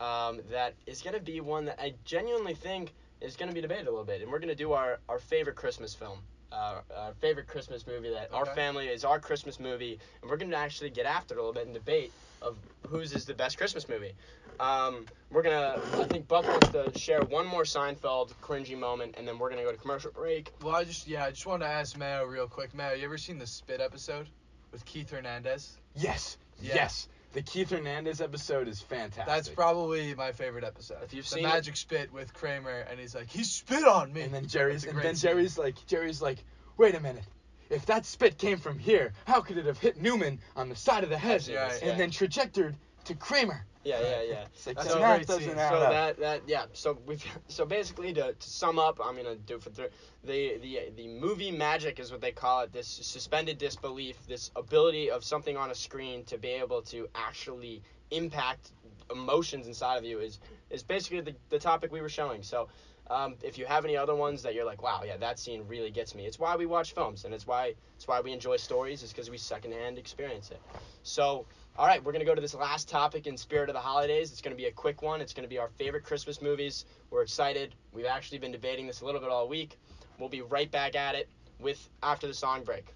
um, 0.00 0.40
that 0.50 0.74
is 0.86 1.02
gonna 1.02 1.20
be 1.20 1.40
one 1.40 1.64
that 1.66 1.80
I 1.82 1.94
genuinely 2.04 2.54
think 2.54 2.94
is 3.20 3.36
gonna 3.36 3.52
be 3.52 3.60
debated 3.60 3.86
a 3.86 3.90
little 3.90 4.04
bit, 4.04 4.22
and 4.22 4.30
we're 4.30 4.38
gonna 4.38 4.54
do 4.54 4.72
our 4.72 4.98
our 5.08 5.18
favorite 5.18 5.56
Christmas 5.56 5.94
film. 5.94 6.18
Uh, 6.52 6.82
our 6.94 7.14
favorite 7.14 7.48
Christmas 7.48 7.84
movie 7.86 8.10
that 8.10 8.32
our 8.32 8.46
family 8.46 8.86
is 8.86 9.04
our 9.04 9.18
Christmas 9.18 9.58
movie, 9.58 9.98
and 10.22 10.30
we're 10.30 10.36
gonna 10.36 10.56
actually 10.56 10.90
get 10.90 11.06
after 11.06 11.34
it 11.34 11.38
a 11.38 11.40
little 11.40 11.52
bit 11.52 11.66
and 11.66 11.74
debate 11.74 12.12
of 12.42 12.56
whose 12.86 13.12
is 13.12 13.24
the 13.24 13.34
best 13.34 13.58
Christmas 13.58 13.88
movie. 13.88 14.14
Um, 14.60 15.06
we're 15.30 15.42
gonna, 15.42 15.80
I 15.94 16.04
think 16.04 16.28
Buck 16.28 16.46
wants 16.46 16.68
to 16.68 16.96
share 16.96 17.22
one 17.24 17.46
more 17.46 17.62
Seinfeld 17.62 18.34
cringy 18.40 18.78
moment, 18.78 19.16
and 19.18 19.26
then 19.26 19.38
we're 19.38 19.50
gonna 19.50 19.64
go 19.64 19.72
to 19.72 19.78
commercial 19.78 20.12
break. 20.12 20.52
Well, 20.62 20.76
I 20.76 20.84
just 20.84 21.08
yeah, 21.08 21.24
I 21.24 21.30
just 21.30 21.46
wanted 21.46 21.64
to 21.64 21.70
ask 21.70 21.96
Mayo 21.96 22.24
real 22.24 22.46
quick. 22.46 22.72
Mayo, 22.74 22.94
you 22.94 23.04
ever 23.04 23.18
seen 23.18 23.38
the 23.38 23.46
Spit 23.46 23.80
episode 23.80 24.28
with 24.70 24.84
Keith 24.84 25.10
Hernandez? 25.10 25.76
yes 25.96 26.36
Yeah. 26.60 26.74
yes 26.76 27.08
the 27.34 27.42
Keith 27.42 27.70
Hernandez 27.70 28.20
episode 28.20 28.68
is 28.68 28.80
fantastic 28.80 29.26
That's 29.26 29.48
probably 29.48 30.14
my 30.14 30.32
favorite 30.32 30.64
episode. 30.64 30.98
If 31.04 31.12
you've 31.12 31.24
the 31.28 31.30
seen 31.36 31.44
it- 31.44 31.48
Magic 31.48 31.76
Spit 31.76 32.12
with 32.12 32.32
Kramer, 32.32 32.86
and 32.90 32.98
he's 32.98 33.14
like, 33.14 33.28
he 33.28 33.44
spit 33.44 33.84
on 33.84 34.12
me. 34.12 34.22
and 34.22 34.32
then 34.32 34.46
Jerry's 34.46 34.84
and 34.84 34.96
then 34.98 35.14
scene. 35.16 35.30
Jerry's 35.30 35.58
like 35.58 35.74
Jerry's 35.86 36.22
like 36.22 36.38
wait 36.76 36.94
a 36.94 37.00
minute 37.00 37.24
if 37.70 37.86
that 37.86 38.04
spit 38.06 38.38
came 38.38 38.58
from 38.58 38.78
here 38.78 39.12
how 39.26 39.40
could 39.40 39.58
it 39.58 39.66
have 39.66 39.78
hit 39.78 40.00
Newman 40.00 40.38
on 40.56 40.68
the 40.68 40.76
side 40.76 41.02
of 41.04 41.10
the 41.10 41.18
head 41.18 41.46
right, 41.48 41.72
and 41.82 41.90
yeah. 41.92 41.96
then 41.96 42.10
trajected 42.10 42.74
to 43.04 43.14
Kramer 43.14 43.64
Yeah, 43.84 44.00
yeah, 44.00 44.22
yeah. 44.22 44.44
it's 44.54 44.66
like 44.66 44.76
That's 44.76 44.94
that 44.94 45.16
great 45.16 45.26
doesn't 45.26 45.58
add 45.58 45.70
So 45.70 45.76
up. 45.76 45.90
that 45.90 46.18
that 46.18 46.42
yeah. 46.48 46.64
So 46.72 46.98
we 47.06 47.18
so 47.48 47.64
basically 47.66 48.12
to, 48.14 48.32
to 48.32 48.50
sum 48.50 48.78
up, 48.78 48.98
I'm 49.04 49.16
gonna 49.16 49.36
do 49.36 49.58
for 49.58 49.70
three. 49.70 49.88
The 50.24 50.58
the 50.58 50.92
the 50.96 51.08
movie 51.08 51.50
magic 51.50 51.98
is 52.00 52.10
what 52.10 52.20
they 52.20 52.32
call 52.32 52.62
it. 52.62 52.72
This 52.72 52.88
suspended 52.88 53.58
disbelief, 53.58 54.26
this 54.26 54.50
ability 54.56 55.10
of 55.10 55.22
something 55.24 55.56
on 55.56 55.70
a 55.70 55.74
screen 55.74 56.24
to 56.24 56.38
be 56.38 56.48
able 56.48 56.82
to 56.82 57.08
actually 57.14 57.82
impact 58.10 58.72
emotions 59.10 59.66
inside 59.66 59.96
of 59.98 60.04
you 60.04 60.20
is 60.20 60.40
is 60.70 60.82
basically 60.82 61.20
the, 61.20 61.34
the 61.50 61.58
topic 61.58 61.92
we 61.92 62.00
were 62.00 62.08
showing. 62.08 62.42
So. 62.42 62.68
Um, 63.10 63.34
if 63.42 63.58
you 63.58 63.66
have 63.66 63.84
any 63.84 63.98
other 63.98 64.14
ones 64.14 64.42
that 64.44 64.54
you're 64.54 64.64
like, 64.64 64.82
wow, 64.82 65.02
yeah, 65.04 65.18
that 65.18 65.38
scene 65.38 65.64
really 65.68 65.90
gets 65.90 66.14
me. 66.14 66.24
It's 66.24 66.38
why 66.38 66.56
we 66.56 66.64
watch 66.64 66.94
films, 66.94 67.26
and 67.26 67.34
it's 67.34 67.46
why 67.46 67.74
it's 67.96 68.08
why 68.08 68.20
we 68.22 68.32
enjoy 68.32 68.56
stories. 68.56 69.02
Is 69.02 69.12
because 69.12 69.28
we 69.28 69.36
secondhand 69.36 69.98
experience 69.98 70.50
it. 70.50 70.60
So, 71.02 71.46
all 71.76 71.86
right, 71.86 72.02
we're 72.04 72.12
gonna 72.12 72.24
go 72.24 72.36
to 72.36 72.40
this 72.40 72.54
last 72.54 72.88
topic 72.88 73.26
in 73.26 73.36
spirit 73.36 73.68
of 73.68 73.74
the 73.74 73.80
holidays. 73.80 74.30
It's 74.30 74.40
gonna 74.40 74.54
be 74.54 74.66
a 74.66 74.72
quick 74.72 75.02
one. 75.02 75.20
It's 75.20 75.32
gonna 75.32 75.48
be 75.48 75.58
our 75.58 75.70
favorite 75.70 76.04
Christmas 76.04 76.40
movies. 76.40 76.84
We're 77.10 77.22
excited. 77.22 77.74
We've 77.92 78.06
actually 78.06 78.38
been 78.38 78.52
debating 78.52 78.86
this 78.86 79.00
a 79.00 79.04
little 79.04 79.20
bit 79.20 79.28
all 79.28 79.48
week. 79.48 79.76
We'll 80.18 80.28
be 80.28 80.42
right 80.42 80.70
back 80.70 80.94
at 80.94 81.16
it 81.16 81.28
with 81.58 81.88
after 82.00 82.28
the 82.28 82.34
song 82.34 82.62
break. 82.62 82.86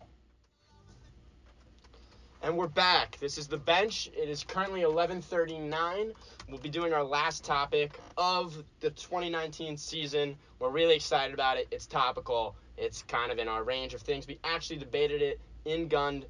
And 2.40 2.56
we're 2.56 2.68
back. 2.68 3.18
This 3.18 3.36
is 3.36 3.48
the 3.48 3.56
bench. 3.56 4.10
It 4.16 4.28
is 4.28 4.44
currently 4.44 4.82
11:39. 4.82 6.14
We'll 6.48 6.60
be 6.60 6.68
doing 6.68 6.92
our 6.92 7.02
last 7.02 7.44
topic 7.44 7.98
of 8.16 8.62
the 8.78 8.90
2019 8.90 9.76
season. 9.76 10.36
We're 10.60 10.70
really 10.70 10.94
excited 10.94 11.34
about 11.34 11.56
it. 11.56 11.66
It's 11.72 11.86
topical. 11.86 12.54
It's 12.76 13.02
kind 13.02 13.32
of 13.32 13.40
in 13.40 13.48
our 13.48 13.64
range 13.64 13.92
of 13.92 14.02
things. 14.02 14.28
We 14.28 14.38
actually 14.44 14.78
debated 14.78 15.20
it 15.20 15.40
in 15.64 15.88
Gund 15.88 16.26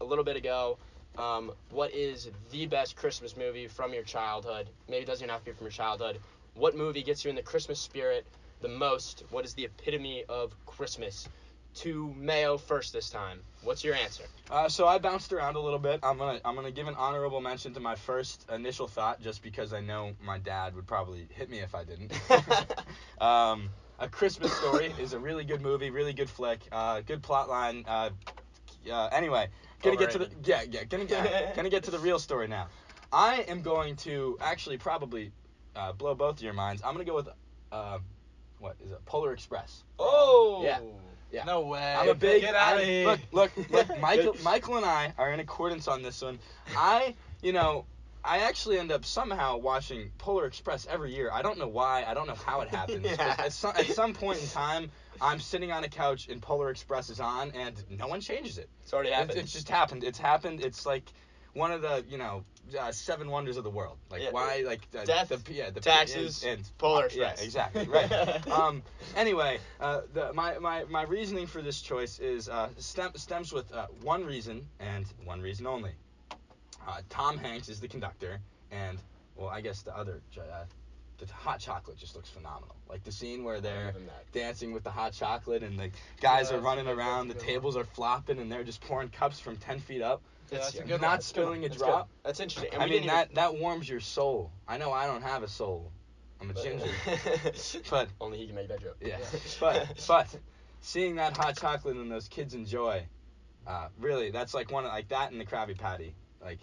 a 0.00 0.04
little 0.04 0.22
bit 0.22 0.36
ago. 0.36 0.78
Um, 1.16 1.52
what 1.70 1.92
is 1.92 2.30
the 2.52 2.66
best 2.66 2.96
Christmas 2.96 3.36
movie 3.36 3.66
from 3.66 3.92
your 3.92 4.04
childhood? 4.04 4.68
Maybe 4.88 5.02
it 5.02 5.06
doesn't 5.06 5.24
even 5.24 5.32
have 5.32 5.40
to 5.44 5.50
be 5.50 5.56
from 5.56 5.66
your 5.66 5.72
childhood. 5.72 6.20
What 6.54 6.76
movie 6.76 7.02
gets 7.02 7.24
you 7.24 7.30
in 7.30 7.36
the 7.36 7.42
Christmas 7.42 7.80
spirit 7.80 8.26
the 8.60 8.68
most? 8.68 9.24
What 9.30 9.44
is 9.44 9.54
the 9.54 9.64
epitome 9.64 10.24
of 10.28 10.54
Christmas? 10.66 11.28
To 11.74 12.12
Mayo 12.16 12.58
first 12.58 12.92
this 12.92 13.08
time. 13.10 13.40
What's 13.62 13.84
your 13.84 13.94
answer? 13.94 14.24
Uh, 14.50 14.68
so 14.68 14.88
I 14.88 14.98
bounced 14.98 15.32
around 15.32 15.54
a 15.54 15.60
little 15.60 15.78
bit. 15.78 16.00
I'm 16.02 16.18
gonna 16.18 16.40
I'm 16.44 16.56
gonna 16.56 16.72
give 16.72 16.88
an 16.88 16.94
honorable 16.96 17.40
mention 17.40 17.72
to 17.74 17.80
my 17.80 17.94
first 17.94 18.46
initial 18.50 18.88
thought, 18.88 19.20
just 19.20 19.42
because 19.42 19.72
I 19.72 19.80
know 19.80 20.14
my 20.20 20.38
dad 20.38 20.74
would 20.74 20.86
probably 20.88 21.28
hit 21.30 21.48
me 21.48 21.60
if 21.60 21.74
I 21.76 21.84
didn't. 21.84 22.12
um, 23.20 23.68
a 24.00 24.08
Christmas 24.08 24.52
Story 24.56 24.92
is 24.98 25.12
a 25.12 25.18
really 25.18 25.44
good 25.44 25.60
movie, 25.60 25.90
really 25.90 26.12
good 26.12 26.30
flick, 26.30 26.60
uh, 26.72 27.00
good 27.02 27.22
plot 27.22 27.48
line. 27.48 27.84
Uh, 27.86 28.10
uh, 28.90 29.08
anyway, 29.12 29.48
gonna 29.82 29.96
get 29.96 30.10
to 30.10 30.18
the 30.18 30.30
yeah 30.44 30.62
yeah 30.70 30.84
gonna 30.84 31.04
get 31.04 31.56
gonna 31.56 31.70
get 31.70 31.84
to 31.84 31.90
the 31.90 31.98
real 31.98 32.18
story 32.18 32.48
now. 32.48 32.68
I 33.12 33.36
am 33.48 33.62
going 33.62 33.96
to 33.96 34.36
actually 34.40 34.76
probably 34.76 35.32
uh, 35.74 35.92
blow 35.92 36.14
both 36.14 36.36
of 36.36 36.42
your 36.42 36.52
minds. 36.52 36.82
I'm 36.84 36.92
gonna 36.92 37.04
go 37.04 37.14
with 37.14 37.28
uh, 37.72 37.98
what 38.58 38.76
is 38.84 38.90
it? 38.90 39.04
Polar 39.06 39.32
Express. 39.32 39.84
Oh. 39.98 40.62
Yeah. 40.64 40.80
Yeah. 41.30 41.44
No 41.44 41.60
way. 41.60 41.94
I'm 41.98 42.08
a 42.08 42.14
big. 42.14 42.42
Get 42.42 42.54
out 42.54 42.74
of 42.74 42.78
I'm- 42.80 42.88
here. 42.88 43.06
Look, 43.06 43.20
look, 43.32 43.70
look. 43.70 43.98
Michael, 44.00 44.36
Michael 44.42 44.76
and 44.76 44.86
I 44.86 45.12
are 45.18 45.32
in 45.32 45.40
accordance 45.40 45.86
on 45.86 46.02
this 46.02 46.22
one. 46.22 46.38
I, 46.76 47.14
you 47.42 47.52
know, 47.52 47.84
I 48.24 48.38
actually 48.40 48.78
end 48.78 48.92
up 48.92 49.04
somehow 49.04 49.56
watching 49.58 50.10
Polar 50.18 50.46
Express 50.46 50.86
every 50.90 51.14
year. 51.14 51.30
I 51.32 51.42
don't 51.42 51.58
know 51.58 51.68
why. 51.68 52.04
I 52.06 52.14
don't 52.14 52.26
know 52.26 52.34
how 52.34 52.60
it 52.60 52.68
happens. 52.68 53.06
Yeah. 53.18 53.36
At 53.38 53.52
some, 53.52 53.72
at 53.76 53.86
some 53.86 54.12
point 54.12 54.40
in 54.42 54.48
time, 54.48 54.90
I'm 55.20 55.40
sitting 55.40 55.72
on 55.72 55.84
a 55.84 55.88
couch 55.88 56.28
and 56.28 56.42
Polar 56.42 56.70
Express 56.70 57.10
is 57.10 57.20
on, 57.20 57.52
and 57.52 57.74
no 57.90 58.06
one 58.06 58.20
changes 58.20 58.58
it. 58.58 58.68
It's 58.82 58.92
already 58.92 59.10
It's, 59.10 59.18
happened. 59.18 59.38
it's 59.38 59.52
just 59.52 59.68
happened. 59.68 60.04
It's 60.04 60.18
happened. 60.18 60.60
It's 60.62 60.84
like 60.84 61.04
one 61.54 61.72
of 61.72 61.80
the, 61.82 62.04
you 62.08 62.18
know, 62.18 62.44
uh, 62.78 62.92
seven 62.92 63.30
wonders 63.30 63.56
of 63.56 63.64
the 63.64 63.70
world. 63.70 63.98
Like 64.10 64.22
Yeah. 64.22 64.30
why, 64.30 64.62
like 64.66 64.86
uh, 64.96 65.04
Death, 65.04 65.28
the, 65.28 65.52
yeah, 65.52 65.70
the 65.70 65.80
taxes, 65.80 66.42
and, 66.42 66.58
and 66.58 66.70
Polar 66.78 67.08
yeah, 67.12 67.34
exactly. 67.40 67.86
Right. 67.86 68.46
um, 68.50 68.82
anyway, 69.16 69.58
uh, 69.80 70.02
the, 70.12 70.32
my, 70.34 70.58
my, 70.58 70.84
my 70.84 71.02
reasoning 71.02 71.46
for 71.46 71.62
this 71.62 71.80
choice 71.80 72.18
is 72.18 72.48
uh, 72.48 72.68
stem, 72.76 73.12
stems 73.16 73.52
with 73.52 73.72
uh, 73.72 73.86
one 74.02 74.24
reason 74.24 74.66
and 74.80 75.06
one 75.24 75.40
reason 75.40 75.66
only. 75.66 75.92
Uh, 76.88 77.02
Tom 77.10 77.36
Hanks 77.36 77.68
is 77.68 77.80
the 77.80 77.88
conductor, 77.88 78.40
and 78.70 78.98
well, 79.36 79.48
I 79.50 79.60
guess 79.60 79.82
the 79.82 79.94
other, 79.94 80.22
uh, 80.40 80.64
the 81.18 81.26
hot 81.32 81.60
chocolate 81.60 81.98
just 81.98 82.16
looks 82.16 82.30
phenomenal. 82.30 82.74
Like 82.88 83.04
the 83.04 83.12
scene 83.12 83.44
where 83.44 83.60
they're 83.60 83.86
Give 83.92 83.96
him 84.00 84.06
that. 84.06 84.32
dancing 84.32 84.72
with 84.72 84.84
the 84.84 84.90
hot 84.90 85.12
chocolate 85.12 85.62
and 85.62 85.78
the 85.78 85.90
guys 86.22 86.50
Yeah, 86.50 86.56
are 86.56 86.60
running 86.60 86.88
around, 86.88 87.28
the 87.28 87.34
that's 87.34 87.44
a 87.44 87.46
good 87.46 87.52
tables 87.52 87.76
are 87.76 87.84
flopping, 87.84 88.38
and 88.38 88.50
they're 88.50 88.64
just 88.64 88.80
pouring 88.80 89.10
cups 89.10 89.38
from 89.38 89.56
ten 89.58 89.80
feet 89.80 90.00
up. 90.00 90.22
Yeah, 90.50 90.58
that's 90.60 90.74
Yeah. 90.74 90.82
good 90.84 91.00
Not 91.02 91.10
one. 91.10 91.20
spilling 91.20 91.64
a 91.64 91.68
That's 91.68 91.82
good. 91.82 91.86
drop. 91.88 92.08
That's 92.24 92.40
interesting. 92.40 92.72
And 92.72 92.82
I 92.82 92.86
mean 92.86 93.02
didn't 93.02 93.08
that 93.08 93.34
that 93.34 93.54
warms 93.56 93.86
your 93.86 94.00
soul. 94.00 94.50
I 94.66 94.78
know 94.78 94.90
I 94.90 95.06
don't 95.06 95.20
have 95.22 95.42
a 95.42 95.48
soul. 95.48 95.92
I'm 96.40 96.50
a 96.50 96.58
even- 96.64 96.78
ginger. 96.78 97.82
But- 97.90 98.08
only 98.18 98.38
he 98.38 98.46
can 98.46 98.54
make 98.54 98.68
that 98.68 98.80
joke. 98.80 98.96
Yeah. 99.02 99.18
But 99.60 100.02
but 100.08 100.34
seeing 100.80 101.16
that 101.16 101.36
hot 101.36 101.58
chocolate 101.58 101.96
and 101.96 102.10
those 102.10 102.28
kids 102.28 102.54
enjoy, 102.54 103.04
uh, 103.66 103.88
really 104.00 104.30
that's 104.30 104.54
like 104.54 104.70
one 104.72 104.86
of, 104.86 104.90
like 104.92 105.08
that 105.08 105.32
and 105.32 105.38
the 105.40 105.44
Krabby 105.44 105.76
Patty. 105.76 106.14
Like 106.40 106.60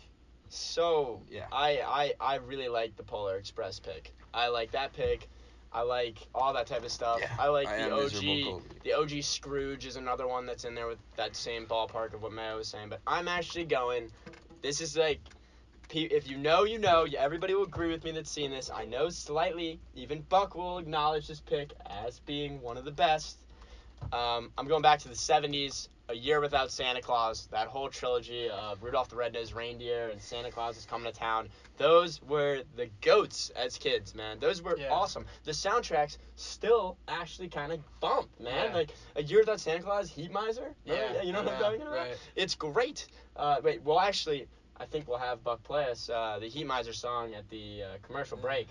So 0.50 1.22
Yeah. 1.30 1.46
I, 1.52 2.14
I 2.20 2.34
I 2.34 2.36
really 2.36 2.68
like 2.68 2.96
the 2.96 3.04
Polar 3.04 3.38
Express 3.38 3.80
pick. 3.80 4.14
I 4.34 4.50
like 4.50 4.72
that 4.72 4.94
pick. 4.94 5.30
I 5.76 5.82
like 5.82 6.20
all 6.34 6.54
that 6.54 6.68
type 6.68 6.86
of 6.86 6.92
stuff. 6.92 7.20
Yeah, 7.20 7.36
I 7.38 7.50
like 7.50 7.68
I 7.68 7.90
the 7.90 7.92
OG. 7.92 8.64
The 8.86 8.94
OG 8.94 9.24
Scrooge 9.24 9.86
is 9.86 9.98
another 9.98 10.26
one 10.26 10.46
that's 10.46 10.64
in 10.64 10.74
there 10.74 10.88
with 10.88 11.00
that 11.18 11.36
same 11.36 11.66
ballpark 11.66 12.14
of 12.14 12.22
what 12.22 12.32
Mayo 12.32 12.58
was 12.58 12.70
saying. 12.70 12.88
But 12.90 13.02
I'm 13.06 13.28
actually 13.28 13.66
going. 13.66 14.10
This 14.62 14.80
is 14.80 14.96
like, 14.96 15.20
if 15.94 16.30
you 16.30 16.38
know, 16.38 16.64
you 16.64 16.80
know. 16.80 17.06
Everybody 17.18 17.54
will 17.56 17.64
agree 17.64 17.90
with 17.90 18.06
me 18.06 18.12
that's 18.12 18.32
seen 18.32 18.52
this. 18.52 18.72
I 18.74 18.86
know 18.86 19.10
slightly. 19.10 19.82
Even 19.96 20.22
Buck 20.22 20.56
will 20.56 20.78
acknowledge 20.78 21.28
this 21.28 21.42
pick 21.42 21.74
as 21.86 22.20
being 22.20 22.62
one 22.62 22.78
of 22.78 22.86
the 22.86 22.92
best. 22.92 23.38
Um, 24.14 24.52
I'm 24.58 24.68
going 24.68 24.82
back 24.82 25.00
to 25.00 25.10
the 25.10 25.16
70s. 25.16 25.90
A 26.08 26.14
Year 26.14 26.40
Without 26.40 26.72
Santa 26.72 27.02
Claus, 27.02 27.48
that 27.52 27.68
whole 27.68 27.90
trilogy 27.90 28.48
of 28.50 28.84
Rudolph 28.84 29.10
the 29.10 29.16
Red-Nosed 29.16 29.54
Reindeer 29.56 30.10
and 30.10 30.22
Santa 30.22 30.52
Claus 30.52 30.78
is 30.78 30.86
Coming 30.86 31.12
to 31.12 31.18
Town. 31.18 31.50
Those 31.78 32.22
were 32.22 32.62
the 32.76 32.90
goats 33.02 33.50
as 33.56 33.78
kids, 33.78 34.14
man. 34.14 34.38
Those 34.40 34.62
were 34.62 34.78
Yeah. 34.78 34.92
awesome. 34.92 35.26
The 35.46 35.52
soundtracks 35.52 36.18
still 36.36 36.98
actually 37.08 37.50
kind 37.50 37.72
of 37.72 37.80
bump, 38.02 38.30
man. 38.40 38.70
Yeah. 38.70 38.76
Like 38.76 38.90
A 39.16 39.24
Year 39.24 39.40
Without 39.40 39.60
Santa 39.60 39.82
Claus, 39.82 40.10
Heat 40.10 40.32
Miser. 40.32 40.76
Yeah, 40.86 41.24
you 41.24 41.32
know 41.34 41.42
what 41.42 41.54
I'm 41.54 41.60
talking 41.62 41.82
about. 41.82 41.94
right. 41.94 42.18
It's 42.36 42.54
great. 42.54 43.08
Uh, 43.36 43.58
wait, 43.64 43.82
well 43.82 44.00
actually, 44.00 44.48
I 44.78 44.86
think 44.86 45.08
we'll 45.08 45.18
have 45.18 45.44
Buck 45.44 45.64
play 45.64 45.90
us 45.90 46.08
uh, 46.10 46.38
the 46.40 46.48
Heat 46.48 46.68
Miser 46.68 46.94
song 46.94 47.34
at 47.34 47.50
the 47.50 47.82
uh, 47.84 47.88
commercial 48.04 48.38
break. 48.38 48.68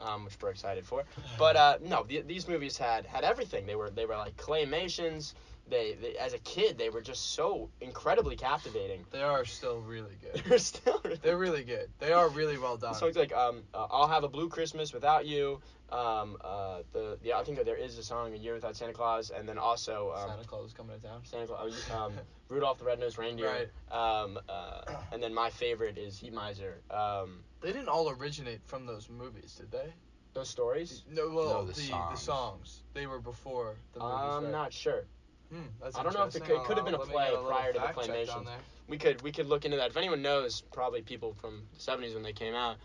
Um, 0.00 0.26
which 0.26 0.34
we're 0.40 0.50
excited 0.50 0.86
for, 0.86 1.02
but 1.40 1.56
uh, 1.56 1.78
no, 1.82 2.04
the, 2.04 2.20
these 2.20 2.46
movies 2.46 2.78
had 2.78 3.04
had 3.04 3.24
everything. 3.24 3.66
They 3.66 3.74
were 3.74 3.90
they 3.90 4.06
were 4.06 4.14
like 4.16 4.36
claymations, 4.36 5.34
they, 5.68 5.94
they 5.94 6.16
as 6.16 6.32
a 6.32 6.38
kid 6.38 6.78
they 6.78 6.90
were 6.90 7.00
just 7.00 7.32
so 7.34 7.70
incredibly 7.80 8.36
captivating. 8.36 9.04
They 9.10 9.22
are 9.22 9.44
still 9.44 9.80
really 9.80 10.16
good. 10.20 10.42
They're 10.48 10.58
still 10.58 11.00
They're 11.22 11.38
really 11.38 11.64
good. 11.64 11.90
They 11.98 12.12
are 12.12 12.28
really 12.28 12.58
well 12.58 12.76
done. 12.76 12.94
songs 12.94 13.16
like 13.16 13.32
um 13.32 13.62
uh, 13.74 13.86
I'll 13.90 14.08
have 14.08 14.24
a 14.24 14.28
blue 14.28 14.48
Christmas 14.48 14.92
without 14.92 15.26
you. 15.26 15.60
Um 15.90 16.36
uh 16.42 16.82
the 16.92 17.18
the 17.22 17.32
I 17.34 17.42
think 17.44 17.56
that 17.58 17.66
there 17.66 17.76
is 17.76 17.98
a 17.98 18.02
song 18.02 18.34
a 18.34 18.36
year 18.36 18.54
without 18.54 18.76
Santa 18.76 18.92
Claus 18.92 19.30
and 19.30 19.48
then 19.48 19.58
also 19.58 20.12
um 20.16 20.28
Santa 20.28 20.44
Claus 20.44 20.66
is 20.66 20.72
coming 20.72 20.98
to 20.98 21.06
town. 21.06 21.20
Santa 21.24 21.46
Claus 21.46 21.90
um 21.90 22.12
Rudolph 22.48 22.78
the 22.78 22.84
Red-Nosed 22.84 23.18
Reindeer. 23.18 23.68
Right. 23.90 24.22
Um 24.22 24.38
uh 24.48 24.80
and 25.12 25.22
then 25.22 25.34
my 25.34 25.50
favorite 25.50 25.98
is 25.98 26.18
Heat 26.18 26.32
Miser. 26.32 26.80
Um 26.90 27.44
They 27.60 27.72
didn't 27.72 27.88
all 27.88 28.10
originate 28.10 28.62
from 28.64 28.86
those 28.86 29.08
movies, 29.08 29.54
did 29.54 29.70
they? 29.70 29.92
those 30.34 30.48
stories. 30.48 31.04
No, 31.10 31.30
well, 31.30 31.48
No, 31.48 31.64
the 31.64 31.72
the, 31.72 31.80
songs. 31.80 32.18
the 32.18 32.24
songs. 32.24 32.82
They 32.94 33.06
were 33.06 33.18
before 33.18 33.74
the 33.92 34.00
movies. 34.00 34.14
I'm 34.36 34.44
right? 34.44 34.52
not 34.52 34.72
sure. 34.72 35.04
Hmm, 35.50 35.60
I 35.82 36.02
don't 36.02 36.14
know 36.14 36.24
if 36.24 36.36
it 36.36 36.44
could- 36.44 36.56
it 36.56 36.64
could 36.64 36.76
have 36.76 36.84
been 36.84 36.94
a 36.94 36.98
play 36.98 37.24
get 37.24 37.30
little 37.32 37.46
prior 37.50 37.72
to 37.72 37.78
the 37.78 37.84
fact 37.86 38.02
check 38.06 38.26
Claymation. 38.26 38.48
we 38.86 38.98
could 38.98 39.22
we 39.22 39.32
could 39.32 39.46
look 39.46 39.64
into 39.64 39.76
that. 39.78 39.90
If 39.90 39.96
anyone 39.96 40.20
knows, 40.22 40.60
probably 40.72 41.00
people 41.02 41.32
from 41.34 41.66
the 41.74 41.80
'70s 41.80 42.14
when 42.14 42.22
they 42.22 42.32
came 42.34 42.54
out. 42.54 42.76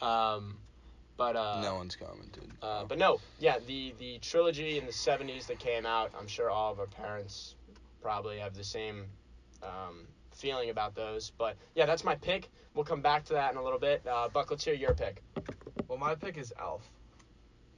Um, 0.00 0.58
but 1.16 1.36
uh, 1.36 1.60
no 1.62 1.74
one's 1.76 1.96
commented. 1.96 2.50
uh, 2.62 2.84
but 2.84 2.98
no, 2.98 3.20
yeah, 3.38 3.58
the 3.66 3.94
the 3.98 4.18
trilogy 4.20 4.78
in 4.78 4.86
the 4.86 4.92
'70s 4.92 5.46
that 5.46 5.58
came 5.58 5.84
out. 5.86 6.12
I'm 6.18 6.26
sure 6.26 6.50
all 6.50 6.72
of 6.72 6.80
our 6.80 6.86
parents 6.86 7.54
probably 8.00 8.38
have 8.38 8.54
the 8.54 8.64
same 8.64 9.06
um, 9.62 10.06
feeling 10.34 10.70
about 10.70 10.94
those. 10.94 11.30
But 11.36 11.56
yeah, 11.74 11.86
that's 11.86 12.04
my 12.04 12.14
pick. 12.14 12.48
We'll 12.74 12.84
come 12.84 13.00
back 13.00 13.24
to 13.26 13.32
that 13.34 13.52
in 13.52 13.58
a 13.58 13.62
little 13.62 13.78
bit. 13.78 14.06
Uh, 14.06 14.28
Buck, 14.28 14.50
let's 14.50 14.64
hear 14.64 14.74
your 14.74 14.94
pick. 14.94 15.22
Well, 15.88 15.98
my 15.98 16.14
pick 16.14 16.36
is 16.36 16.52
Elf, 16.58 16.82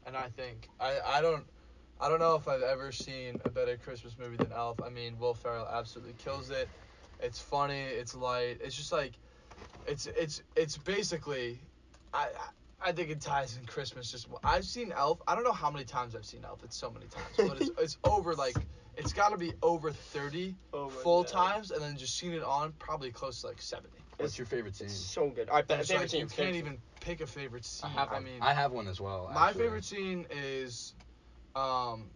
and 0.07 0.17
I 0.17 0.29
think 0.31 0.69
I 0.81 0.99
I 1.05 1.21
don't 1.21 1.45
I 2.01 2.09
don't 2.09 2.21
know 2.21 2.37
if 2.37 2.47
I've 2.49 2.63
ever 2.63 2.93
seen 2.93 3.41
a 3.45 3.51
better 3.51 3.77
Christmas 3.77 4.17
movie 4.19 4.37
than 4.37 4.53
Elf. 4.53 4.81
I 4.85 4.89
mean, 4.89 5.19
Will 5.19 5.35
Ferrell 5.35 5.67
absolutely 5.67 6.15
kills 6.15 6.51
it. 6.51 6.69
It's 7.21 7.41
funny. 7.41 7.81
It's 7.83 8.15
light. 8.15 8.59
It's 8.63 8.77
just 8.77 8.93
like 8.93 9.13
it's 9.87 10.07
it's 10.07 10.43
it's 10.57 10.77
basically 10.77 11.59
I. 12.13 12.25
I 12.25 12.27
I 12.81 12.93
think 12.93 13.11
it 13.11 13.21
ties 13.21 13.57
in 13.59 13.67
Christmas 13.67 14.13
just. 14.13 14.29
well. 14.31 14.39
I've 14.45 14.65
seen 14.65 14.93
Elf. 14.93 15.21
I 15.27 15.35
don't 15.35 15.43
know 15.43 15.51
how 15.51 15.69
many 15.69 15.85
times 15.85 16.15
I've 16.15 16.25
seen 16.25 16.45
Elf. 16.45 16.63
It's 16.63 16.77
so 16.77 16.93
many 16.93 17.07
times, 17.07 17.27
but 17.37 17.61
it's 17.61 17.71
it's 17.77 17.99
over 18.05 18.37
like 18.37 18.55
it's 18.97 19.13
got 19.13 19.31
to 19.31 19.37
be 19.37 19.53
over 19.65 19.91
thirty 19.91 20.55
Oh 20.73 20.89
full 20.89 21.25
God. 21.25 21.33
times, 21.33 21.73
and 21.73 21.83
then 21.83 21.97
just 21.97 22.17
seen 22.17 22.33
it 22.35 22.45
on 22.45 22.73
probably 22.79 23.11
close 23.11 23.41
to 23.41 23.49
like 23.49 23.61
seventy. 23.61 23.99
What's 24.19 24.39
your 24.39 24.47
favorite 24.47 24.77
scene? 24.77 24.87
It's 24.87 24.95
so 24.95 25.29
good. 25.29 25.49
All 25.49 25.57
right, 25.57 25.65
It's 25.69 25.89
favorite 25.89 26.03
like, 26.03 26.11
scene. 26.11 26.21
you 26.21 26.27
can't 26.29 26.55
even 26.55 26.79
pick 27.01 27.21
a 27.21 27.27
favorite 27.27 27.65
scene. 27.65 27.91
have 27.91 28.13
I 28.13 28.21
mean, 28.21 28.43
I 28.43 28.53
have 28.55 28.71
one 28.71 28.87
as 28.87 29.01
well. 29.01 29.29
my 29.35 29.53
favorite 29.53 29.85
scene 29.85 30.27
is 30.31 30.95
um, 31.55 32.11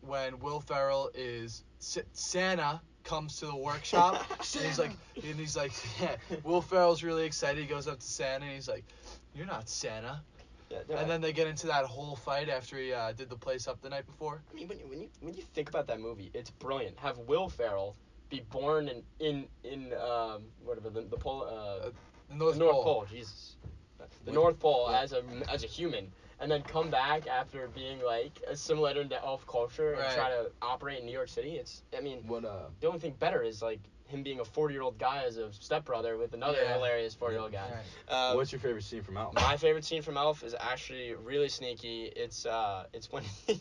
when 0.00 0.38
Will 0.40 0.60
Ferrell 0.60 1.10
is 1.14 1.64
S- 1.80 1.98
Santa 2.12 2.80
comes 3.04 3.38
to 3.38 3.46
the 3.46 3.56
workshop 3.56 4.24
and 4.56 4.64
he's 4.64 4.78
like 4.78 4.90
and 5.14 5.38
he's 5.38 5.56
like 5.56 5.72
yeah, 6.00 6.16
Will 6.42 6.60
Ferrell's 6.62 7.02
really 7.02 7.24
excited. 7.24 7.60
He 7.60 7.66
goes 7.66 7.86
up 7.88 8.00
to 8.00 8.06
Santa 8.06 8.44
and 8.44 8.54
he's 8.54 8.68
like, 8.68 8.84
"You're 9.34 9.46
not 9.46 9.68
Santa." 9.68 10.22
Yeah. 10.70 10.78
And 10.98 11.08
then 11.08 11.20
they 11.20 11.32
get 11.32 11.46
into 11.46 11.68
that 11.68 11.84
whole 11.84 12.16
fight 12.16 12.48
after 12.48 12.76
he 12.76 12.92
uh, 12.92 13.12
did 13.12 13.30
the 13.30 13.36
place 13.36 13.68
up 13.68 13.80
the 13.82 13.88
night 13.88 14.04
before. 14.06 14.42
I 14.50 14.54
mean, 14.54 14.66
when 14.66 14.78
you, 14.80 14.86
when 14.88 15.00
you 15.00 15.08
when 15.20 15.34
you 15.34 15.42
think 15.54 15.68
about 15.68 15.86
that 15.86 16.00
movie, 16.00 16.30
it's 16.34 16.50
brilliant. 16.50 16.98
Have 16.98 17.18
Will 17.18 17.48
Ferrell 17.48 17.96
be 18.30 18.40
born 18.50 18.88
in 18.88 19.02
in 19.20 19.46
in 19.62 19.92
um 19.94 20.42
whatever 20.64 20.90
the 20.90 21.02
the 21.02 21.16
pole 21.16 21.44
uh, 21.44 21.90
The 22.28 22.34
North, 22.34 22.54
the 22.54 22.58
North 22.58 22.74
Pole. 22.74 22.84
Pole. 22.84 23.06
Jesus, 23.08 23.56
the 24.24 24.32
North 24.32 24.58
Pole 24.58 24.88
yeah. 24.90 25.00
as 25.00 25.12
a 25.12 25.22
as 25.48 25.62
a 25.62 25.68
human, 25.68 26.10
and 26.40 26.50
then 26.50 26.62
come 26.62 26.90
back 26.90 27.26
after 27.26 27.68
being 27.68 28.02
like 28.02 28.42
assimilated 28.46 29.02
into 29.02 29.22
elf 29.24 29.46
culture 29.46 29.92
and 29.92 30.00
Right. 30.02 30.14
try 30.14 30.28
to 30.30 30.50
operate 30.62 31.00
in 31.00 31.06
New 31.06 31.12
York 31.12 31.28
City. 31.28 31.56
It's 31.56 31.82
I 31.96 32.00
mean 32.00 32.24
What 32.26 32.44
uh? 32.44 32.66
the 32.80 32.86
only 32.88 32.98
thing 33.00 33.14
better 33.18 33.42
is 33.42 33.62
like 33.62 33.80
him 34.08 34.22
being 34.22 34.38
a 34.40 34.44
40 34.44 34.72
year 34.74 34.82
old 34.82 34.98
guy 34.98 35.24
as 35.26 35.36
a 35.36 35.52
stepbrother 35.52 36.16
with 36.16 36.32
another 36.34 36.58
Yeah. 36.62 36.74
hilarious 36.74 37.14
40 37.14 37.34
year 37.34 37.42
old 37.42 37.52
guy. 37.52 37.70
Right. 38.08 38.14
Um, 38.30 38.36
What's 38.36 38.52
your 38.52 38.60
favorite 38.60 38.84
scene 38.84 39.02
from 39.02 39.16
Elf? 39.16 39.34
my 39.34 39.56
favorite 39.56 39.84
scene 39.84 40.02
from 40.02 40.16
Elf 40.16 40.44
is 40.44 40.54
actually 40.58 41.14
really 41.14 41.48
sneaky. 41.48 42.04
It's 42.14 42.46
uh, 42.46 42.84
it's 42.92 43.10
when 43.10 43.24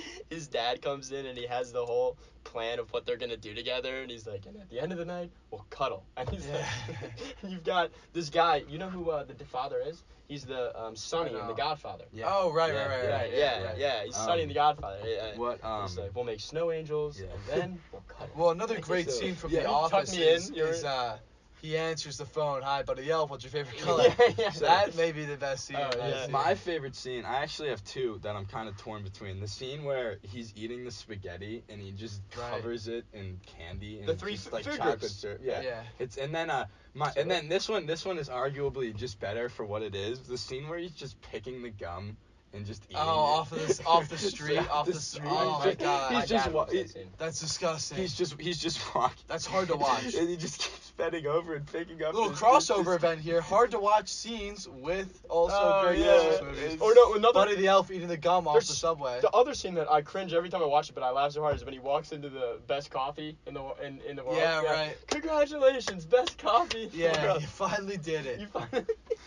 his 0.30 0.48
dad 0.48 0.82
comes 0.82 1.12
in 1.12 1.26
and 1.26 1.36
he 1.38 1.46
has 1.46 1.72
the 1.72 1.84
whole 1.84 2.16
plan 2.44 2.78
of 2.78 2.92
what 2.92 3.04
they're 3.06 3.16
gonna 3.16 3.36
do 3.36 3.54
together, 3.54 4.02
and 4.02 4.10
he's 4.10 4.26
like, 4.26 4.46
and 4.46 4.56
at 4.56 4.68
the 4.70 4.80
end 4.80 4.92
of 4.92 4.98
the 4.98 5.04
night, 5.04 5.30
we'll 5.50 5.66
cuddle. 5.70 6.04
And 6.16 6.28
he's 6.30 6.46
Yeah. 6.46 6.54
like, 6.88 6.98
and 7.42 7.52
you've 7.52 7.64
got 7.64 7.90
this 8.12 8.28
guy. 8.30 8.62
You 8.68 8.78
know 8.78 8.88
who 8.88 9.10
uh, 9.10 9.24
the 9.24 9.44
father 9.44 9.82
is? 9.84 10.04
He's 10.28 10.44
the 10.44 10.76
um, 10.80 10.96
Sonny 10.96 11.30
in. 11.30 11.46
The 11.46 11.52
Godfather. 11.54 12.04
Yeah. 12.12 12.24
Oh 12.28 12.52
right, 12.52 12.72
Yeah, 12.72 12.86
right, 12.86 12.88
right, 12.88 13.04
yeah, 13.04 13.16
right. 13.16 13.32
yeah, 13.32 13.62
right. 13.64 13.78
yeah, 13.78 14.04
He's 14.04 14.16
Um, 14.16 14.24
Sonny 14.26 14.42
in 14.42 14.48
The 14.48 14.54
Godfather. 14.54 14.98
Yeah, 15.06 15.36
What 15.36 15.62
um 15.64 15.82
he's 15.82 15.96
like, 15.98 16.14
we'll 16.16 16.24
make 16.24 16.40
snow 16.40 16.72
angels, 16.72 17.20
Yeah. 17.20 17.26
and 17.52 17.62
then 17.62 17.78
we'll 17.92 18.02
cuddle. 18.08 18.34
Well, 18.36 18.50
another 18.50 18.80
great 18.80 19.08
So- 19.10 19.20
scene 19.20 19.34
from 19.36 19.50
Yeah, 19.52 19.60
The 19.62 19.68
you 19.68 19.72
tuck 19.74 19.92
Office 19.94 20.16
me 20.16 20.22
is, 20.22 20.50
is 20.50 20.84
uh, 20.84 21.18
he 21.62 21.76
answers 21.76 22.18
the 22.18 22.26
phone. 22.26 22.62
Hi, 22.62 22.82
buddy 22.82 23.10
Elf. 23.10 23.30
What's 23.30 23.44
your 23.44 23.50
favorite 23.50 23.78
color? 23.82 24.04
yeah, 24.18 24.32
yeah. 24.38 24.50
That 24.60 24.96
may 24.96 25.12
be 25.12 25.24
the 25.24 25.36
best 25.36 25.64
scene. 25.66 25.76
Oh, 25.78 25.90
yeah. 25.96 26.26
My 26.30 26.54
favorite 26.54 26.94
scene, 26.94 27.24
I 27.24 27.42
actually 27.42 27.70
have 27.70 27.82
two 27.84 28.18
that 28.22 28.36
I'm 28.36 28.46
kind 28.46 28.68
of 28.68 28.76
torn 28.76 29.02
between. 29.02 29.40
The 29.40 29.48
scene 29.48 29.84
where 29.84 30.18
he's 30.22 30.52
eating 30.56 30.84
the 30.84 30.90
spaghetti 30.90 31.64
and 31.68 31.80
he 31.80 31.92
just 31.92 32.20
Right. 32.38 32.50
covers 32.50 32.88
it 32.88 33.04
in 33.12 33.40
candy 33.46 33.98
and 34.00 34.08
The 34.08 34.14
three 34.14 34.32
just, 34.34 34.48
f- 34.48 34.52
like 34.52 34.64
fingers. 34.64 34.78
chocolate 34.78 35.10
syrup. 35.10 35.40
Yeah. 35.42 35.62
yeah. 35.62 35.82
It's 35.98 36.16
and 36.16 36.34
then 36.34 36.50
uh 36.50 36.66
my 36.94 37.12
and 37.16 37.30
then 37.30 37.48
this 37.48 37.68
one 37.68 37.86
this 37.86 38.04
one 38.04 38.18
is 38.18 38.28
arguably 38.28 38.94
just 38.94 39.18
better 39.20 39.48
for 39.48 39.64
what 39.64 39.82
it 39.82 39.94
is. 39.94 40.20
The 40.20 40.38
scene 40.38 40.68
where 40.68 40.78
he's 40.78 40.92
just 40.92 41.20
picking 41.20 41.62
the 41.62 41.70
gum 41.70 42.16
and 42.56 42.66
just 42.66 42.84
eating 42.84 42.96
Oh, 42.98 43.02
it. 43.02 43.38
off 43.40 43.52
of 43.52 43.66
this- 43.66 43.80
off 43.86 44.08
the 44.08 44.18
street, 44.30 44.58
off 44.70 44.86
the 44.86 44.92
the- 44.92 44.98
street. 45.00 45.28
oh 45.30 45.58
my 45.64 45.74
God. 45.74 46.12
My 46.12 46.20
He's 46.20 46.28
just 46.30 46.50
wa- 46.50 46.66
he- 46.66 46.86
That's 47.18 47.40
disgusting. 47.40 47.98
he's 47.98 48.14
just 48.14 48.40
he's 48.40 48.58
just 48.58 48.94
walking. 48.94 49.16
That's 49.28 49.46
hard 49.46 49.68
to 49.68 49.76
watch. 49.86 50.14
and 50.14 50.28
he 50.28 50.36
just 50.36 50.60
keeps 50.60 50.92
bending 50.96 51.26
over 51.26 51.54
and 51.54 51.66
picking 51.70 52.02
up. 52.02 52.14
little 52.14 52.30
crossover 52.30 52.86
his- 52.86 52.96
event 53.04 53.20
here. 53.20 53.40
Hard 53.40 53.70
to 53.72 53.78
watch 53.78 54.08
scenes 54.08 54.68
with 54.68 55.22
also 55.28 55.54
Oh, 55.58 55.82
great 55.86 55.98
yeah. 55.98 56.18
Christmas 56.18 56.40
movies. 56.42 56.62
It's- 56.64 56.80
Or 56.80 56.94
no, 56.94 57.14
another 57.14 57.32
Buddy 57.34 57.56
the 57.56 57.66
Elf 57.66 57.90
eating 57.90 58.08
the 58.08 58.16
gum 58.16 58.48
off 58.48 58.56
the 58.60 58.62
subway. 58.72 59.20
The 59.20 59.30
other 59.30 59.54
scene 59.54 59.74
that 59.74 59.90
I 59.90 60.00
cringe 60.02 60.32
every 60.32 60.48
time 60.48 60.62
I 60.62 60.66
watch 60.66 60.88
it, 60.88 60.94
but 60.94 61.04
I 61.04 61.10
laugh 61.10 61.32
so 61.32 61.42
hard 61.42 61.56
is 61.56 61.64
when 61.64 61.74
he 61.74 61.80
walks 61.80 62.12
into 62.12 62.28
the 62.30 62.58
best 62.66 62.90
coffee 62.90 63.36
in 63.46 63.54
the 63.54 63.62
in, 63.84 64.00
in 64.08 64.16
the 64.16 64.24
world. 64.24 64.38
Yeah, 64.38 64.62
right. 64.62 64.96
Congratulations, 65.08 66.04
best 66.04 66.38
coffee. 66.38 66.90
Yeah, 66.92 67.34
you 67.38 67.46
finally 67.46 67.96
did 67.98 68.26
it. 68.26 68.40
You 68.40 68.46
finally. 68.46 68.84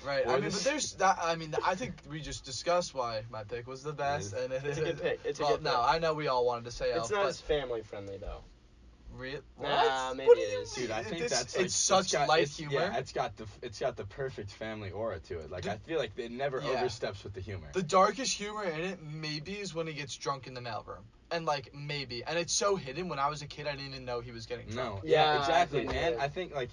Right. 0.09 0.25
Well, 0.25 0.37
I 0.37 0.39
mean, 0.39 0.49
but 0.49 0.61
there's 0.61 0.93
that. 0.93 1.19
I 1.21 1.35
mean, 1.35 1.53
I 1.63 1.75
think 1.75 1.93
we 2.09 2.19
just 2.19 2.43
discussed 2.43 2.95
why 2.95 3.23
my 3.29 3.43
pick 3.43 3.67
was 3.67 3.83
the 3.83 3.93
best, 3.93 4.33
and 4.33 4.51
it 4.51 4.63
It's 4.65 4.77
a 4.79 4.81
good 4.81 5.01
pick. 5.01 5.19
It's 5.23 5.39
a 5.39 5.43
well, 5.43 5.51
good 5.57 5.63
no, 5.63 5.69
pick. 5.71 5.79
I 5.95 5.99
know 5.99 6.13
we 6.15 6.27
all 6.27 6.45
wanted 6.47 6.65
to 6.65 6.71
say 6.71 6.87
It's 6.89 6.97
Elf, 6.97 7.11
not 7.11 7.23
but 7.23 7.29
as 7.29 7.41
family 7.41 7.83
friendly 7.83 8.17
though. 8.17 8.41
real. 9.15 9.41
Nah, 9.61 10.07
What? 10.07 10.17
maybe 10.17 10.27
What 10.27 10.35
do 10.37 10.41
you 10.41 10.59
is. 10.61 10.75
mean? 10.77 10.87
Dude, 10.87 10.95
I 10.95 11.03
think 11.03 11.21
This- 11.21 11.31
that's 11.31 11.55
like, 11.55 11.65
it's 11.65 11.75
such 11.75 12.11
got, 12.13 12.27
light 12.27 12.41
it's- 12.43 12.57
humor. 12.57 12.73
Yeah, 12.73 12.97
it's 12.97 13.11
got 13.11 13.35
the 13.37 13.45
it's 13.61 13.77
got 13.79 13.97
the 13.97 14.05
perfect 14.05 14.49
family 14.51 14.89
aura 14.91 15.19
to 15.19 15.39
it. 15.39 15.51
Like 15.51 15.63
The- 15.65 15.73
I 15.73 15.77
feel 15.77 15.99
like 15.99 16.17
it 16.17 16.31
never 16.31 16.59
Yeah. 16.59 16.69
oversteps 16.69 17.23
with 17.23 17.33
the 17.33 17.41
humor. 17.41 17.69
The 17.73 17.83
darkest 17.83 18.35
humor 18.35 18.63
in 18.63 18.79
it 18.79 19.03
maybe 19.03 19.59
is 19.59 19.75
when 19.75 19.85
he 19.85 19.93
gets 19.93 20.15
drunk 20.17 20.47
in 20.47 20.55
the 20.55 20.61
mailroom. 20.61 21.03
And 21.31 21.45
like 21.45 21.71
maybe, 21.75 22.23
and 22.23 22.39
it's 22.39 22.53
so 22.53 22.75
hidden. 22.75 23.09
When 23.09 23.19
I 23.19 23.27
was 23.29 23.43
a 23.43 23.47
kid, 23.47 23.67
I 23.67 23.71
didn't 23.75 23.89
even 23.91 24.05
know 24.05 24.21
he 24.21 24.31
was 24.31 24.47
getting 24.47 24.67
drunk. 24.69 25.03
no, 25.03 25.07
yeah, 25.07 25.33
Yeah, 25.35 25.39
exactly. 25.39 25.81
I 25.81 25.83
think 25.91 25.95
and 26.03 26.21
I 26.21 26.27
think 26.29 26.55
like. 26.55 26.69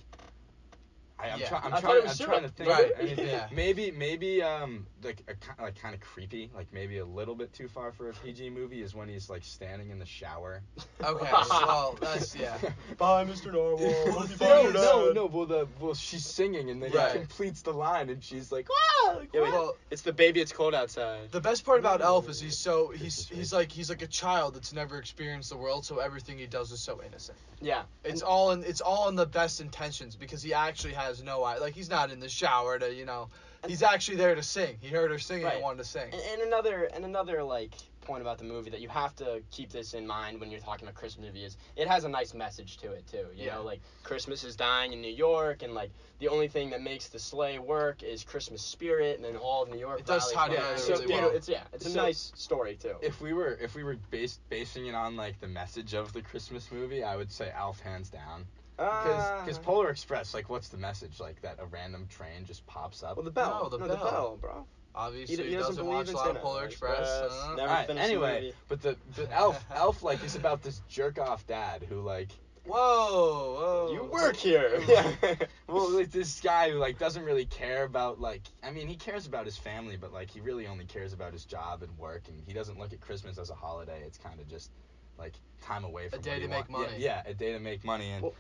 I, 1.19 1.31
I'm, 1.31 1.41
Yeah. 1.41 1.49
try, 1.49 1.61
I'm 1.63 1.75
I 1.75 1.81
thought 1.81 1.83
trying. 1.83 1.97
it 2.05 2.11
I'm 2.11 2.17
trying 2.17 2.43
to 2.43 2.49
think. 2.49 2.71
Right, 2.71 2.93
of 2.93 3.01
anything. 3.01 3.27
yeah. 3.29 3.49
Maybe, 3.53 3.91
maybe, 3.91 4.43
um, 4.43 4.87
like 5.07 5.23
a 5.29 5.63
like 5.63 5.81
kind 5.81 5.95
of 5.95 6.01
creepy, 6.01 6.51
like 6.55 6.67
maybe 6.73 6.99
a 6.99 7.05
little 7.05 7.35
bit 7.35 7.53
too 7.53 7.69
far 7.69 7.93
for 7.93 8.11
a 8.11 8.13
PG 8.13 8.51
movie 8.51 8.83
is 8.83 8.95
when 8.95 9.09
he's 9.09 9.31
like 9.31 9.45
standing 9.45 9.91
in 9.91 9.99
the 9.99 10.05
shower. 10.07 10.61
Okay, 11.03 11.31
well 11.51 11.97
that's 12.01 12.35
yeah. 12.37 12.59
Bye, 12.99 13.25
Mr. 13.25 13.47
Narwhal. 13.53 13.77
Well, 13.79 14.13
Hope 14.13 14.23
you 14.23 14.37
the 14.37 14.37
find 14.37 14.39
thing 14.39 14.63
your 14.65 14.69
is- 14.69 14.75
no, 14.75 15.13
no. 15.13 15.27
Well, 15.27 15.47
the 15.47 15.69
well, 15.81 15.95
she's 15.95 16.25
singing 16.27 16.71
and 16.71 16.83
then 16.83 16.91
Right. 16.93 17.13
he 17.13 17.19
completes 17.21 17.63
the 17.63 17.73
line 17.73 18.11
and 18.11 18.23
she's 18.23 18.51
like, 18.53 18.69
"Wow!" 18.69 19.17
Like, 19.19 19.31
Yeah, 19.33 19.43
wait. 19.43 19.53
Well, 19.53 19.77
it's 19.91 20.03
the 20.03 20.13
baby. 20.13 20.41
It's 20.41 20.53
cold 20.53 20.75
outside. 20.75 21.31
The 21.31 21.41
best 21.41 21.65
part 21.65 21.79
about 21.79 22.03
Elf 22.03 22.29
is 22.29 22.41
he's 22.41 22.59
so 22.59 22.89
he's 22.91 23.29
he's 23.29 23.53
like 23.53 23.71
he's 23.73 23.89
like 23.89 24.03
a 24.03 24.07
child 24.07 24.55
that's 24.55 24.73
never 24.73 24.99
experienced 24.99 25.51
the 25.51 25.57
world, 25.57 25.85
so 25.87 25.99
everything 25.99 26.39
he 26.39 26.47
does 26.47 26.73
is 26.73 26.81
so 26.81 27.01
innocent. 27.07 27.39
Yeah. 27.61 27.83
It's 28.05 28.23
all 28.23 28.51
in 28.51 28.65
it's 28.65 28.81
all 28.81 29.09
in 29.09 29.15
the 29.15 29.27
best 29.27 29.61
intentions 29.61 30.17
because 30.17 30.43
he 30.43 30.53
actually 30.53 30.93
has 30.95 31.23
no 31.23 31.43
eye 31.45 31.59
like 31.59 31.75
he's 31.75 31.89
not 31.89 32.11
in 32.11 32.21
the 32.21 32.29
shower 32.29 32.79
to 32.79 32.93
you 32.93 33.05
know 33.07 33.29
he's 33.67 33.83
actually 33.83 34.17
there 34.17 34.35
to 34.35 34.43
sing. 34.43 34.77
He 34.81 34.89
heard 34.89 35.11
her 35.11 35.19
singing 35.19 35.45
Right. 35.45 35.55
and 35.55 35.63
wanted 35.63 35.79
to 35.79 35.85
sing. 35.85 36.13
And, 36.13 36.23
and 36.33 36.43
another 36.43 36.85
and 36.95 37.05
another 37.05 37.43
like 37.43 37.73
point 38.03 38.23
about 38.23 38.39
the 38.39 38.45
movie 38.45 38.71
that 38.71 38.81
you 38.81 38.89
have 38.89 39.17
to 39.17 39.43
keep 39.51 39.69
this 39.73 39.93
in 39.93 40.07
mind 40.07 40.39
when 40.39 40.49
you're 40.49 40.61
talking 40.61 40.87
about 40.87 40.95
Christmas 40.95 41.27
movie 41.27 41.45
is 41.45 41.57
it 41.75 41.89
has 41.89 42.05
a 42.05 42.09
nice 42.09 42.35
message 42.35 42.77
to 42.77 42.93
it 42.93 43.05
too. 43.09 43.27
You 43.35 43.47
Yeah. 43.47 43.55
know, 43.57 43.63
like 43.65 43.81
Christmas 44.05 44.45
is 44.45 44.55
dying 44.55 44.93
in 44.93 45.01
New 45.01 45.13
York, 45.13 45.63
and 45.65 45.75
like 45.75 45.91
the 46.21 46.29
only 46.29 46.47
thing 46.47 46.71
that 46.71 46.83
makes 46.83 47.09
the 47.09 47.19
sleigh 47.19 47.59
work 47.59 48.05
is 48.05 48.23
Christmas 48.23 48.63
spirit, 48.63 49.17
and 49.17 49.25
then 49.25 49.37
all 49.37 49.65
of 49.65 49.71
New 49.71 49.79
York. 49.79 49.99
It 50.01 50.07
does 50.07 50.31
tie 50.33 50.49
together 50.49 50.75
it. 50.75 50.89
really 50.89 51.07
well. 51.09 51.31
it's 51.31 51.49
yeah, 51.49 51.65
it's 51.73 51.87
a 51.87 51.91
So- 51.91 51.97
nice 52.03 52.33
story 52.37 52.77
too. 52.77 52.95
if 53.03 53.21
we 53.21 53.33
were 53.33 53.59
if 53.61 53.75
we 53.75 53.83
were 53.83 53.97
based 54.11 54.39
basing 54.51 54.87
it 54.87 54.95
on 54.95 55.17
like 55.17 55.41
the 55.41 55.49
message 55.49 55.93
of 55.95 56.13
the 56.13 56.23
Christmas 56.23 56.71
movie, 56.71 57.03
I 57.03 57.17
would 57.17 57.33
say 57.33 57.53
Elf 57.57 57.81
hands 57.81 58.09
down. 58.09 58.47
Because 58.77 59.41
because 59.43 59.59
Uh, 59.59 59.63
Polar 59.63 59.89
Express, 59.91 60.35
like, 60.35 60.49
what's 60.51 60.69
the 60.69 60.77
message? 60.77 61.19
Like 61.21 61.41
that 61.43 61.57
a 61.59 61.67
random 61.67 62.07
train 62.09 62.45
just 62.45 62.67
pops 62.67 63.03
up. 63.03 63.17
well, 63.17 63.25
the 63.25 63.31
bell, 63.31 63.61
No, 63.65 63.69
the 63.71 63.79
no, 63.79 63.87
bell. 63.87 63.97
the 64.05 64.11
bell, 64.11 64.39
bro. 64.41 64.67
Obviously, 64.95 65.37
He, 65.37 65.43
he, 65.43 65.49
he 65.51 65.55
doesn't, 65.57 65.77
doesn't, 65.77 65.87
watch 65.87 66.09
a 66.09 66.13
lot 66.13 66.21
of 66.23 66.27
Santa 66.29 66.41
Polar 66.41 66.65
Express. 66.65 67.07
uh, 67.09 67.55
Never 67.57 67.69
Alright, 67.69 67.91
anyway, 67.91 68.41
movie. 68.41 68.55
but 68.69 68.81
the 68.83 68.97
but 69.17 69.29
Elf 69.33 69.65
Elf 69.75 70.03
like 70.03 70.23
is 70.25 70.37
about 70.37 70.63
this 70.63 70.81
jerk 70.89 71.19
off 71.19 71.47
dad 71.47 71.85
who 71.89 72.01
like 72.01 72.29
whoa, 72.65 73.87
whoa. 73.89 73.93
You 73.93 74.05
work 74.05 74.37
here. 74.37 74.83
yeah. 74.89 75.35
well 75.69 75.91
like 75.91 76.11
this 76.11 76.41
guy 76.41 76.71
who 76.71 76.79
like 76.79 76.99
doesn't 76.99 77.25
really 77.25 77.45
care 77.47 77.85
about 77.85 78.21
like 78.21 78.43
I 78.63 78.71
mean 78.71 78.89
he 78.89 78.97
cares 78.97 79.27
about 79.27 79.45
his 79.45 79.57
family 79.57 79.97
but 79.97 80.13
like 80.13 80.31
he 80.31 80.41
really 80.41 80.67
only 80.67 80.85
cares 80.85 81.13
about 81.13 81.33
his 81.33 81.45
job 81.45 81.83
and 81.83 81.97
work 81.99 82.23
and 82.29 82.43
he 82.47 82.53
doesn't 82.53 82.79
look 82.79 82.93
at 82.93 83.01
Christmas 83.01 83.39
as 83.39 83.51
a 83.51 83.55
holiday. 83.55 84.03
It's 84.07 84.19
kind 84.19 84.41
of 84.41 84.49
just 84.49 84.71
like 85.19 85.35
time 85.63 85.85
away 85.85 86.09
from 86.09 86.19
a 86.21 86.23
day 86.23 86.31
what 86.31 86.37
to 86.37 86.41
he 86.43 86.49
make 86.49 86.57
want- 86.57 86.71
money. 86.71 86.93
Yeah, 86.99 87.23
yeah, 87.27 87.31
a 87.31 87.35
day 87.35 87.53
to 87.53 87.59
make 87.61 87.85
money 87.85 88.11
and 88.11 88.23
Well- 88.23 88.35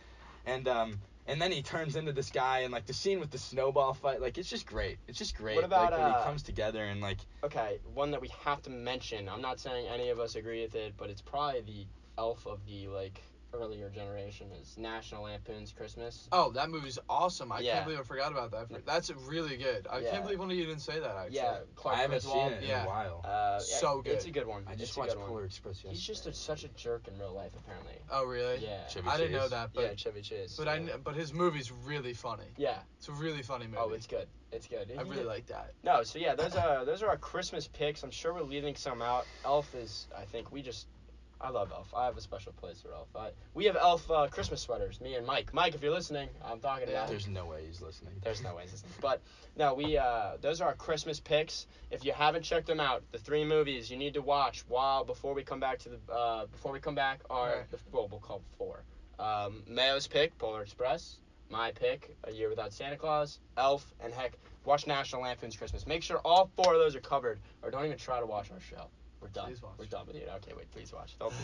and 0.47 0.68
um 0.68 0.99
and 1.28 1.42
then 1.42 1.51
he 1.51 1.61
turns 1.61 1.97
into 1.97 2.12
this 2.12 2.30
guy 2.30 2.61
and 2.61 2.72
like 2.72 2.86
the 2.86 2.92
scene 2.92 3.18
with 3.18 3.30
the 3.30 3.38
snowball 3.38 3.92
fight 3.92 4.20
like 4.20 4.38
it's 4.38 4.49
just 4.49 4.66
great. 4.66 4.99
It's 5.09 5.18
just 5.18 5.36
great. 5.36 5.57
What 5.57 5.64
about, 5.64 5.90
like 5.90 6.01
when 6.01 6.11
uh, 6.11 6.18
he 6.18 6.24
comes 6.24 6.42
together 6.42 6.84
and 6.84 7.01
like 7.01 7.18
Okay, 7.44 7.80
one 7.92 8.11
that 8.12 8.20
we 8.20 8.30
have 8.44 8.62
to 8.62 8.70
mention. 8.70 9.28
I'm 9.28 9.42
not 9.42 9.61
saying 9.61 9.86
any 9.92 10.09
of 10.11 10.20
us 10.20 10.36
agree 10.36 10.62
with 10.62 10.74
it, 10.74 10.94
but 10.97 11.11
it's 11.11 11.22
probably 11.22 11.61
the 11.62 11.86
elf 12.18 12.47
of 12.47 12.64
the 12.66 12.88
like 12.88 13.20
earlier 13.57 13.89
generation 13.91 14.49
is 14.61 14.77
National 14.79 15.25
Lampoon's 15.25 15.73
Christmas. 15.73 16.29
Oh, 16.33 16.51
that 16.53 16.71
movie's 16.71 16.99
awesome. 17.09 17.51
I 17.53 17.61
Yeah. 17.61 17.75
can't 17.75 17.87
believe 17.87 18.01
I 18.01 18.03
forgot 18.05 18.33
about 18.33 18.51
that. 18.53 18.85
That's 18.87 19.11
really 19.11 19.57
good. 19.57 19.87
I 19.91 19.99
Yeah. 20.01 20.11
can't 20.11 20.23
believe 20.25 20.39
one 20.39 20.51
of 20.51 20.57
you 20.57 20.65
didn't 20.67 20.81
say 20.83 20.99
that 21.01 21.17
actually. 21.17 21.37
Yeah, 21.37 21.59
Clark 21.75 21.97
I 21.97 22.01
haven't 22.03 22.23
Griswold. 22.23 22.49
seen 22.51 22.53
it 22.59 22.63
in 22.65 22.69
yeah. 22.69 22.85
a 22.85 22.87
while. 22.87 23.21
Uh, 23.25 23.59
So 23.59 24.03
good. 24.03 24.13
It's 24.13 24.25
a 24.25 24.29
good. 24.29 24.41
good 24.41 24.47
one. 24.47 24.65
I 24.69 24.75
just 24.75 24.97
watched 24.97 25.13
good 25.13 25.19
one. 25.21 25.29
Polar 25.29 25.45
Express 25.45 25.77
yesterday. 25.77 25.95
He's 25.95 26.03
just 26.07 26.27
a, 26.27 26.33
such 26.35 26.65
a 26.65 26.69
jerk 26.69 27.09
in 27.09 27.19
real 27.19 27.33
life, 27.33 27.53
apparently. 27.57 27.95
Oh 28.11 28.25
really? 28.25 28.59
Yeah. 28.59 28.87
Chevy 28.89 29.09
I 29.09 29.17
didn't 29.17 29.33
know 29.33 29.49
that, 29.49 29.71
but 29.75 29.83
yeah, 29.85 29.95
Chevy 29.95 30.23
Chase. 30.23 30.57
but 30.57 30.69
I 30.69 30.79
but 31.03 31.15
his 31.15 31.33
movie's 31.33 31.73
really 31.73 32.13
funny. 32.13 32.45
Yeah. 32.57 32.79
It's 32.99 33.09
a 33.09 33.13
really 33.13 33.43
funny 33.43 33.67
movie. 33.67 33.79
Oh, 33.81 33.91
it's 33.93 34.07
good. 34.07 34.29
It's 34.53 34.67
good. 34.69 34.93
I 34.97 35.03
really 35.03 35.25
like 35.25 35.47
that. 35.47 35.73
No, 35.83 36.03
so 36.03 36.19
yeah, 36.19 36.35
those 36.35 36.55
are 36.55 36.85
those 36.85 37.03
are 37.03 37.09
our 37.09 37.17
Christmas 37.17 37.67
picks. 37.69 38.03
I'm 38.03 38.11
sure 38.11 38.33
we're 38.33 38.43
leaving 38.43 38.77
some 38.77 39.03
out. 39.03 39.27
Elf 39.45 39.75
is, 39.75 40.07
I 40.17 40.25
think 40.25 40.53
we 40.53 40.63
just, 40.63 40.87
I 41.41 41.51
love 41.51 41.70
Elf. 41.70 41.93
I 41.95 42.07
have 42.07 42.16
a 42.16 42.20
special 42.20 42.53
place 42.53 42.80
for 42.80 42.93
Elf. 42.95 43.09
I, 43.14 43.30
we 43.53 43.66
have 43.66 43.76
Elf 43.76 44.11
uh, 44.11 44.26
Christmas 44.30 44.62
sweaters. 44.62 45.01
Me 45.03 45.14
and 45.16 45.26
Mike. 45.26 45.53
Mike, 45.53 45.74
if 45.74 45.82
you're 45.82 45.93
listening, 45.93 46.28
I'm 46.43 46.61
talking 46.61 46.89
Yeah. 46.89 46.95
about. 47.01 47.09
There's 47.11 47.28
no 47.28 47.45
way 47.45 47.64
he's 47.66 47.82
listening. 47.82 48.14
There's 48.24 48.43
no 48.43 48.55
way. 48.57 48.64
this 48.64 48.74
is- 48.74 48.84
But 49.03 49.20
no, 49.57 49.74
we 49.74 49.99
uh, 49.99 50.39
those 50.41 50.61
are 50.62 50.68
our 50.68 50.74
Christmas 50.74 51.20
picks. 51.20 51.66
If 51.91 52.05
you 52.05 52.12
haven't 52.12 52.43
checked 52.43 52.66
them 52.66 52.80
out, 52.80 53.03
the 53.12 53.18
three 53.18 53.45
movies 53.45 53.91
you 53.91 53.99
need 53.99 54.14
to 54.14 54.22
watch 54.22 54.64
while 54.68 55.05
before 55.05 55.34
we 55.34 55.43
come 55.45 55.61
back 55.61 55.78
to 55.80 55.91
the 55.91 56.12
uh, 56.12 56.47
before 56.47 56.72
we 56.72 56.80
come 56.80 56.95
back 56.95 57.20
are 57.28 57.66
the 57.70 57.78
well 57.93 58.09
we'll 58.09 58.20
call 58.20 58.41
four. 58.57 58.82
Um, 59.18 59.62
Mayo's 59.68 60.07
pick, 60.07 60.37
Polar 60.39 60.62
Express. 60.62 61.18
My 61.49 61.70
pick, 61.70 62.16
A 62.24 62.32
Year 62.32 62.49
Without 62.49 62.72
Santa 62.72 62.97
Claus, 62.97 63.39
Elf, 63.57 63.87
and 64.01 64.12
heck, 64.12 64.32
watch 64.64 64.89
National 64.89 65.22
Lampoon's 65.22 65.55
Christmas. 65.55 65.87
Make 65.87 66.03
sure 66.03 66.18
all 66.24 66.51
four 66.57 66.74
of 66.74 66.80
those 66.80 66.97
are 66.97 67.01
covered, 67.01 67.39
or 67.62 67.70
don't 67.70 67.84
even 67.84 67.99
try 67.99 68.18
to 68.18 68.26
watch 68.26 68.51
our 68.51 68.59
show. 68.59 68.89
We're 69.21 69.29
done. 69.29 69.47
Please 69.47 69.62
watch. 69.62 69.73
We're 69.79 69.85
done 69.87 70.07
with 70.07 70.17
you. 70.17 70.23
Okay, 70.37 70.53
wait, 70.57 70.71
please 70.73 70.93
watch. 70.93 71.17
Don't 71.19 71.31
do 71.31 71.37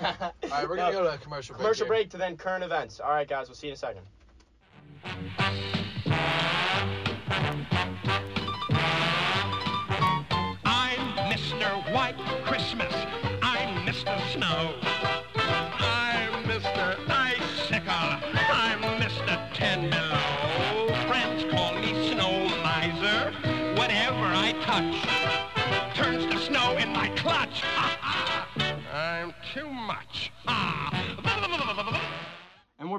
that. 0.00 0.34
All 0.44 0.50
right, 0.50 0.68
we're 0.68 0.76
gonna 0.76 0.92
go 0.92 1.02
to 1.04 1.14
a 1.14 1.18
commercial 1.18 1.54
break. 1.54 1.62
Commercial 1.62 1.86
here. 1.86 1.94
break 1.94 2.10
to 2.10 2.16
then 2.16 2.36
current 2.36 2.64
events. 2.64 3.00
All 3.00 3.10
right, 3.10 3.28
guys, 3.28 3.48
we'll 3.48 3.56
see 3.56 3.68
you 3.68 3.72
in 3.72 3.74
a 3.74 3.78
second. 3.78 4.02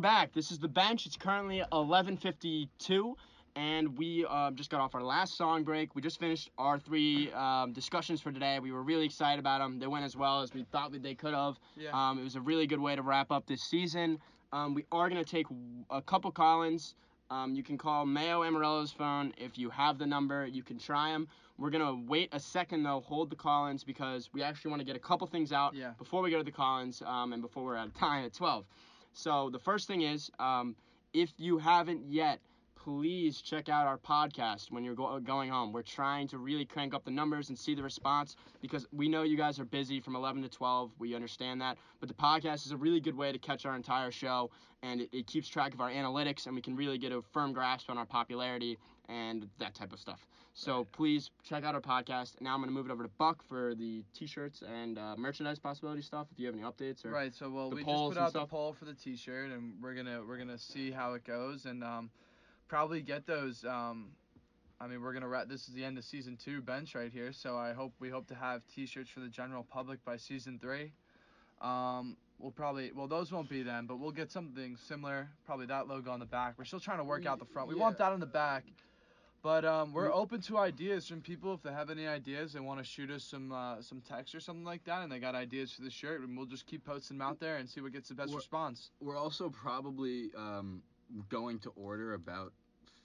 Back. 0.09 0.33
This 0.33 0.49
is 0.49 0.57
the 0.57 0.67
bench. 0.67 1.05
It's 1.05 1.15
currently 1.15 1.61
11:52, 1.71 3.15
and 3.55 3.95
we 3.95 4.25
um, 4.25 4.55
just 4.55 4.71
got 4.71 4.81
off 4.81 4.95
our 4.95 5.03
last 5.03 5.37
song 5.37 5.63
break. 5.63 5.93
We 5.93 6.01
just 6.01 6.19
finished 6.19 6.49
our 6.57 6.79
three 6.79 7.31
um, 7.33 7.73
discussions 7.73 8.19
for 8.19 8.31
today. 8.31 8.57
We 8.57 8.71
were 8.71 8.81
really 8.81 9.05
excited 9.05 9.39
about 9.39 9.59
them. 9.59 9.77
They 9.77 9.85
went 9.85 10.05
as 10.05 10.17
well 10.17 10.41
as 10.41 10.51
we 10.51 10.63
thought 10.71 10.91
that 10.93 11.03
they 11.03 11.13
could 11.13 11.35
have. 11.35 11.59
Yeah. 11.77 11.91
Um, 11.93 12.17
it 12.17 12.23
was 12.23 12.35
a 12.35 12.41
really 12.41 12.65
good 12.65 12.79
way 12.79 12.95
to 12.95 13.03
wrap 13.03 13.31
up 13.31 13.45
this 13.45 13.61
season. 13.61 14.17
Um, 14.51 14.73
we 14.73 14.83
are 14.91 15.09
gonna 15.09 15.23
take 15.23 15.45
a 15.91 16.01
couple 16.01 16.31
call-ins. 16.31 16.95
Um, 17.29 17.53
you 17.53 17.61
can 17.61 17.77
call 17.77 18.07
Mayo 18.07 18.43
Amarillo's 18.43 18.91
phone 18.91 19.31
if 19.37 19.59
you 19.59 19.69
have 19.69 19.99
the 19.99 20.07
number. 20.07 20.47
You 20.47 20.63
can 20.63 20.79
try 20.79 21.09
him. 21.09 21.27
We're 21.59 21.69
gonna 21.69 21.93
wait 22.07 22.29
a 22.31 22.39
second 22.39 22.81
though. 22.81 23.01
Hold 23.01 23.29
the 23.29 23.35
call-ins 23.35 23.83
because 23.83 24.31
we 24.33 24.41
actually 24.41 24.71
want 24.71 24.79
to 24.81 24.85
get 24.85 24.95
a 24.95 24.99
couple 24.99 25.27
things 25.27 25.51
out 25.51 25.75
Yeah. 25.75 25.91
before 25.99 26.23
we 26.23 26.31
go 26.31 26.39
to 26.39 26.43
the 26.43 26.51
call-ins 26.51 27.03
um, 27.03 27.31
and 27.31 27.43
before 27.43 27.63
we're 27.63 27.77
out 27.77 27.85
of 27.85 27.93
time 27.93 28.25
at 28.25 28.33
12. 28.33 28.65
So 29.13 29.49
the 29.49 29.59
first 29.59 29.87
thing 29.87 30.01
is, 30.01 30.31
um, 30.39 30.75
if 31.13 31.33
you 31.37 31.57
haven't 31.57 32.03
yet, 32.07 32.39
please 32.75 33.41
check 33.41 33.67
out 33.67 33.85
our 33.85 33.97
podcast 33.97 34.71
when 34.71 34.83
you're 34.83 34.95
go- 34.95 35.19
going 35.19 35.49
home. 35.49 35.73
We're 35.73 35.81
trying 35.81 36.27
to 36.29 36.37
really 36.37 36.65
crank 36.65 36.93
up 36.93 37.03
the 37.03 37.11
numbers 37.11 37.49
and 37.49 37.59
see 37.59 37.75
the 37.75 37.83
response 37.83 38.35
because 38.61 38.87
we 38.93 39.09
know 39.09 39.23
you 39.23 39.35
guys 39.35 39.59
are 39.59 39.65
busy 39.65 39.99
from 39.99 40.15
11 40.15 40.43
to 40.43 40.49
12. 40.49 40.91
We 40.97 41.13
understand 41.13 41.59
that. 41.61 41.77
But 41.99 42.07
the 42.07 42.15
podcast 42.15 42.65
is 42.65 42.71
a 42.71 42.77
really 42.77 43.01
good 43.01 43.15
way 43.15 43.31
to 43.31 43.37
catch 43.37 43.65
our 43.65 43.75
entire 43.75 44.11
show 44.11 44.49
and 44.81 45.01
it, 45.01 45.09
it 45.11 45.27
keeps 45.27 45.49
track 45.49 45.73
of 45.73 45.81
our 45.81 45.89
analytics 45.89 46.45
and 46.45 46.55
we 46.55 46.61
can 46.61 46.75
really 46.75 46.97
get 46.97 47.11
a 47.11 47.21
firm 47.21 47.51
grasp 47.51 47.89
on 47.89 47.97
our 47.97 48.05
popularity 48.05 48.77
and 49.09 49.49
that 49.57 49.73
type 49.73 49.91
of 49.91 49.99
stuff. 49.99 50.25
So 50.53 50.85
please 50.91 51.29
check 51.43 51.63
out 51.63 51.73
our 51.73 51.81
podcast. 51.81 52.41
Now 52.41 52.53
I'm 52.53 52.59
going 52.59 52.69
to 52.69 52.73
move 52.73 52.85
it 52.85 52.91
over 52.91 53.03
to 53.03 53.09
Buck 53.17 53.41
for 53.47 53.75
the 53.75 54.03
t-shirts 54.13 54.61
and 54.61 54.97
uh, 54.97 55.15
merchandise 55.17 55.57
possibility 55.57 56.01
stuff 56.01 56.27
if 56.31 56.39
you 56.39 56.45
have 56.47 56.55
any 56.55 56.63
updates 56.63 57.05
or 57.05 57.11
Right. 57.11 57.33
So 57.33 57.49
well, 57.49 57.69
we 57.69 57.83
just 57.83 57.87
put 57.87 58.09
and 58.09 58.17
out 58.17 58.33
the 58.33 58.45
poll 58.45 58.73
for 58.73 58.85
the 58.85 58.93
T-shirt, 58.93 59.51
and 59.51 59.73
we're 59.81 59.93
gonna 59.93 60.21
we're 60.27 60.37
gonna 60.37 60.57
see 60.57 60.91
how 60.91 61.13
it 61.13 61.23
goes, 61.23 61.65
and 61.65 61.83
um, 61.83 62.09
probably 62.67 63.01
get 63.01 63.25
those. 63.25 63.63
Um, 63.63 64.09
I 64.81 64.87
mean, 64.87 65.01
we're 65.01 65.13
gonna 65.13 65.27
wrap. 65.27 65.47
This 65.47 65.67
is 65.67 65.73
the 65.73 65.83
end 65.83 65.97
of 65.97 66.03
season 66.03 66.37
two 66.37 66.61
bench 66.61 66.95
right 66.95 67.11
here, 67.11 67.31
so 67.31 67.57
I 67.57 67.73
hope 67.73 67.93
we 67.99 68.09
hope 68.09 68.27
to 68.27 68.35
have 68.35 68.61
T-shirts 68.73 69.09
for 69.09 69.21
the 69.21 69.29
general 69.29 69.63
public 69.63 70.03
by 70.03 70.17
season 70.17 70.59
three. 70.61 70.91
Um, 71.61 72.17
we'll 72.37 72.51
probably 72.51 72.91
well 72.93 73.07
those 73.07 73.31
won't 73.31 73.49
be 73.49 73.63
then, 73.63 73.85
but 73.85 73.99
we'll 73.99 74.11
get 74.11 74.31
something 74.31 74.75
similar. 74.75 75.29
Probably 75.45 75.67
that 75.67 75.87
logo 75.87 76.11
on 76.11 76.19
the 76.19 76.25
back. 76.25 76.55
We're 76.57 76.65
still 76.65 76.79
trying 76.79 76.99
to 76.99 77.03
work 77.03 77.25
out 77.25 77.39
the 77.39 77.45
front. 77.45 77.69
We 77.69 77.75
want 77.75 77.97
that 77.97 78.11
on 78.11 78.19
the 78.19 78.25
back. 78.25 78.63
But 79.41 79.63
um, 79.63 79.93
we're 79.93 80.13
open 80.13 80.41
to 80.41 80.57
ideas 80.57 81.07
from 81.07 81.21
people. 81.21 81.53
If 81.53 81.61
they 81.63 81.71
have 81.71 81.89
any 81.89 82.05
ideas, 82.07 82.51
they 82.51 82.59
want 82.59 82.79
to 82.79 82.85
shoot 82.85 83.09
us 83.09 83.23
some 83.23 83.51
uh, 83.53 83.81
some 83.81 84.01
text 84.01 84.35
or 84.35 84.41
something 84.41 84.65
like 84.65 84.83
that, 84.83 85.01
and 85.01 85.11
they 85.11 85.19
got 85.19 85.33
ideas 85.33 85.71
for 85.71 85.81
the 85.81 85.89
shirt, 85.89 86.21
and 86.21 86.35
we'll 86.35 86.45
just 86.45 86.65
keep 86.65 86.83
posting 86.83 87.17
them 87.17 87.25
out 87.27 87.39
there 87.39 87.55
and 87.57 87.69
see 87.69 87.79
what 87.79 87.93
gets 87.93 88.09
the 88.09 88.15
best 88.15 88.29
We're- 88.29 88.37
response. 88.37 88.91
We're 88.99 89.17
also 89.17 89.49
probably 89.49 90.31
um, 90.37 90.81
going 91.29 91.59
to 91.59 91.69
order 91.77 92.15
about 92.15 92.51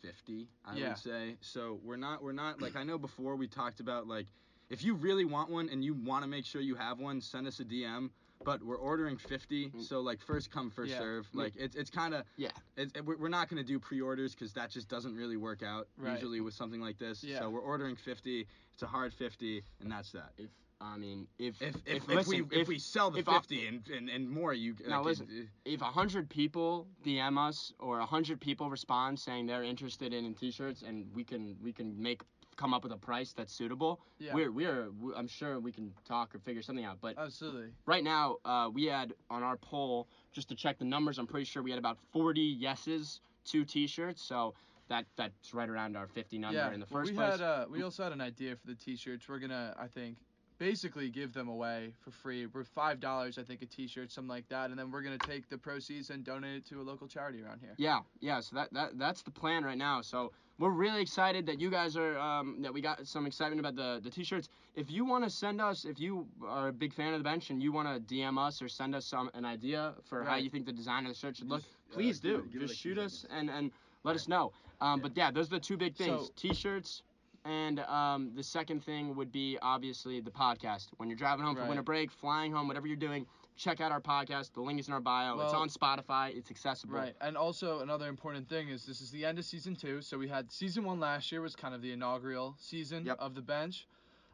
50, 0.02 0.48
I 0.66 0.76
Yeah. 0.76 0.88
would 0.88 0.98
say. 0.98 1.36
So 1.40 1.78
we're 1.84 1.96
not 1.96 2.20
we're 2.22 2.32
not 2.32 2.60
like 2.60 2.74
I 2.74 2.82
know 2.82 2.98
before 2.98 3.36
we 3.36 3.46
talked 3.46 3.78
about 3.78 4.08
like 4.08 4.26
if 4.70 4.82
you 4.82 4.94
really 4.94 5.24
want 5.24 5.50
one 5.50 5.68
and 5.70 5.84
you 5.84 5.94
want 5.94 6.24
to 6.24 6.28
make 6.28 6.44
sure 6.44 6.60
you 6.60 6.74
have 6.74 6.98
one, 6.98 7.20
send 7.20 7.46
us 7.46 7.60
a 7.60 7.64
DM. 7.64 8.10
But 8.44 8.62
we're 8.62 8.76
ordering 8.76 9.16
50, 9.16 9.70
mm. 9.70 9.82
so 9.82 10.00
like 10.00 10.20
first 10.20 10.50
come 10.50 10.70
first 10.70 10.92
Yeah. 10.92 10.98
serve. 10.98 11.26
Like 11.32 11.54
it's 11.56 11.76
it's 11.76 11.90
kind 11.90 12.14
of 12.14 12.24
Yeah. 12.36 12.50
It's, 12.76 12.92
it, 12.94 13.04
we're 13.04 13.28
not 13.28 13.48
gonna 13.48 13.64
do 13.64 13.78
pre-orders 13.78 14.34
because 14.34 14.52
that 14.54 14.70
just 14.70 14.88
doesn't 14.88 15.14
really 15.16 15.36
work 15.36 15.62
out 15.62 15.88
Right. 15.96 16.14
usually 16.14 16.40
with 16.40 16.54
something 16.54 16.80
like 16.80 16.98
this. 16.98 17.22
Yeah. 17.24 17.40
So 17.40 17.50
we're 17.50 17.60
ordering 17.60 17.96
50. 17.96 18.46
It's 18.72 18.82
a 18.82 18.86
hard 18.86 19.12
50, 19.14 19.62
and 19.80 19.90
that's 19.90 20.12
that. 20.12 20.32
if 20.38 20.50
I 20.80 20.96
mean 20.98 21.26
if 21.38 21.62
If 21.62 21.76
if, 21.86 22.02
if, 22.02 22.08
listen, 22.08 22.48
we 22.50 22.60
if, 22.60 22.68
we 22.68 22.78
sell 22.78 23.10
the 23.10 23.20
if 23.20 23.28
I- 23.28 23.34
50 23.34 23.66
and, 23.68 23.88
and 23.88 24.08
and 24.10 24.28
more, 24.28 24.52
you 24.52 24.74
Now 24.86 24.98
like, 24.98 25.06
listen, 25.06 25.48
if 25.64 25.80
a 25.80 25.84
hundred 25.84 26.28
people 26.28 26.86
DM 27.04 27.38
us 27.38 27.72
or 27.78 28.00
a 28.00 28.06
hundred 28.06 28.40
people 28.40 28.68
respond 28.68 29.18
saying 29.18 29.46
they're 29.46 29.62
interested 29.64 30.12
in, 30.12 30.24
in 30.26 30.34
t-shirts 30.34 30.82
and 30.82 31.06
we 31.14 31.24
can 31.24 31.56
we 31.62 31.72
can 31.72 32.00
make 32.02 32.22
come 32.56 32.74
up 32.74 32.82
with 32.82 32.92
a 32.92 32.96
price 32.96 33.32
that's 33.32 33.52
suitable, 33.52 34.00
Yeah. 34.18 34.34
we're 34.34 34.50
we're 34.52 34.90
we- 34.90 35.14
I'm 35.14 35.28
sure 35.28 35.58
we 35.60 35.72
can 35.72 35.92
talk 36.04 36.34
or 36.34 36.38
figure 36.38 36.62
something 36.62 36.84
out. 36.84 36.98
But 37.00 37.18
Absolutely. 37.18 37.72
right 37.86 38.04
now, 38.04 38.36
uh, 38.44 38.70
we 38.72 38.84
had 38.86 39.14
on 39.30 39.42
our 39.42 39.56
poll 39.56 40.08
just 40.32 40.48
to 40.48 40.54
check 40.54 40.78
the 40.78 40.84
numbers. 40.84 41.18
I'm 41.18 41.26
pretty 41.26 41.44
sure 41.44 41.62
we 41.62 41.70
had 41.70 41.78
about 41.78 41.98
40 42.12 42.40
yeses 42.40 43.20
to 43.46 43.64
t-shirts, 43.64 44.22
so 44.22 44.54
that 44.88 45.06
that's 45.16 45.54
right 45.54 45.68
around 45.68 45.96
our 45.96 46.06
50 46.06 46.38
number 46.38 46.58
yeah. 46.58 46.72
in 46.72 46.80
the 46.80 46.86
well, 46.90 47.00
first 47.02 47.10
we 47.12 47.16
place. 47.16 47.32
had 47.32 47.40
uh, 47.40 47.66
we 47.70 47.82
also 47.82 48.02
had 48.02 48.12
an 48.12 48.20
idea 48.20 48.56
for 48.56 48.66
the 48.66 48.74
T-shirts. 48.74 49.28
We're 49.28 49.38
gonna 49.38 49.74
I 49.78 49.86
think 49.86 50.18
basically 50.58 51.08
give 51.08 51.32
them 51.32 51.48
away 51.48 51.92
for 52.02 52.10
free. 52.10 52.46
We're 52.46 52.64
five 52.64 53.00
dollars 53.00 53.38
I 53.38 53.42
think 53.42 53.62
a 53.62 53.66
T-shirt, 53.66 54.10
something 54.12 54.28
like 54.28 54.48
that, 54.48 54.70
and 54.70 54.78
then 54.78 54.90
we're 54.90 55.02
gonna 55.02 55.18
take 55.18 55.48
the 55.48 55.58
proceeds 55.58 56.10
and 56.10 56.24
donate 56.24 56.56
it 56.56 56.66
to 56.66 56.80
a 56.80 56.82
local 56.84 57.06
charity 57.08 57.42
around 57.42 57.60
here. 57.60 57.74
Yeah, 57.76 58.00
yeah. 58.20 58.40
So 58.40 58.56
that, 58.56 58.72
that 58.72 58.98
that's 58.98 59.22
the 59.22 59.30
plan 59.30 59.64
right 59.64 59.78
now. 59.78 60.00
So 60.02 60.32
we're 60.58 60.70
really 60.70 61.02
excited 61.02 61.46
that 61.46 61.60
you 61.60 61.70
guys 61.70 61.96
are 61.96 62.16
um, 62.18 62.62
that 62.62 62.72
we 62.72 62.80
got 62.80 63.06
some 63.06 63.26
excitement 63.26 63.60
about 63.60 63.76
the 63.76 64.00
the 64.02 64.10
t-shirts. 64.10 64.48
If 64.76 64.90
you 64.90 65.04
want 65.04 65.24
to 65.24 65.30
send 65.30 65.60
us, 65.60 65.84
if 65.84 66.00
you 66.00 66.26
are 66.46 66.68
a 66.68 66.72
big 66.72 66.92
fan 66.92 67.12
of 67.14 67.20
the 67.20 67.24
bench 67.24 67.50
and 67.50 67.62
you 67.62 67.72
want 67.72 67.88
to 68.08 68.14
DM 68.14 68.38
us 68.44 68.60
or 68.62 68.68
send 68.68 68.94
us 68.94 69.06
some 69.06 69.30
an 69.34 69.44
idea 69.44 69.94
for 70.08 70.24
how 70.24 70.36
you 70.36 70.50
think 70.50 70.66
the 70.66 70.72
design 70.72 71.06
of 71.06 71.12
the 71.12 71.18
shirt 71.18 71.36
should 71.36 71.48
look, 71.48 71.60
Just, 71.62 71.74
uh, 71.92 71.94
please 71.94 72.20
give 72.20 72.30
do. 72.32 72.38
it- 72.38 72.52
give 72.52 72.60
Just 72.62 72.72
like 72.74 72.78
shoot 72.78 72.98
us 72.98 73.26
and 73.30 73.50
and 73.50 73.70
let 74.04 74.16
us 74.16 74.28
know. 74.28 74.52
Um, 74.80 75.00
But 75.00 75.16
yeah, 75.16 75.30
those 75.30 75.46
are 75.48 75.56
the 75.58 75.60
two 75.60 75.76
big 75.76 75.94
things: 75.96 76.26
So- 76.26 76.32
t-shirts. 76.36 77.02
And 77.44 77.80
um, 77.80 78.32
the 78.34 78.42
second 78.42 78.82
thing 78.84 79.14
would 79.16 79.30
be 79.30 79.58
obviously 79.60 80.20
the 80.20 80.30
podcast. 80.30 80.86
When 80.96 81.10
you're 81.10 81.18
driving 81.18 81.44
home 81.44 81.54
for 81.54 81.60
Right. 81.62 81.68
winter 81.68 81.82
break, 81.82 82.10
flying 82.10 82.52
home, 82.52 82.68
whatever 82.68 82.86
you're 82.86 82.96
doing, 82.96 83.26
check 83.56 83.80
out 83.82 83.92
our 83.92 84.00
podcast. 84.00 84.54
The 84.54 84.62
link 84.62 84.80
is 84.80 84.88
in 84.88 84.94
our 84.94 85.00
bio. 85.00 85.38
it's 85.40 85.52
on 85.52 85.68
Spotify. 85.68 86.34
It's 86.34 86.50
accessible. 86.50 86.94
Right, 86.94 87.14
and 87.20 87.36
also 87.36 87.80
another 87.80 88.08
important 88.08 88.48
thing 88.48 88.70
is 88.70 88.86
this 88.86 89.00
is 89.02 89.10
the 89.10 89.24
end 89.26 89.38
of 89.38 89.44
season 89.44 89.76
two. 89.76 90.00
So 90.00 90.16
we 90.16 90.26
had 90.26 90.50
season 90.50 90.84
one 90.84 90.98
last 91.00 91.30
year 91.30 91.42
was 91.42 91.54
kind 91.54 91.74
of 91.74 91.82
the 91.82 91.92
inaugural 91.92 92.54
season 92.58 93.04
Yep. 93.04 93.18
of 93.20 93.34
the 93.34 93.42
bench, 93.42 93.86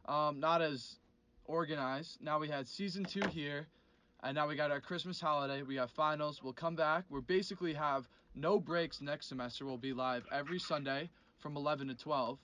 um, 0.06 0.38
not 0.38 0.62
as 0.62 1.00
organized. 1.46 2.18
Now 2.22 2.38
we 2.38 2.48
had 2.48 2.68
season 2.68 3.04
two 3.04 3.26
here, 3.28 3.66
and 4.22 4.36
now 4.36 4.46
we 4.46 4.54
got 4.54 4.70
our 4.70 4.80
Christmas 4.80 5.20
holiday. 5.20 5.62
We 5.62 5.74
have 5.76 5.90
finals. 5.90 6.42
We'll 6.44 6.52
come 6.52 6.76
back. 6.76 7.04
We'll 7.10 7.22
basically 7.22 7.74
have 7.74 8.08
no 8.36 8.60
breaks 8.60 9.00
next 9.00 9.26
semester. 9.26 9.66
We'll 9.66 9.78
be 9.78 9.92
live 9.92 10.24
every 10.30 10.60
Sunday 10.60 11.10
from 11.38 11.56
11 11.56 11.88
to 11.88 11.94
12. 11.96 12.38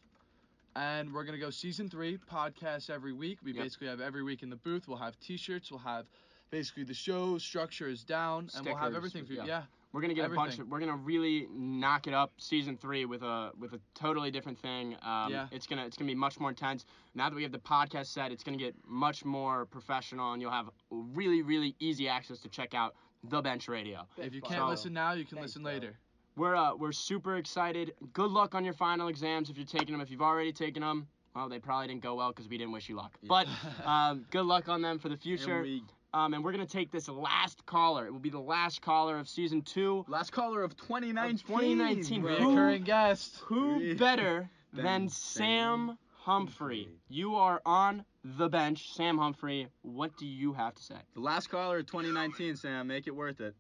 And 0.77 1.12
we're 1.12 1.24
gonna 1.24 1.39
go 1.39 1.49
season 1.49 1.89
three, 1.89 2.18
podcasts 2.18 2.91
every 2.91 3.14
week. 3.14 3.39
We 3.43 3.53
Yep. 3.53 3.64
basically 3.64 3.87
have 3.89 4.01
every 4.01 4.22
week 4.22 4.43
in 4.43 4.51
the 4.51 4.57
booth. 4.57 4.87
We'll 4.87 4.99
have 4.99 5.18
T-shirts. 5.20 5.70
We'll 5.70 5.81
have 5.81 6.07
basically 6.51 6.85
the 6.85 6.95
show 6.95 7.39
structure 7.39 7.89
is 7.89 8.05
down, 8.05 8.51
and 8.55 8.66
we'll 8.66 8.77
have 8.77 8.95
everything 8.95 9.24
for 9.24 9.33
you. 9.33 9.39
yeah. 9.39 9.47
yeah. 9.47 9.62
We're 9.93 10.03
gonna 10.03 10.12
get 10.12 10.31
a 10.31 10.35
bunch 10.35 10.59
of. 10.59 10.68
We're 10.68 10.81
gonna 10.81 10.97
really 10.97 11.47
knock 11.51 12.07
it 12.07 12.12
up 12.12 12.39
season 12.39 12.77
three 12.77 13.07
with 13.07 13.22
a 13.22 13.53
with 13.59 13.72
a 13.72 13.81
totally 13.95 14.31
different 14.31 14.59
thing. 14.59 14.95
Um, 15.01 15.33
Yeah. 15.33 15.49
It's 15.51 15.66
gonna 15.66 15.87
it's 15.87 15.97
gonna 15.97 16.11
be 16.11 16.14
much 16.14 16.39
more 16.39 16.51
intense. 16.51 16.85
Now 17.14 17.31
that 17.31 17.35
we 17.37 17.43
have 17.43 17.53
the 17.53 17.59
podcast 17.59 18.07
set, 18.07 18.31
it's 18.31 18.45
gonna 18.45 18.59
get 18.59 18.74
much 18.87 19.24
more 19.24 19.64
professional, 19.64 20.35
and 20.35 20.43
you'll 20.43 20.51
have 20.51 20.68
really 20.91 21.41
really 21.41 21.74
easy 21.79 22.09
access 22.09 22.41
to 22.41 22.51
check 22.51 22.74
out 22.74 22.95
the 23.24 23.41
Bench 23.41 23.68
Radio. 23.68 24.07
If 24.18 24.35
you 24.35 24.43
can't 24.43 24.68
listen 24.68 24.93
now, 24.93 25.12
you 25.12 25.24
can 25.24 25.39
Thanks, 25.39 25.57
listen 25.57 25.62
bro. 25.62 25.93
Later. 26.37 26.51
We're 26.51 26.57
uh, 26.57 26.74
we're 26.76 26.93
super 26.93 27.37
excited. 27.37 27.93
Good 28.12 28.30
luck 28.30 28.55
on 28.55 28.64
your 28.64 28.74
final 28.74 29.09
exams 29.09 29.51
if 29.51 29.57
you're 29.57 29.66
taking 29.66 29.93
them. 29.93 30.01
If 30.01 30.11
you've 30.11 30.22
already 30.22 30.53
taken 30.53 30.82
them, 30.82 31.07
well, 31.34 31.49
they 31.49 31.59
probably 31.59 31.89
didn't 31.89 32.03
go 32.03 32.14
well 32.14 32.30
because 32.30 32.49
we 32.49 32.59
didn't 32.59 32.72
wish 32.72 32.89
you 32.89 32.97
luck. 32.97 33.12
But 33.22 33.47
um, 33.84 34.26
good 34.30 34.47
luck 34.47 34.68
on 34.68 34.82
them 34.82 34.99
for 34.99 35.09
the 35.09 35.16
future. 35.16 35.57
And 35.57 35.62
we, 35.62 35.82
Um, 36.14 36.34
and 36.34 36.43
we're 36.45 36.53
gonna 36.53 36.66
take 36.66 36.91
this 36.91 37.09
last 37.09 37.64
caller. 37.66 38.07
It 38.07 38.12
will 38.12 38.20
be 38.20 38.30
the 38.30 38.39
last 38.41 38.80
caller 38.82 39.18
of 39.18 39.28
season 39.28 39.62
two. 39.62 40.05
last 40.09 40.32
caller 40.32 40.62
of 40.62 40.76
2019. 40.76 41.39
2019, 41.47 42.22
bro. 42.22 42.37
Who- 42.37 42.78
guest. 42.78 43.41
Who 43.47 43.95
better 43.99 44.49
Than 44.72 44.84
than 44.84 45.09
Sam 45.09 45.89
Sam 45.89 45.99
Humphrey? 46.22 46.82
Humphrey. 46.84 46.89
You 47.09 47.37
are 47.37 47.61
on 47.64 48.05
the 48.24 48.49
bench, 48.49 48.93
Sam 48.95 49.16
Humphrey. 49.18 49.68
What 49.82 50.16
do 50.16 50.26
you 50.26 50.53
have 50.55 50.74
to 50.74 50.82
say? 50.82 50.97
The 51.14 51.20
last 51.20 51.49
caller 51.51 51.78
of 51.78 51.87
2019, 51.87 52.57
Sam. 52.57 52.87
Make 52.89 53.07
it 53.07 53.14
worth 53.14 53.41
it. 53.41 53.55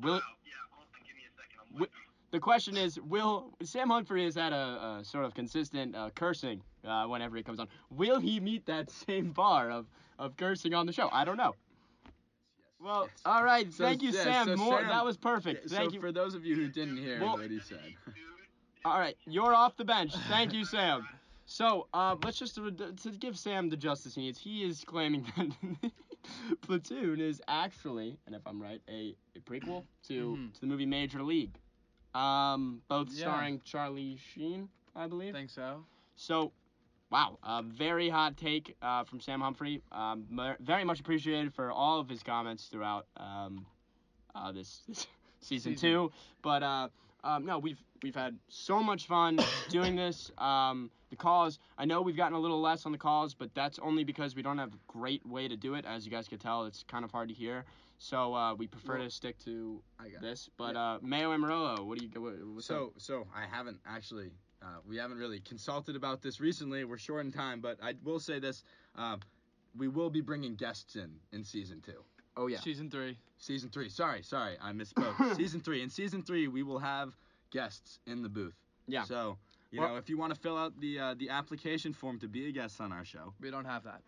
Will 0.00 0.14
Yeah, 0.14 0.20
hold 0.70 0.86
on, 0.94 1.00
give 1.06 1.16
me 1.16 1.22
a 1.26 1.34
second. 1.36 1.58
I'm 1.60 1.63
Wi- 1.63 1.63
the 2.30 2.40
question 2.40 2.76
is, 2.76 3.00
will 3.00 3.52
Sam 3.62 3.90
Humphrey 3.90 4.24
has 4.24 4.34
had 4.34 4.52
a, 4.52 4.98
a 5.00 5.04
sort 5.04 5.24
of 5.24 5.34
consistent 5.34 5.94
uh, 5.94 6.10
cursing 6.14 6.62
uh, 6.86 7.04
whenever 7.06 7.36
he 7.36 7.42
comes 7.42 7.60
on? 7.60 7.68
Will 7.90 8.18
he 8.20 8.40
meet 8.40 8.66
that 8.66 8.90
same 9.06 9.30
bar 9.30 9.70
of, 9.70 9.86
of 10.18 10.36
cursing 10.36 10.74
on 10.74 10.86
the 10.86 10.92
show? 10.92 11.08
I 11.12 11.24
don't 11.24 11.36
know. 11.36 11.54
Well, 12.80 13.04
Yes. 13.08 13.20
all 13.24 13.42
right. 13.44 13.72
So, 13.72 13.84
Thank 13.84 14.02
you, 14.02 14.10
yeah, 14.10 14.24
Sam. 14.44 14.58
so 14.58 14.70
that 14.70 15.04
was 15.04 15.16
perfect. 15.16 15.70
so 15.70 15.76
Thank 15.76 15.94
you. 15.94 16.00
for 16.00 16.12
those 16.12 16.34
of 16.34 16.44
you 16.44 16.54
who 16.54 16.68
didn't 16.68 16.98
hear 16.98 17.20
Well- 17.20 17.38
what 17.38 17.50
he 17.50 17.60
said. 17.60 17.94
All 18.86 18.98
right, 18.98 19.16
you're 19.26 19.54
off 19.54 19.78
the 19.78 19.84
bench. 19.86 20.12
Thank 20.28 20.52
you, 20.52 20.66
Sam. 20.66 21.08
So, 21.46 21.86
uh, 21.94 22.16
let's 22.22 22.38
just 22.38 22.58
uh, 22.58 22.70
to 23.02 23.10
give 23.18 23.38
Sam 23.38 23.70
the 23.70 23.78
justice 23.78 24.14
he 24.14 24.20
needs. 24.20 24.38
He 24.38 24.62
is 24.62 24.84
claiming 24.84 25.24
that 25.82 25.90
Platoon 26.60 27.18
is 27.18 27.40
actually, 27.48 28.18
and 28.26 28.34
if 28.34 28.42
I'm 28.46 28.60
right, 28.60 28.82
a, 28.90 29.14
a 29.36 29.40
prequel 29.40 29.84
to 30.08 30.36
Mhm. 30.38 30.52
to 30.52 30.60
the 30.60 30.66
movie 30.66 30.84
Major 30.84 31.22
League. 31.22 31.54
Um, 32.14 32.82
both 32.88 33.08
Yeah. 33.10 33.26
starring 33.26 33.60
Charlie 33.64 34.16
Sheen, 34.16 34.68
I 34.94 35.06
believe. 35.06 35.32
Think 35.34 35.50
so. 35.50 35.84
So, 36.16 36.52
wow, 37.10 37.38
a 37.42 37.62
very 37.62 38.08
hot 38.08 38.36
take 38.36 38.76
uh, 38.80 39.04
from 39.04 39.20
Sam 39.20 39.40
Humphrey. 39.40 39.82
Um, 39.90 40.26
very 40.60 40.84
much 40.84 41.00
appreciated 41.00 41.52
for 41.52 41.72
all 41.72 41.98
of 41.98 42.08
his 42.08 42.22
comments 42.22 42.66
throughout 42.66 43.06
um, 43.16 43.66
uh, 44.34 44.52
this, 44.52 44.82
this 44.88 45.06
season, 45.40 45.72
Season. 45.74 45.90
two. 45.90 46.12
But 46.42 46.62
uh, 46.62 46.88
um, 47.24 47.44
no, 47.44 47.58
we've 47.58 47.82
we've 48.02 48.14
had 48.14 48.38
so 48.48 48.80
much 48.82 49.06
fun 49.06 49.38
doing 49.68 49.96
this. 49.96 50.30
Um, 50.38 50.90
the 51.10 51.16
calls, 51.16 51.58
I 51.78 51.84
know 51.84 52.02
we've 52.02 52.16
gotten 52.16 52.34
a 52.36 52.40
little 52.40 52.60
less 52.60 52.86
on 52.86 52.92
the 52.92 52.98
calls, 52.98 53.34
but 53.34 53.52
that's 53.54 53.78
only 53.80 54.04
because 54.04 54.34
we 54.36 54.42
don't 54.42 54.58
have 54.58 54.72
a 54.72 54.78
great 54.86 55.24
way 55.26 55.48
to 55.48 55.56
do 55.56 55.74
it. 55.74 55.84
As 55.84 56.04
you 56.04 56.10
guys 56.12 56.28
could 56.28 56.40
tell, 56.40 56.64
it's 56.64 56.84
kind 56.86 57.04
of 57.04 57.10
hard 57.10 57.28
to 57.28 57.34
hear. 57.34 57.64
So 57.98 58.34
uh, 58.34 58.54
we 58.54 58.66
prefer 58.66 58.98
to 58.98 59.10
stick 59.10 59.38
to 59.44 59.80
I 59.98 60.08
got 60.08 60.20
this. 60.20 60.50
But 60.56 60.76
uh, 60.76 60.98
Mayo 61.02 61.32
Amarillo, 61.32 61.82
what 61.84 61.98
do 61.98 62.04
you 62.04 62.20
what, 62.20 62.34
what's 62.54 62.66
so 62.66 62.86
up? 62.86 62.92
so 62.98 63.26
I 63.34 63.46
haven't 63.50 63.78
actually 63.86 64.30
uh, 64.62 64.66
we 64.86 64.96
haven't 64.96 65.18
really 65.18 65.40
consulted 65.40 65.96
about 65.96 66.22
this 66.22 66.40
recently. 66.40 66.84
We're 66.84 66.98
short 66.98 67.24
in 67.24 67.32
time, 67.32 67.60
but 67.60 67.78
I 67.82 67.94
will 68.02 68.20
say 68.20 68.38
this: 68.38 68.62
um, 68.96 69.20
we 69.76 69.88
will 69.88 70.10
be 70.10 70.20
bringing 70.20 70.54
guests 70.54 70.96
in 70.96 71.10
in 71.32 71.44
season 71.44 71.80
two. 71.84 72.02
Oh 72.36 72.46
yeah. 72.48 72.58
Season 72.60 72.90
three. 72.90 73.16
Season 73.38 73.70
three. 73.70 73.88
Sorry, 73.88 74.22
sorry, 74.22 74.56
I 74.60 74.72
misspoke. 74.72 75.36
season 75.36 75.60
three. 75.60 75.82
In 75.82 75.88
season 75.90 76.22
three, 76.22 76.48
we 76.48 76.62
will 76.62 76.78
have 76.80 77.12
guests 77.50 78.00
in 78.06 78.22
the 78.22 78.28
booth. 78.28 78.56
Yeah. 78.88 79.04
So 79.04 79.38
you 79.70 79.80
Well- 79.80 79.90
know, 79.90 79.96
if 79.96 80.08
you 80.10 80.18
want 80.18 80.34
to 80.34 80.40
fill 80.40 80.58
out 80.58 80.78
the 80.80 80.98
uh, 80.98 81.14
the 81.18 81.30
application 81.30 81.92
form 81.92 82.18
to 82.20 82.28
be 82.28 82.48
a 82.48 82.52
guest 82.52 82.80
on 82.80 82.92
our 82.92 83.04
show, 83.04 83.32
We 83.40 83.50
don't 83.50 83.64
have 83.66 83.84
that. 83.84 84.02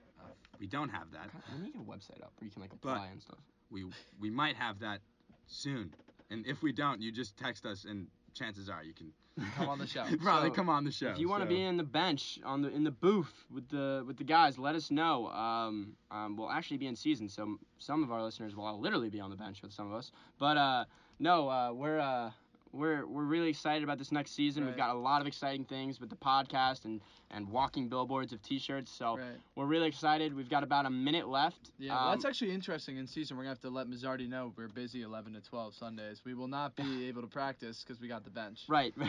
we 0.59 0.67
don't 0.67 0.89
have 0.89 1.11
that. 1.13 1.31
Let 1.53 1.61
me 1.63 1.71
get 1.71 1.81
a 1.81 1.85
website 1.85 2.23
up 2.23 2.33
where 2.39 2.47
you 2.47 2.51
can 2.51 2.63
like 2.63 2.71
But- 2.81 2.91
apply 2.91 3.07
and 3.09 3.23
stuff. 3.23 3.39
We 3.71 3.85
we 4.21 4.31
might 4.31 4.57
have 4.57 4.81
that 4.81 5.01
soon. 5.47 5.95
And 6.31 6.47
if 6.47 6.63
we 6.63 6.73
don't, 6.73 7.01
you 7.01 7.13
just 7.13 7.37
text 7.37 7.65
us, 7.67 7.85
and 7.85 8.09
chances 8.35 8.69
are 8.69 8.83
you 8.83 8.93
can 8.95 9.13
Come 9.57 9.69
on 9.69 9.79
the 9.79 9.87
show. 9.87 10.05
probably 10.23 10.49
So, 10.49 10.55
come 10.55 10.69
on 10.71 10.85
the 10.85 10.91
show. 10.91 11.09
If 11.09 11.19
you 11.19 11.29
want 11.29 11.43
to 11.43 11.47
so- 11.47 11.55
be 11.55 11.63
in 11.63 11.77
the 11.77 11.85
bench 11.85 12.41
on 12.45 12.63
the 12.63 12.69
in 12.69 12.85
the 12.85 12.91
booth 12.91 13.33
with 13.53 13.69
the 13.69 14.03
with 14.07 14.17
the 14.17 14.25
guys, 14.25 14.59
let 14.59 14.75
us 14.75 14.91
know. 14.91 15.29
Um, 15.29 15.93
um, 16.11 16.37
we'll 16.37 16.51
actually 16.51 16.79
be 16.79 16.87
in 16.87 16.97
season, 16.97 17.29
so 17.29 17.59
some 17.79 18.03
of 18.03 18.11
our 18.11 18.23
listeners 18.23 18.57
will 18.57 18.81
literally 18.81 19.11
be 19.11 19.21
on 19.21 19.31
the 19.31 19.37
bench 19.37 19.61
with 19.63 19.73
some 19.73 19.93
of 19.93 19.99
us. 19.99 20.11
But 20.39 20.57
uh, 20.57 20.85
no, 21.19 21.49
uh, 21.49 21.73
we're 21.73 21.99
uh, 21.99 22.31
we're 22.77 23.07
we're 23.07 23.25
really 23.25 23.49
excited 23.49 23.83
about 23.83 23.99
this 23.99 24.13
next 24.13 24.33
season. 24.35 24.65
We've 24.67 24.77
got 24.77 24.95
a 24.95 24.99
lot 24.99 25.21
of 25.21 25.27
exciting 25.27 25.65
things 25.65 26.01
with 26.01 26.11
the 26.11 26.17
podcast 26.17 26.85
and 26.85 27.01
and 27.31 27.49
walking 27.49 27.89
billboards 27.89 28.33
of 28.33 28.41
T-shirts. 28.43 28.91
So 28.93 29.17
Right. 29.17 29.37
we're 29.57 29.67
really 29.67 29.89
excited. 29.89 30.35
We've 30.35 30.49
got 30.49 30.63
about 30.63 30.87
a 30.87 30.91
minute 30.91 31.29
left. 31.29 31.71
Yeah, 31.79 31.95
well, 31.95 32.05
Um, 32.05 32.11
that's 32.13 32.25
actually 32.25 32.53
interesting. 32.53 32.97
In 32.99 33.07
season, 33.07 33.37
we're 33.37 33.43
gonna 33.45 33.51
have 33.51 33.61
to 33.63 33.71
let 33.71 33.89
Mazzardi 33.89 34.29
know 34.29 34.53
we're 34.57 34.69
busy 34.69 35.03
11 35.03 35.33
to 35.35 35.41
12 35.41 35.75
Sundays. 35.75 36.23
We 36.25 36.35
will 36.35 36.49
not 36.49 36.77
be 36.77 37.05
able 37.09 37.23
to 37.23 37.29
practice 37.29 37.83
because 37.83 38.01
we 38.01 38.07
got 38.09 38.25
the 38.25 38.31
bench. 38.31 38.65
right. 38.69 38.95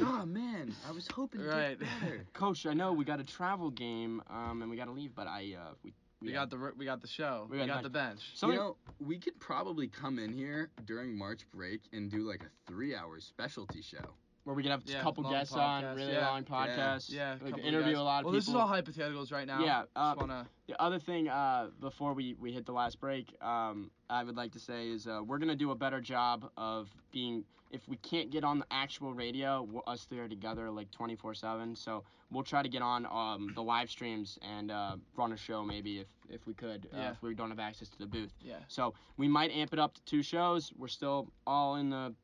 Oh 0.00 0.26
man, 0.26 0.74
I 0.86 0.92
was 0.92 1.08
hoping 1.08 1.40
to 1.40 1.46
Right. 1.46 1.78
get. 1.78 1.88
Coach, 2.34 2.66
I 2.66 2.74
know 2.74 2.92
we 2.92 3.04
got 3.04 3.18
a 3.20 3.24
travel 3.24 3.70
game, 3.70 4.22
um, 4.28 4.60
and 4.62 4.70
we 4.70 4.76
got 4.76 4.84
to 4.86 4.92
leave, 4.92 5.14
but 5.14 5.26
I 5.26 5.54
uh, 5.58 5.72
we 5.82 5.92
We 6.22 6.32
got 6.32 6.48
the 6.50 6.72
we 6.76 6.84
got 6.86 7.02
the 7.02 7.08
show. 7.08 7.46
We 7.50 7.58
We, 7.58 7.66
got 7.66 7.74
got 7.74 7.82
the 7.82 7.88
the 7.88 7.92
bench. 7.92 8.20
Something- 8.34 8.58
you 8.58 8.64
know, 8.64 8.76
we 8.98 9.18
could 9.18 9.38
probably 9.38 9.86
come 9.86 10.18
in 10.18 10.32
here 10.32 10.70
during 10.86 11.16
March 11.16 11.42
break 11.54 11.82
and 11.92 12.10
do 12.10 12.26
like 12.26 12.42
a 12.42 12.50
three-hour 12.66 13.20
specialty 13.20 13.82
show. 13.82 14.14
where 14.44 14.54
we 14.54 14.62
can 14.62 14.70
have 14.70 14.82
Yeah, 14.86 15.00
a 15.00 15.02
couple 15.02 15.24
long 15.24 15.32
guests 15.32 15.52
on, 15.54 15.82
really 15.96 16.12
yeah. 16.12 16.28
long 16.30 16.44
podcasts. 16.44 17.10
Yeah, 17.12 17.34
we 17.34 17.38
couple 17.50 17.50
could 17.56 17.58
of 17.58 17.64
interview 17.66 17.92
guys. 17.94 18.00
a 18.00 18.02
lot 18.04 18.18
of 18.20 18.24
well, 18.26 18.32
people. 18.32 18.32
this 18.34 18.48
is 18.48 18.54
all 18.54 18.68
hypotheticals 18.68 19.32
right 19.32 19.46
now. 19.46 19.64
Yeah, 19.64 19.82
uh, 19.96 20.10
Just 20.14 20.20
wanna. 20.20 20.46
The 20.68 20.80
other 20.80 21.00
thing, 21.00 21.28
uh, 21.28 21.70
before 21.80 22.14
we, 22.14 22.34
we 22.34 22.52
hit 22.52 22.64
the 22.64 22.72
last 22.72 23.00
break, 23.00 23.34
um, 23.42 23.90
I 24.08 24.22
would 24.22 24.36
like 24.36 24.52
to 24.52 24.60
say 24.60 24.88
is 24.88 25.08
uh, 25.08 25.20
we're 25.26 25.38
gonna 25.38 25.56
do 25.56 25.72
a 25.72 25.74
better 25.74 26.00
job 26.00 26.48
of 26.56 26.88
being. 27.12 27.44
If 27.70 27.88
we 27.88 27.96
can't 27.96 28.30
get 28.30 28.44
on 28.44 28.58
the 28.60 28.66
actual 28.70 29.12
radio, 29.12 29.62
we're, 29.62 29.80
us 29.86 30.04
three 30.04 30.18
are 30.20 30.28
together 30.28 30.70
like 30.70 30.90
24/7. 30.92 31.76
So 31.76 32.04
we'll 32.30 32.42
try 32.44 32.62
to 32.62 32.68
get 32.68 32.82
on 32.82 33.06
um, 33.06 33.52
the 33.54 33.62
live 33.62 33.90
streams 33.90 34.38
and 34.42 34.70
uh, 34.70 34.96
run 35.16 35.32
a 35.32 35.36
show 35.36 35.64
maybe 35.64 35.98
if 36.00 36.06
if 36.28 36.46
we 36.46 36.54
could, 36.54 36.88
uh, 36.92 36.96
Yeah. 36.96 37.10
if 37.12 37.22
we 37.22 37.34
don't 37.34 37.50
have 37.50 37.58
access 37.60 37.88
to 37.90 37.98
the 37.98 38.06
booth. 38.06 38.32
Yeah. 38.40 38.56
So 38.68 38.94
we 39.16 39.28
might 39.28 39.50
amp 39.50 39.72
it 39.72 39.78
up 39.78 39.94
to 39.94 40.02
two 40.04 40.22
shows. 40.22 40.72
We're 40.76 40.88
still 40.88 41.28
all 41.46 41.76
in 41.76 41.90
the 41.90 42.14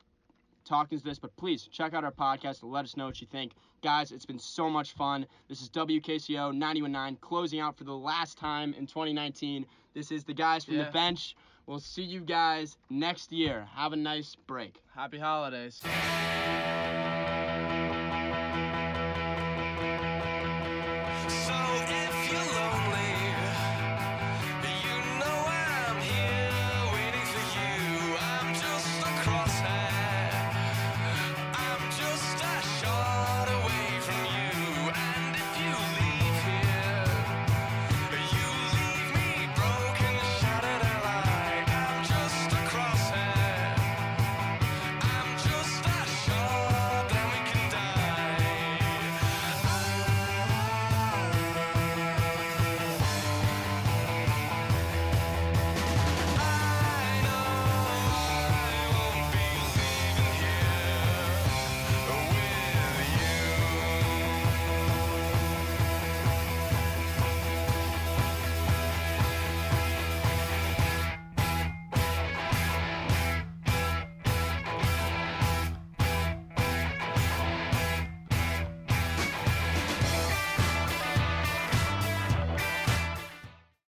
talking 0.65 0.97
to 0.99 1.05
this, 1.05 1.19
but 1.19 1.35
please 1.37 1.69
check 1.73 1.93
out 1.93 2.05
our 2.05 2.13
podcast 2.13 2.63
and 2.63 2.71
let 2.71 2.85
us 2.85 2.97
know 2.97 3.07
what 3.07 3.21
you 3.21 3.27
think. 3.27 3.53
Guys, 3.83 4.13
it's 4.13 4.25
been 4.25 4.39
so 4.39 4.71
much 4.71 4.93
fun. 4.93 5.27
This 5.49 5.61
is 5.61 5.69
WKCO 5.71 6.53
919 6.55 7.17
closing 7.21 7.59
out 7.59 7.77
for 7.77 7.83
the 7.83 7.93
last 7.97 8.39
time 8.39 8.73
in 8.75 8.87
2019. 8.87 9.67
This 9.95 10.11
is 10.11 10.25
the 10.25 10.35
guys 10.35 10.65
from 10.65 10.75
Yeah. 10.77 10.85
the 10.85 10.91
bench. 10.93 11.37
We'll 11.67 11.79
see 11.81 12.03
you 12.03 12.21
guys 12.21 12.77
next 12.91 13.31
year. 13.33 13.69
Have 13.75 13.93
a 13.93 13.97
nice 13.97 14.35
break. 14.47 14.83
Happy 14.95 15.19
holidays. 15.19 15.81